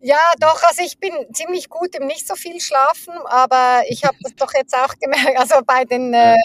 Ja, 0.00 0.20
doch, 0.38 0.62
also 0.62 0.82
ich 0.84 0.98
bin 0.98 1.12
ziemlich 1.32 1.68
gut 1.68 1.94
im 1.94 2.06
nicht 2.06 2.26
so 2.26 2.34
viel 2.34 2.60
schlafen, 2.60 3.14
aber 3.26 3.82
ich 3.88 4.04
habe 4.04 4.16
das 4.22 4.34
doch 4.36 4.52
jetzt 4.54 4.74
auch 4.74 4.94
gemerkt, 4.98 5.38
also 5.38 5.56
bei 5.66 5.84
den, 5.84 6.14
äh, 6.14 6.36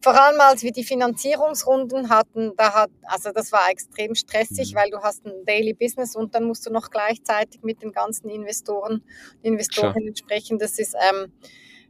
vor 0.00 0.14
allem 0.20 0.40
als 0.40 0.62
wir 0.62 0.72
die 0.72 0.84
Finanzierungsrunden 0.84 2.08
hatten, 2.08 2.52
da 2.56 2.72
hat, 2.74 2.90
also 3.02 3.30
das 3.32 3.52
war 3.52 3.68
extrem 3.70 4.14
stressig, 4.14 4.72
Mhm. 4.72 4.78
weil 4.78 4.90
du 4.90 4.98
hast 5.02 5.26
ein 5.26 5.44
Daily 5.44 5.74
Business 5.74 6.14
und 6.16 6.34
dann 6.34 6.44
musst 6.44 6.66
du 6.66 6.70
noch 6.72 6.90
gleichzeitig 6.90 7.62
mit 7.62 7.82
den 7.82 7.92
ganzen 7.92 8.28
Investoren, 8.30 9.02
Investorinnen 9.42 10.14
sprechen. 10.16 10.58
Das 10.58 10.78
ist, 10.78 10.94
ähm, 11.10 11.32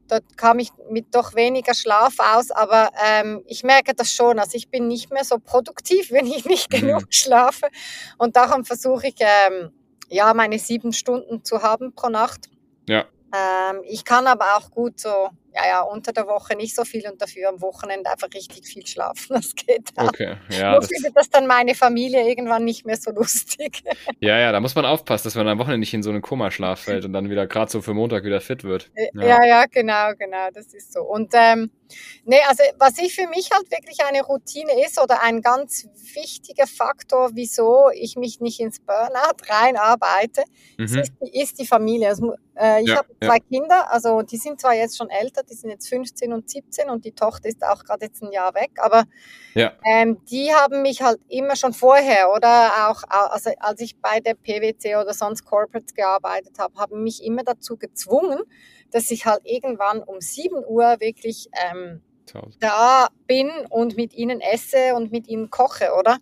dort 0.09 0.25
kam 0.39 0.59
ich 0.59 0.71
mit 0.91 1.15
doch 1.15 1.35
weniger 1.35 1.75
Schlaf 1.75 2.15
aus, 2.19 2.51
aber 2.51 2.91
ähm, 3.07 3.43
ich 3.47 3.63
merke 3.63 3.95
das 3.95 4.13
schon. 4.13 4.39
Also 4.39 4.57
ich 4.57 4.71
bin 4.71 4.89
nicht 4.89 5.13
mehr 5.13 5.25
so 5.25 5.39
produktiv, 5.39 6.11
wenn 6.11 6.27
ich 6.27 6.45
nicht 6.47 6.73
Mhm. 6.73 6.81
genug 6.81 7.07
schlafe. 7.11 7.69
Und 8.17 8.37
darum 8.37 8.65
versuche 8.65 9.09
ich, 9.09 9.17
ähm, 9.19 9.71
ja, 10.09 10.33
meine 10.33 10.59
sieben 10.59 10.95
Stunden 10.95 11.45
zu 11.45 11.63
haben 11.63 11.95
pro 11.95 12.09
Nacht. 12.09 12.49
Ja. 12.89 13.05
Ähm, 13.35 13.83
ich 13.85 14.07
kann 14.07 14.27
aber 14.27 14.57
auch 14.57 14.71
gut 14.71 14.99
so, 14.99 15.29
ja, 15.59 15.69
ja, 15.69 15.81
unter 15.83 16.13
der 16.13 16.27
Woche 16.27 16.57
nicht 16.57 16.75
so 16.75 16.85
viel 16.85 17.09
und 17.09 17.21
dafür 17.21 17.49
am 17.49 17.61
Wochenende 17.61 18.11
einfach 18.11 18.29
richtig 18.35 18.67
viel 18.67 18.87
schlafen. 18.87 19.09
Das 19.39 19.55
geht 19.55 19.91
auch. 19.97 20.09
okay, 20.09 20.37
ja, 20.51 20.73
Nur 20.73 20.81
das, 20.81 20.89
findet 20.89 21.17
das 21.17 21.31
dann 21.31 21.47
meine 21.47 21.75
Familie 21.75 22.27
irgendwann 22.29 22.65
nicht 22.65 22.85
mehr 22.85 22.97
so 22.97 23.11
lustig. 23.13 23.83
ja, 24.21 24.39
ja, 24.39 24.53
da 24.53 24.61
muss 24.61 24.75
man 24.75 24.85
aufpassen, 24.85 25.25
dass 25.25 25.35
man 25.37 25.47
am 25.49 25.59
Wochenende 25.59 25.79
nicht 25.81 25.95
in 25.95 26.03
so 26.03 26.11
einen 26.11 26.23
Komaschlaf 26.23 26.81
fällt 26.81 27.05
und 27.05 27.13
dann 27.13 27.31
wieder 27.31 27.47
gerade 27.47 27.71
so 27.71 27.81
für 27.81 27.95
Montag 27.95 28.25
wieder 28.25 28.41
fit 28.41 28.65
wird. 28.65 28.91
Ja. 29.15 29.45
ja, 29.45 29.65
genau, 29.67 30.13
genau, 30.19 30.49
das 30.53 30.75
ist 30.75 30.93
so. 30.93 31.03
Und 31.03 31.33
ähm, 31.35 31.71
nee, 32.25 32.41
also 32.49 32.63
was 32.79 32.99
ich 32.99 33.15
für 33.15 33.27
mich 33.29 33.51
halt 33.53 33.71
wirklich 33.71 33.99
eine 34.05 34.23
Routine 34.23 34.85
ist 34.85 35.01
oder 35.01 35.23
ein 35.23 35.41
ganz 35.43 35.87
wichtiger 36.15 36.67
Faktor, 36.67 37.31
wieso 37.35 37.91
ich 37.95 38.17
mich 38.17 38.41
nicht 38.41 38.61
ins 38.61 38.81
Burnout 38.81 39.37
reinarbeite, 39.49 40.43
Mhm. 40.79 40.85
ist, 40.99 41.13
die- 41.23 41.41
ist 41.41 41.59
die 41.59 41.67
Familie. 41.67 42.09
Also, 42.09 42.35
äh, 42.57 42.83
ich 42.83 42.89
Ja, 42.89 42.97
habe 42.99 43.09
ja. 43.23 43.29
zwei 43.29 43.39
Kinder, 43.41 43.93
also 43.93 44.23
die 44.23 44.37
sind 44.37 44.61
zwar 44.61 44.75
jetzt 44.75 44.97
schon 44.97 45.11
älter, 45.11 45.43
die 45.43 45.55
sind 45.55 45.71
jetzt 45.71 45.89
15 45.89 46.33
und 46.33 46.49
17 46.51 46.91
und 46.91 47.05
die 47.05 47.13
Tochter 47.13 47.49
ist 47.49 47.63
auch 47.65 47.85
gerade 47.85 48.07
jetzt 48.07 48.23
ein 48.23 48.33
Jahr 48.33 48.55
weg, 48.55 48.71
aber 48.79 49.05
Ja. 49.55 49.73
ähm, 49.85 50.19
die 50.31 50.53
haben 50.55 50.83
mich 50.83 51.03
halt 51.03 51.19
immer 51.29 51.57
schon 51.57 51.73
vorher 51.73 52.31
oder 52.33 52.89
auch, 52.91 53.03
au- 53.09 53.31
also 53.31 53.51
als 53.61 53.81
ich 53.81 53.97
bei 54.01 54.21
der 54.21 54.35
PwC 54.35 54.97
oder 54.97 55.15
sonst 55.15 55.45
Corporate 55.45 55.95
gearbeitet 55.95 56.59
habe, 56.59 56.75
haben 56.79 57.03
mich 57.03 57.23
immer 57.25 57.43
dazu 57.45 57.77
gezwungen, 57.77 58.41
dass 58.91 59.11
ich 59.11 59.27
halt 59.27 59.41
irgendwann 59.45 60.03
um 60.03 60.21
7 60.21 60.65
Uhr 60.67 60.97
wirklich 61.01 61.49
ähm, 61.71 62.03
da 62.61 63.09
bin 63.27 63.51
und 63.71 63.97
mit 63.97 64.13
ihnen 64.15 64.41
esse 64.41 64.95
und 64.95 65.13
mit 65.13 65.29
ihnen 65.29 65.51
koche, 65.51 65.93
oder? 65.99 66.19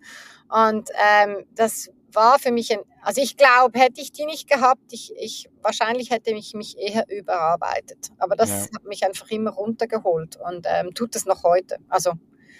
Und 0.49 0.91
ähm, 0.95 1.45
das 1.55 1.91
war 2.13 2.39
für 2.39 2.53
mich 2.53 2.73
ein, 2.73 2.81
also 3.03 3.21
ich 3.21 3.37
glaube, 3.37 3.79
hätte 3.79 4.01
ich 4.01 4.13
die 4.13 4.25
nicht 4.25 4.49
gehabt, 4.49 4.93
ich, 4.93 5.13
ich 5.17 5.49
wahrscheinlich 5.63 6.11
hätte 6.11 6.31
ich 6.31 6.55
mich 6.55 6.79
eher 6.79 7.05
überarbeitet. 7.09 8.11
Aber 8.19 8.37
das 8.37 8.49
Ja. 8.51 8.79
hat 8.79 8.85
mich 8.85 9.05
einfach 9.05 9.29
immer 9.31 9.51
runtergeholt 9.51 10.37
und 10.37 10.67
ähm, 10.69 10.95
tut 10.95 11.15
es 11.17 11.27
noch 11.27 11.43
heute. 11.43 11.79
Also, 11.89 12.13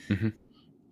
Mhm. 0.09 0.35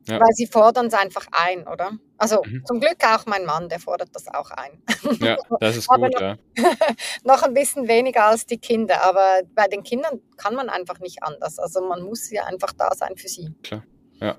Ja. 0.07 0.21
weil 0.21 0.33
sie 0.35 0.47
fordern 0.47 0.87
es 0.87 0.95
einfach 0.95 1.27
ein, 1.33 1.67
oder? 1.67 1.93
Also 2.19 2.43
Mhm. 2.45 2.63
zum 2.67 2.79
Glück 2.81 2.99
auch 3.07 3.25
mein 3.27 3.45
Mann, 3.47 3.69
der 3.69 3.81
fordert 3.81 4.11
das 4.13 4.29
auch 4.29 4.51
ein. 4.51 4.83
Ja, 5.21 5.37
das 5.61 5.77
ist 5.77 5.89
gut, 5.89 6.01
noch- 6.13 6.21
ja. 6.21 6.37
noch 7.25 7.43
ein 7.43 7.55
bisschen 7.55 7.89
weniger 7.89 8.27
als 8.27 8.45
die 8.47 8.59
Kinder, 8.59 9.03
aber 9.03 9.41
bei 9.55 9.67
den 9.67 9.83
Kindern 9.83 10.21
kann 10.37 10.55
man 10.55 10.69
einfach 10.69 10.99
nicht 11.01 11.23
anders. 11.23 11.59
Also 11.59 11.81
man 11.89 12.03
muss 12.03 12.31
ja 12.31 12.45
einfach 12.45 12.73
da 12.73 12.95
sein 12.95 13.17
für 13.17 13.29
sie. 13.29 13.55
Ja, 14.21 14.37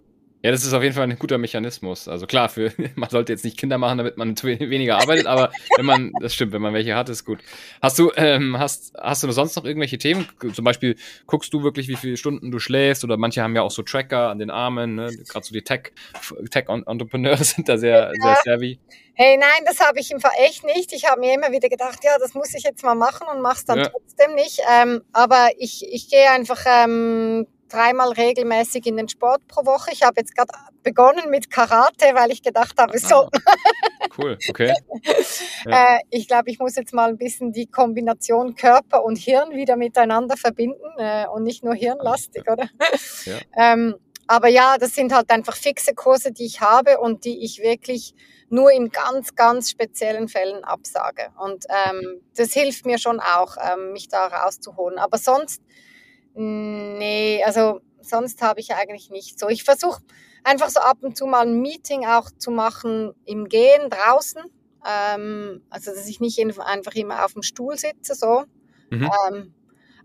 das 0.52 0.64
ist 0.66 0.74
auf 0.74 0.84
jeden 0.84 0.96
Fall 0.96 1.04
ein 1.04 1.18
guter 1.18 1.38
Mechanismus. 1.38 2.08
Also 2.08 2.28
klar, 2.28 2.50
für, 2.50 2.72
man 2.96 3.10
sollte 3.10 3.32
jetzt 3.32 3.46
nicht 3.46 3.58
Kinder 3.58 3.78
machen, 3.78 3.98
damit 3.98 4.18
man 4.18 4.36
we- 4.42 4.60
weniger 4.70 4.98
arbeitet, 4.98 5.26
aber 5.28 5.52
wenn 5.78 5.86
man, 5.86 6.12
das 6.22 6.34
stimmt, 6.34 6.52
wenn 6.54 6.62
man 6.62 6.74
welche 6.74 6.96
hat, 6.96 7.10
ist 7.10 7.26
gut. 7.26 7.40
Hast 7.82 7.98
du, 8.00 8.12
ähm, 8.16 8.58
hast, 8.60 8.94
hast 9.00 9.24
du 9.24 9.32
sonst 9.32 9.56
noch 9.56 9.66
irgendwelche 9.66 9.98
Themen? 9.98 10.28
Zum 10.54 10.66
Beispiel 10.66 10.96
guckst 11.26 11.54
du 11.54 11.64
wirklich, 11.64 11.88
wie 11.88 11.96
viele 11.96 12.18
Stunden 12.18 12.52
du 12.52 12.60
schläfst 12.60 13.04
oder 13.04 13.18
manche 13.18 13.42
haben 13.42 13.56
ja 13.56 13.62
auch 13.62 13.72
so 13.72 13.82
Tracker 13.84 14.30
an 14.30 14.40
den 14.40 14.50
Armen, 14.50 14.96
ne? 14.96 15.10
gerade 15.28 15.46
so 15.46 15.54
die 15.54 15.64
Tech, 15.64 15.92
Tech-Entrepreneure 16.52 17.38
sind 17.44 17.70
da 17.70 17.78
sehr, 17.78 18.12
sehr 18.22 18.38
savvy. 18.44 18.80
Hey, 19.18 19.38
nein, 19.38 19.64
das 19.66 19.80
habe 19.80 20.00
ich 20.00 20.12
im 20.12 20.20
Fall 20.20 20.34
echt 20.46 20.66
nicht. 20.66 20.92
Ich 20.92 21.06
habe 21.10 21.22
mir 21.22 21.34
immer 21.34 21.52
wieder 21.52 21.70
gedacht, 21.70 22.00
ja, 22.04 22.18
das 22.20 22.34
muss 22.34 22.54
ich 22.54 22.64
jetzt 22.64 22.84
mal 22.84 22.96
machen 22.96 23.26
und 23.34 23.42
mache 23.42 23.56
es 23.60 23.66
dann 23.66 23.80
Ja. 23.80 23.88
trotzdem 23.90 24.36
nicht. 24.36 24.60
Ähm, 24.70 25.02
aber 25.14 25.50
ich, 25.58 25.86
ich 25.90 26.10
gehe 26.10 26.30
einfach 26.32 26.62
ähm, 26.68 27.48
dreimal 27.70 28.12
regelmäßig 28.12 28.86
in 28.86 28.98
den 28.98 29.10
Sport 29.10 29.48
pro 29.48 29.66
Woche. 29.66 29.92
Ich 29.92 30.04
habe 30.04 30.20
jetzt 30.20 30.36
gerade 30.36 30.52
begonnen 30.84 31.30
mit 31.30 31.50
Karate, 31.50 32.14
weil 32.14 32.32
ich 32.32 32.44
gedacht 32.44 32.76
habe, 32.78 32.98
so, 33.00 33.30
Ah, 34.06 34.08
cool, 34.18 34.38
okay. 34.50 34.74
Ja. 35.66 35.96
äh, 35.96 36.00
ich 36.10 36.28
glaube, 36.28 36.50
ich 36.50 36.60
muss 36.60 36.76
jetzt 36.76 36.94
mal 36.94 37.10
ein 37.10 37.18
bisschen 37.18 37.52
die 37.52 37.68
Kombination 37.68 38.56
Körper 38.56 39.04
und 39.04 39.18
Hirn 39.18 39.52
wieder 39.52 39.76
miteinander 39.76 40.38
verbinden 40.38 40.98
äh, 40.98 41.26
und 41.28 41.44
nicht 41.44 41.64
nur 41.64 41.74
hirnlastig, 41.74 42.50
oder? 42.50 42.70
Ja. 43.26 43.40
ähm, 43.74 43.96
aber 44.28 44.48
ja, 44.48 44.78
das 44.80 44.96
sind 44.96 45.14
halt 45.14 45.30
einfach 45.30 45.56
fixe 45.56 45.94
Kurse, 45.94 46.32
die 46.32 46.46
ich 46.46 46.62
habe 46.62 47.00
und 47.00 47.26
die 47.26 47.44
ich 47.44 47.60
wirklich 47.60 48.16
nur 48.50 48.72
in 48.72 48.90
ganz, 48.90 49.36
ganz 49.36 49.70
speziellen 49.70 50.28
Fällen 50.28 50.64
absage. 50.64 51.30
Und 51.38 51.66
ähm, 51.70 52.22
das 52.36 52.54
hilft 52.54 52.86
mir 52.86 52.98
schon 52.98 53.20
auch, 53.20 53.58
ähm, 53.58 53.92
mich 53.92 54.08
da 54.08 54.28
rauszuholen. 54.28 54.98
Aber 54.98 55.18
sonst, 55.18 55.62
nee, 56.36 57.44
also 57.44 57.82
sonst 58.02 58.42
habe 58.42 58.60
ich 58.60 58.74
eigentlich 58.74 59.10
nicht 59.10 59.40
so. 59.40 59.50
Ich 59.50 59.64
versuche 59.64 60.02
einfach 60.44 60.70
so 60.70 60.80
ab 60.80 60.98
und 61.02 61.18
zu 61.18 61.26
mal 61.26 61.46
ein 61.48 61.60
Meeting 61.62 62.06
auch 62.06 62.30
zu 62.38 62.52
machen 62.52 63.14
im 63.26 63.48
Gehen 63.50 63.90
draußen. 63.90 64.42
Ähm, 64.88 65.64
also, 65.70 65.92
dass 65.92 66.08
ich 66.08 66.20
nicht 66.20 66.38
in- 66.38 66.60
einfach 66.60 66.94
immer 66.94 67.26
auf 67.26 67.34
dem 67.34 67.42
Stuhl 67.42 67.78
sitze, 67.78 68.14
so. 68.16 68.44
Mhm. 68.92 69.10
Ähm, 69.30 69.54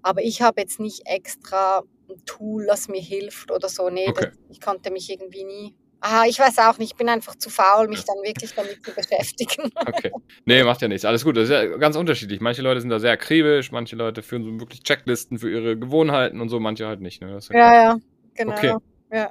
aber 0.02 0.22
ich 0.22 0.40
habe 0.40 0.60
jetzt 0.62 0.80
nicht 0.80 1.02
extra 1.06 1.82
ein 2.08 2.24
Tool, 2.24 2.66
das 2.66 2.88
mir 2.88 3.02
hilft 3.02 3.50
oder 3.50 3.68
so. 3.68 3.90
Nee, 3.90 4.08
Okay. 4.08 4.26
das, 4.30 4.38
ich 4.48 4.60
konnte 4.60 4.90
mich 4.90 5.10
irgendwie 5.10 5.44
nie. 5.44 5.74
Ah, 6.02 6.24
ich 6.26 6.38
weiß 6.38 6.58
auch 6.60 6.78
nicht, 6.78 6.92
ich 6.92 6.96
bin 6.96 7.08
einfach 7.08 7.34
zu 7.36 7.50
faul, 7.50 7.86
mich 7.88 8.04
dann 8.04 8.16
wirklich 8.24 8.54
damit 8.54 8.84
zu 8.84 8.92
beschäftigen. 8.92 9.70
Okay. 9.76 10.10
Nee, 10.46 10.64
macht 10.64 10.80
ja 10.80 10.88
nichts. 10.88 11.04
Alles 11.04 11.22
gut. 11.22 11.36
Das 11.36 11.44
ist 11.44 11.50
ja 11.50 11.64
ganz 11.76 11.96
unterschiedlich. 11.96 12.40
Manche 12.40 12.62
Leute 12.62 12.80
sind 12.80 12.90
da 12.90 12.98
sehr 12.98 13.12
akribisch, 13.12 13.70
manche 13.70 13.94
Leute 13.94 14.22
führen 14.22 14.42
so 14.42 14.58
wirklich 14.60 14.82
Checklisten 14.82 15.38
für 15.38 15.50
ihre 15.50 15.78
Gewohnheiten 15.78 16.40
und 16.40 16.48
so, 16.48 16.58
manche 16.58 16.86
halt 16.86 17.00
nicht. 17.00 17.20
Ne? 17.20 17.38
Ja. 17.50 17.56
Ja, 17.56 17.74
ja, 17.74 17.98
genau. 18.34 18.52
Okay. 18.52 18.74
Ja, 19.12 19.30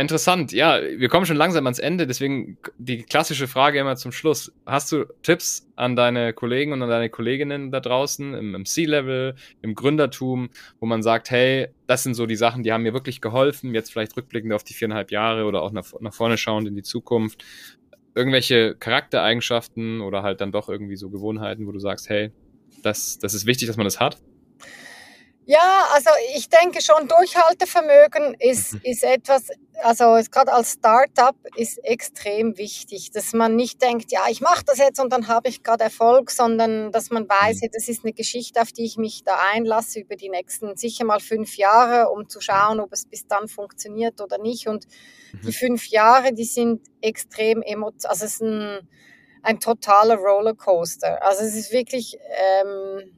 interessant. 0.00 0.52
Ja, 0.52 0.80
wir 0.80 1.10
kommen 1.10 1.26
schon 1.26 1.36
langsam 1.36 1.66
ans 1.66 1.78
Ende, 1.78 2.06
deswegen 2.06 2.56
die 2.78 3.02
klassische 3.02 3.46
Frage 3.46 3.78
immer 3.78 3.96
zum 3.96 4.12
Schluss. 4.12 4.50
Hast 4.64 4.90
du 4.92 5.04
Tipps 5.22 5.68
an 5.76 5.94
deine 5.94 6.32
Kollegen 6.32 6.72
und 6.72 6.82
an 6.82 6.88
deine 6.88 7.10
Kolleginnen 7.10 7.70
da 7.70 7.80
draußen 7.80 8.32
im, 8.32 8.54
im 8.54 8.64
C-Level, 8.64 9.34
im 9.60 9.74
Gründertum, 9.74 10.48
wo 10.80 10.86
man 10.86 11.02
sagt, 11.02 11.30
hey, 11.30 11.68
das 11.86 12.02
sind 12.02 12.14
so 12.14 12.24
die 12.24 12.36
Sachen, 12.36 12.62
die 12.62 12.72
haben 12.72 12.82
mir 12.82 12.94
wirklich 12.94 13.20
geholfen, 13.20 13.74
jetzt 13.74 13.92
vielleicht 13.92 14.16
rückblickend 14.16 14.54
auf 14.54 14.64
die 14.64 14.72
viereinhalb 14.72 15.10
Jahre 15.10 15.44
oder 15.44 15.60
auch 15.60 15.72
nach, 15.72 15.84
nach 16.00 16.14
vorne 16.14 16.38
schauend 16.38 16.66
in 16.66 16.76
die 16.76 16.82
Zukunft. 16.82 17.44
Irgendwelche 18.14 18.76
Charaktereigenschaften 18.76 20.00
oder 20.00 20.22
halt 20.22 20.40
dann 20.40 20.50
doch 20.50 20.70
irgendwie 20.70 20.96
so 20.96 21.10
Gewohnheiten, 21.10 21.66
wo 21.66 21.72
du 21.72 21.78
sagst, 21.78 22.08
hey, 22.08 22.30
das, 22.82 23.18
das 23.18 23.34
ist 23.34 23.44
wichtig, 23.44 23.68
dass 23.68 23.76
man 23.76 23.84
das 23.84 24.00
hat? 24.00 24.16
Ja, 25.46 25.88
also 25.92 26.08
ich 26.34 26.48
denke 26.48 26.80
schon, 26.80 27.06
Durchhaltevermögen 27.06 28.34
ist, 28.38 28.74
mhm. 28.74 28.80
ist 28.82 29.04
etwas, 29.04 29.48
also 29.82 30.18
gerade 30.30 30.52
als 30.52 30.72
Startup 30.72 31.36
ist 31.54 31.84
extrem 31.84 32.56
wichtig, 32.56 33.10
dass 33.10 33.34
man 33.34 33.54
nicht 33.54 33.82
denkt, 33.82 34.10
ja, 34.10 34.22
ich 34.30 34.40
mache 34.40 34.64
das 34.64 34.78
jetzt 34.78 35.00
und 35.00 35.12
dann 35.12 35.28
habe 35.28 35.50
ich 35.50 35.62
gerade 35.62 35.84
Erfolg, 35.84 36.30
sondern 36.30 36.92
dass 36.92 37.10
man 37.10 37.28
weiß, 37.28 37.60
mhm. 37.60 37.68
das 37.74 37.88
ist 37.88 38.04
eine 38.04 38.14
Geschichte, 38.14 38.62
auf 38.62 38.72
die 38.72 38.86
ich 38.86 38.96
mich 38.96 39.22
da 39.22 39.36
einlasse 39.52 40.00
über 40.00 40.16
die 40.16 40.30
nächsten 40.30 40.76
sicher 40.76 41.04
mal 41.04 41.20
fünf 41.20 41.58
Jahre, 41.58 42.08
um 42.10 42.26
zu 42.26 42.40
schauen, 42.40 42.80
ob 42.80 42.92
es 42.94 43.04
bis 43.04 43.26
dann 43.26 43.46
funktioniert 43.46 44.22
oder 44.22 44.38
nicht. 44.38 44.66
Und 44.66 44.86
mhm. 45.32 45.40
die 45.46 45.52
fünf 45.52 45.88
Jahre, 45.88 46.32
die 46.32 46.44
sind 46.44 46.86
extrem 47.02 47.60
emotional, 47.60 48.12
also 48.12 48.24
es 48.24 48.34
ist 48.34 48.40
ein, 48.40 48.88
ein 49.42 49.60
totaler 49.60 50.16
Rollercoaster. 50.16 51.22
Also 51.22 51.44
es 51.44 51.54
ist 51.54 51.70
wirklich... 51.70 52.16
Ähm, 52.62 53.12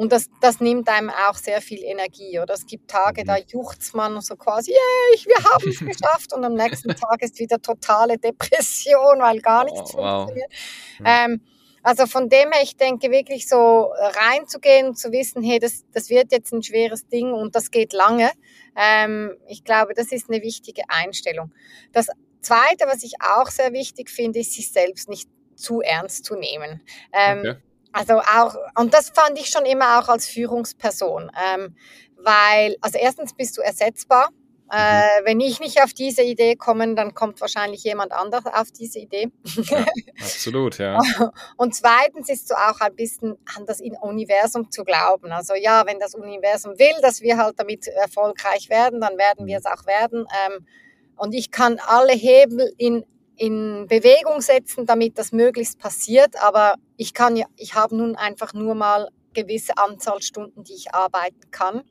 und 0.00 0.12
das, 0.12 0.30
das 0.40 0.60
nimmt 0.60 0.88
einem 0.88 1.10
auch 1.10 1.34
sehr 1.34 1.60
viel 1.60 1.84
Energie. 1.84 2.40
Oder 2.40 2.54
es 2.54 2.64
gibt 2.64 2.90
Tage, 2.90 3.22
da 3.22 3.34
mhm. 3.34 3.44
juchzt 3.48 3.94
man 3.94 4.18
so 4.22 4.34
quasi, 4.34 4.70
yeah, 4.70 5.26
wir 5.26 5.44
haben 5.44 5.68
es 5.68 5.78
geschafft. 5.98 6.32
Und 6.32 6.42
am 6.42 6.54
nächsten 6.54 6.88
Tag 6.96 7.20
ist 7.20 7.38
wieder 7.38 7.60
totale 7.60 8.16
Depression, 8.16 9.18
weil 9.18 9.42
gar 9.42 9.64
nichts 9.64 9.94
oh, 9.94 9.98
wow. 9.98 10.24
funktioniert. 10.24 10.50
Ähm, 11.04 11.42
also 11.82 12.06
von 12.06 12.30
dem 12.30 12.50
her, 12.50 12.62
ich 12.62 12.78
denke 12.78 13.10
wirklich 13.10 13.46
so 13.46 13.92
reinzugehen 13.92 14.86
und 14.86 14.98
zu 14.98 15.12
wissen, 15.12 15.42
hey, 15.42 15.58
das, 15.58 15.84
das 15.92 16.08
wird 16.08 16.32
jetzt 16.32 16.50
ein 16.54 16.62
schweres 16.62 17.06
Ding 17.06 17.34
und 17.34 17.54
das 17.54 17.70
geht 17.70 17.92
lange. 17.92 18.30
Ähm, 18.78 19.36
ich 19.48 19.64
glaube, 19.64 19.92
das 19.92 20.12
ist 20.12 20.30
eine 20.30 20.40
wichtige 20.40 20.84
Einstellung. 20.88 21.52
Das 21.92 22.06
Zweite, 22.40 22.86
was 22.86 23.02
ich 23.02 23.16
auch 23.20 23.50
sehr 23.50 23.74
wichtig 23.74 24.08
finde, 24.08 24.38
ist, 24.38 24.54
sich 24.54 24.72
selbst 24.72 25.10
nicht 25.10 25.28
zu 25.56 25.82
ernst 25.82 26.24
zu 26.24 26.36
nehmen. 26.36 26.80
Ähm, 27.12 27.40
okay. 27.40 27.56
Also 27.92 28.20
auch, 28.20 28.56
und 28.76 28.94
das 28.94 29.10
fand 29.10 29.38
ich 29.38 29.48
schon 29.48 29.64
immer 29.66 29.98
auch 29.98 30.08
als 30.08 30.28
Führungsperson, 30.28 31.30
ähm, 31.54 31.76
weil, 32.16 32.76
also 32.80 32.98
erstens 32.98 33.34
bist 33.34 33.56
du 33.58 33.62
ersetzbar. 33.62 34.28
Äh, 34.72 34.76
mhm. 35.22 35.26
wenn 35.26 35.40
ich 35.40 35.58
nicht 35.58 35.82
auf 35.82 35.92
diese 35.92 36.22
Idee 36.22 36.54
komme, 36.54 36.94
dann 36.94 37.12
kommt 37.12 37.40
wahrscheinlich 37.40 37.82
jemand 37.82 38.12
anderes 38.12 38.46
auf 38.46 38.70
diese 38.70 39.00
Idee. 39.00 39.32
Ja, 39.44 39.84
absolut, 40.20 40.78
ja. 40.78 41.00
Und 41.56 41.74
zweitens 41.74 42.28
ist 42.28 42.46
so 42.46 42.54
auch 42.54 42.80
ein 42.80 42.94
bisschen 42.94 43.36
an 43.56 43.66
das 43.66 43.80
Universum 43.80 44.70
zu 44.70 44.84
glauben. 44.84 45.32
Also 45.32 45.54
ja, 45.54 45.84
wenn 45.86 45.98
das 45.98 46.14
Universum 46.14 46.78
will, 46.78 46.94
dass 47.02 47.20
wir 47.20 47.36
halt 47.36 47.58
damit 47.58 47.88
erfolgreich 47.88 48.70
werden, 48.70 49.00
dann 49.00 49.18
werden 49.18 49.46
wir 49.46 49.58
mhm. 49.58 49.64
es 49.64 49.66
auch 49.66 49.86
werden. 49.86 50.26
Ähm, 50.46 50.64
und 51.16 51.34
ich 51.34 51.50
kann 51.50 51.80
alle 51.84 52.12
Hebel 52.12 52.72
in 52.78 53.04
in 53.40 53.86
Bewegung 53.88 54.42
setzen, 54.42 54.84
damit 54.84 55.16
das 55.16 55.32
möglichst 55.32 55.78
passiert. 55.78 56.40
Aber 56.42 56.74
ich 56.98 57.14
kann 57.14 57.36
ja, 57.36 57.46
ich 57.56 57.74
habe 57.74 57.96
nun 57.96 58.14
einfach 58.14 58.52
nur 58.52 58.74
mal 58.74 59.08
gewisse 59.32 59.78
Anzahl 59.78 60.20
Stunden, 60.20 60.62
die 60.62 60.74
ich 60.74 60.94
arbeiten 60.94 61.50
kann. 61.50 61.82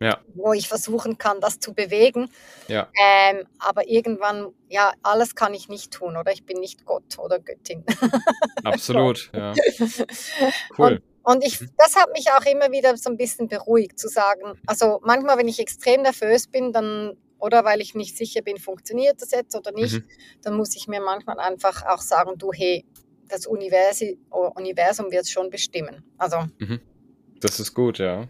Ja. 0.00 0.18
Wo 0.34 0.54
ich 0.54 0.66
versuchen 0.66 1.18
kann, 1.18 1.40
das 1.40 1.60
zu 1.60 1.74
bewegen. 1.74 2.30
Ja. 2.68 2.88
Ähm, 2.98 3.46
aber 3.58 3.86
irgendwann, 3.86 4.54
ja, 4.68 4.94
alles 5.02 5.34
kann 5.34 5.52
ich 5.52 5.68
nicht 5.68 5.92
tun, 5.92 6.16
oder 6.16 6.32
ich 6.32 6.46
bin 6.46 6.58
nicht 6.58 6.84
Gott 6.86 7.18
oder 7.18 7.38
Göttin. 7.38 7.84
Absolut, 8.64 9.30
ja. 9.34 9.52
Cool. 10.76 11.02
Und, 11.22 11.34
und 11.34 11.44
ich, 11.44 11.60
mhm. 11.60 11.70
das 11.76 11.96
hat 11.96 12.12
mich 12.12 12.32
auch 12.32 12.44
immer 12.44 12.72
wieder 12.72 12.96
so 12.96 13.10
ein 13.10 13.16
bisschen 13.16 13.46
beruhigt, 13.46 13.98
zu 13.98 14.08
sagen, 14.08 14.58
also 14.66 15.00
manchmal, 15.04 15.38
wenn 15.38 15.48
ich 15.48 15.60
extrem 15.60 16.02
nervös 16.02 16.48
bin, 16.48 16.72
dann 16.72 17.16
oder 17.38 17.64
weil 17.64 17.80
ich 17.80 17.94
nicht 17.94 18.16
sicher 18.16 18.42
bin, 18.42 18.58
funktioniert 18.58 19.20
das 19.20 19.30
jetzt 19.30 19.54
oder 19.54 19.72
nicht, 19.72 19.94
mhm. 19.94 20.04
dann 20.42 20.56
muss 20.56 20.76
ich 20.76 20.88
mir 20.88 21.00
manchmal 21.00 21.38
einfach 21.38 21.84
auch 21.86 22.00
sagen, 22.00 22.32
du, 22.38 22.52
hey, 22.52 22.84
das 23.28 23.46
Universum, 23.46 24.16
Universum 24.54 25.10
wird 25.10 25.22
es 25.22 25.30
schon 25.30 25.50
bestimmen. 25.50 26.04
Also. 26.18 26.38
Mhm. 26.58 26.80
Das 27.40 27.60
ist 27.60 27.74
gut, 27.74 27.98
ja. 27.98 28.28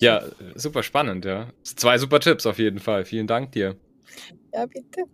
Ja, 0.00 0.24
super 0.54 0.82
spannend, 0.82 1.24
ja. 1.24 1.52
Zwei 1.62 1.98
super 1.98 2.20
Tipps 2.20 2.46
auf 2.46 2.58
jeden 2.58 2.78
Fall. 2.78 3.04
Vielen 3.04 3.26
Dank 3.26 3.52
dir. 3.52 3.76
Ja, 4.52 4.66
bitte. 4.66 5.04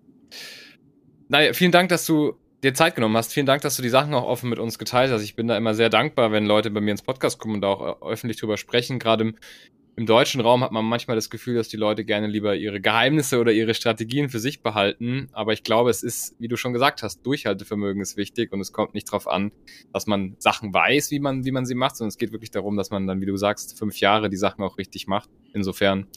Naja, 1.29 1.53
vielen 1.55 1.73
Dank, 1.73 1.89
dass 1.89 2.05
du 2.05 2.35
dir 2.63 2.75
Zeit 2.75 2.95
genommen 2.95 3.17
hast. 3.17 3.33
Vielen 3.33 3.47
Dank, 3.47 3.63
dass 3.63 3.77
du 3.77 3.83
die 3.83 3.89
Sachen 3.89 4.15
auch 4.15 4.25
offen 4.25 4.51
mit 4.51 4.59
uns 4.59 4.79
geteilt 4.79 5.11
hast. 5.11 5.23
Ich 5.23 5.37
bin 5.37 5.49
da 5.49 5.57
immer 5.57 5.75
sehr 5.75 5.91
dankbar, 5.91 6.33
wenn 6.33 6.47
Leute 6.47 6.71
bei 6.71 6.81
mir 6.81 6.91
ins 6.93 7.03
Podcast 7.03 7.39
kommen 7.39 7.55
und 7.55 7.61
da 7.63 7.69
auch 7.69 8.03
öffentlich 8.03 8.39
drüber 8.39 8.57
sprechen. 8.57 8.99
Gerade 8.99 9.25
im 9.25 9.37
im 9.97 10.07
deutschen 10.07 10.41
Raum 10.41 10.65
hat 10.65 10.73
man 10.73 10.85
manchmal 10.85 11.15
das 11.15 11.31
Gefühl, 11.31 11.55
dass 11.55 11.69
die 11.69 11.77
Leute 11.77 12.05
gerne 12.05 12.27
lieber 12.27 12.57
ihre 12.57 12.81
Geheimnisse 12.81 13.39
oder 13.39 13.53
ihre 13.53 13.75
Strategien 13.75 14.29
für 14.29 14.41
sich 14.41 14.61
behalten. 14.61 15.29
Aber 15.33 15.53
ich 15.53 15.63
glaube, 15.63 15.91
es 15.91 16.03
ist, 16.03 16.35
wie 16.41 16.49
du 16.49 16.57
schon 16.57 16.73
gesagt 16.73 17.05
hast, 17.05 17.25
Durchhaltevermögen 17.25 18.03
ist 18.03 18.17
wichtig 18.17 18.53
und 18.53 18.61
es 18.61 18.73
kommt 18.73 18.95
nicht 18.95 19.09
darauf 19.09 19.29
an, 19.29 19.53
dass 19.93 20.07
man 20.07 20.35
Sachen 20.39 20.75
weiß, 20.75 21.13
wie 21.13 21.21
man, 21.21 21.45
wie 21.45 21.53
man 21.53 21.65
sie 21.65 21.77
macht, 21.77 21.97
sondern 21.97 22.09
es 22.09 22.19
geht 22.19 22.33
wirklich 22.33 22.51
darum, 22.51 22.77
dass 22.77 22.91
man 22.91 23.07
dann, 23.07 23.21
wie 23.21 23.27
du 23.27 23.37
sagst, 23.37 23.79
fünf 23.79 23.99
Jahre 24.01 24.29
die 24.29 24.37
Sachen 24.37 24.65
auch 24.65 24.79
richtig 24.79 25.07
macht. 25.07 25.31
Insofern 25.53 26.09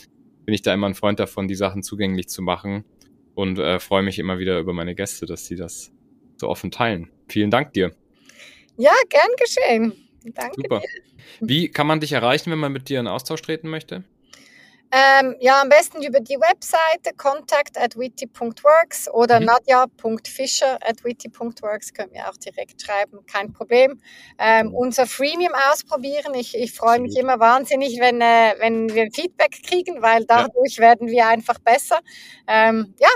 bin 0.46 0.56
ich 0.56 0.64
da 0.64 0.74
immer 0.74 0.88
ein 0.88 0.96
Freund 0.96 1.20
davon, 1.20 1.48
die 1.48 1.56
Sachen 1.56 1.84
zugänglich 1.84 2.30
zu 2.30 2.42
machen 2.42 2.84
und 3.36 3.60
äh, 3.60 3.80
freue 3.80 4.02
mich 4.02 4.18
immer 4.18 4.40
wieder 4.40 4.60
über 4.60 4.74
meine 4.74 4.96
Gäste, 4.96 5.28
dass 5.28 5.46
sie 5.46 5.56
das 5.56 5.92
so 6.38 6.48
offen 6.48 6.72
teilen. 6.72 7.12
Vielen 7.28 7.52
Dank 7.52 7.74
dir. 7.74 7.92
Ja, 8.78 8.94
gern 9.10 9.30
geschehen. 9.38 9.94
Danke 10.34 10.62
Super. 10.62 10.80
Dir. 10.80 11.07
Wie 11.40 11.70
kann 11.70 11.88
man 11.88 12.00
dich 12.00 12.14
erreichen, 12.14 12.52
wenn 12.52 12.60
man 12.60 12.72
mit 12.72 12.90
dir 12.90 13.00
in 13.00 13.08
Austausch 13.08 13.42
treten 13.42 13.70
möchte? 13.70 14.04
Ähm, 14.90 15.36
ja, 15.42 15.62
am 15.62 15.68
besten 15.68 16.02
über 16.02 16.22
die 16.22 16.38
Webseite 16.40 17.14
contact 17.18 17.78
at 17.78 17.98
witty.works 17.98 19.10
oder 19.10 19.40
mhm. 19.42 19.48
nadja.fischer 19.48 20.78
at 20.82 21.04
witty.works 21.04 21.94
könnt 21.94 22.14
ihr 22.14 22.28
auch 22.30 22.38
direkt 22.38 22.82
schreiben, 22.82 23.26
kein 23.26 23.52
Problem. 23.52 24.00
Ähm, 24.40 24.74
unser 24.74 25.06
Freemium 25.06 25.54
ausprobieren. 25.70 26.34
Ich, 26.36 26.56
ich 26.56 26.72
freue 26.72 27.02
mich 27.02 27.18
immer 27.18 27.38
wahnsinnig, 27.40 28.00
wenn, 28.00 28.22
äh, 28.22 28.56
wenn 28.60 28.94
wir 28.94 29.10
Feedback 29.12 29.62
kriegen, 29.62 30.02
weil 30.02 30.26
dadurch 30.26 30.78
ja. 30.78 30.84
werden 30.84 31.10
wir 31.10 31.28
einfach 31.28 31.60
besser. 31.60 32.00
Ähm, 32.48 32.94
ja, 33.00 33.10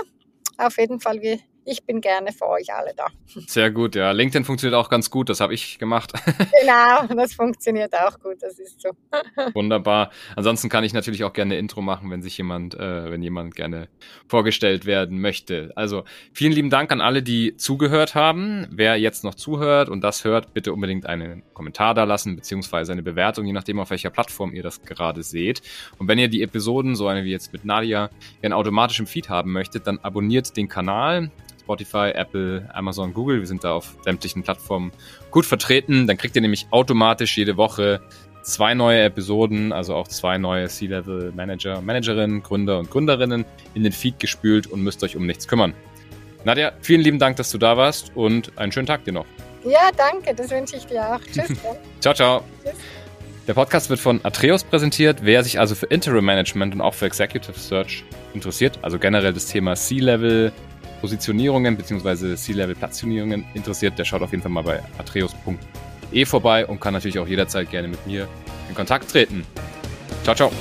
auf 0.58 0.76
jeden 0.76 1.00
Fall, 1.00 1.22
wir, 1.22 1.38
ich 1.64 1.84
bin 1.84 2.00
gerne 2.00 2.32
für 2.32 2.48
euch 2.48 2.72
alle 2.72 2.92
da. 2.96 3.06
Sehr 3.46 3.70
gut, 3.70 3.94
ja. 3.94 4.10
LinkedIn 4.10 4.44
funktioniert 4.44 4.78
auch 4.78 4.88
ganz 4.88 5.10
gut, 5.10 5.28
das 5.28 5.40
habe 5.40 5.54
ich 5.54 5.78
gemacht. 5.78 6.12
Genau, 6.62 7.06
das 7.20 7.34
funktioniert 7.34 7.92
auch 7.94 8.18
gut, 8.20 8.36
das 8.40 8.58
ist 8.58 8.80
so. 8.80 8.90
Wunderbar. 9.54 10.10
Ansonsten 10.36 10.68
kann 10.68 10.84
ich 10.84 10.92
natürlich 10.92 11.24
auch 11.24 11.32
gerne 11.32 11.56
Intro 11.56 11.80
machen, 11.80 12.10
wenn 12.10 12.22
sich 12.22 12.38
jemand, 12.38 12.74
äh, 12.74 13.10
wenn 13.10 13.22
jemand 13.22 13.56
gerne 13.56 13.88
vorgestellt 14.28 14.86
werden 14.86 15.20
möchte. 15.20 15.72
Also 15.74 16.04
vielen 16.32 16.52
lieben 16.52 16.70
Dank 16.70 16.92
an 16.92 17.00
alle, 17.00 17.22
die 17.22 17.56
zugehört 17.56 18.14
haben. 18.14 18.66
Wer 18.70 18.96
jetzt 18.96 19.24
noch 19.24 19.34
zuhört 19.34 19.88
und 19.88 20.02
das 20.02 20.24
hört, 20.24 20.54
bitte 20.54 20.72
unbedingt 20.72 21.06
einen 21.06 21.42
Kommentar 21.52 21.94
da 21.94 22.04
lassen, 22.04 22.36
beziehungsweise 22.36 22.92
eine 22.92 23.02
Bewertung, 23.02 23.46
je 23.46 23.52
nachdem, 23.52 23.80
auf 23.80 23.90
welcher 23.90 24.10
Plattform 24.10 24.52
ihr 24.52 24.62
das 24.62 24.82
gerade 24.82 25.22
seht. 25.22 25.62
Und 25.98 26.08
wenn 26.08 26.18
ihr 26.18 26.28
die 26.28 26.42
Episoden, 26.42 26.94
so 26.94 27.08
eine 27.08 27.24
wie 27.24 27.30
jetzt 27.30 27.52
mit 27.52 27.64
Nadia, 27.64 28.10
in 28.40 28.52
automatischem 28.52 29.06
Feed 29.06 29.28
haben 29.28 29.52
möchtet, 29.52 29.86
dann 29.86 29.98
abonniert 29.98 30.56
den 30.56 30.68
Kanal. 30.68 31.30
Spotify, 31.62 32.10
Apple, 32.14 32.68
Amazon, 32.72 33.14
Google. 33.14 33.40
Wir 33.40 33.46
sind 33.46 33.64
da 33.64 33.72
auf 33.72 33.96
sämtlichen 34.02 34.42
Plattformen 34.42 34.92
gut 35.30 35.46
vertreten. 35.46 36.06
Dann 36.06 36.16
kriegt 36.16 36.36
ihr 36.36 36.42
nämlich 36.42 36.66
automatisch 36.70 37.36
jede 37.36 37.56
Woche 37.56 38.00
zwei 38.42 38.74
neue 38.74 39.02
Episoden, 39.02 39.72
also 39.72 39.94
auch 39.94 40.08
zwei 40.08 40.38
neue 40.38 40.68
C-Level 40.68 41.32
Manager, 41.32 41.80
Managerinnen, 41.80 42.42
Gründer 42.42 42.78
und 42.78 42.90
Gründerinnen 42.90 43.44
in 43.74 43.82
den 43.84 43.92
Feed 43.92 44.18
gespült 44.18 44.66
und 44.66 44.82
müsst 44.82 45.02
euch 45.04 45.16
um 45.16 45.26
nichts 45.26 45.46
kümmern. 45.46 45.74
Nadja, 46.44 46.72
vielen 46.80 47.02
lieben 47.02 47.18
Dank, 47.18 47.36
dass 47.36 47.50
du 47.50 47.58
da 47.58 47.76
warst 47.76 48.12
und 48.16 48.58
einen 48.58 48.72
schönen 48.72 48.86
Tag 48.86 49.04
dir 49.04 49.12
noch. 49.12 49.26
Ja, 49.64 49.90
danke, 49.96 50.34
das 50.34 50.50
wünsche 50.50 50.76
ich 50.76 50.86
dir 50.86 51.14
auch. 51.14 51.20
Tschüss. 51.20 51.56
ciao, 52.00 52.14
ciao. 52.14 52.42
Tschüss. 52.64 52.74
Der 53.48 53.54
Podcast 53.54 53.90
wird 53.90 53.98
von 53.98 54.20
Atreus 54.24 54.62
präsentiert. 54.62 55.18
Wer 55.22 55.42
sich 55.42 55.58
also 55.58 55.74
für 55.74 55.86
Interim 55.86 56.24
Management 56.24 56.74
und 56.74 56.80
auch 56.80 56.94
für 56.94 57.06
Executive 57.06 57.58
Search 57.58 58.04
interessiert, 58.34 58.78
also 58.82 59.00
generell 59.00 59.32
das 59.32 59.46
Thema 59.46 59.74
C-Level, 59.74 60.52
Positionierungen 61.02 61.76
bzw. 61.76 62.36
C-Level-Platzierungen 62.36 63.44
interessiert, 63.54 63.98
der 63.98 64.04
schaut 64.04 64.22
auf 64.22 64.30
jeden 64.30 64.42
Fall 64.42 64.52
mal 64.52 64.62
bei 64.62 64.80
atreus.de 64.98 66.24
vorbei 66.24 66.64
und 66.64 66.80
kann 66.80 66.94
natürlich 66.94 67.18
auch 67.18 67.26
jederzeit 67.26 67.70
gerne 67.70 67.88
mit 67.88 68.06
mir 68.06 68.28
in 68.68 68.74
Kontakt 68.74 69.10
treten. 69.10 69.44
Ciao, 70.22 70.36
ciao. 70.36 70.52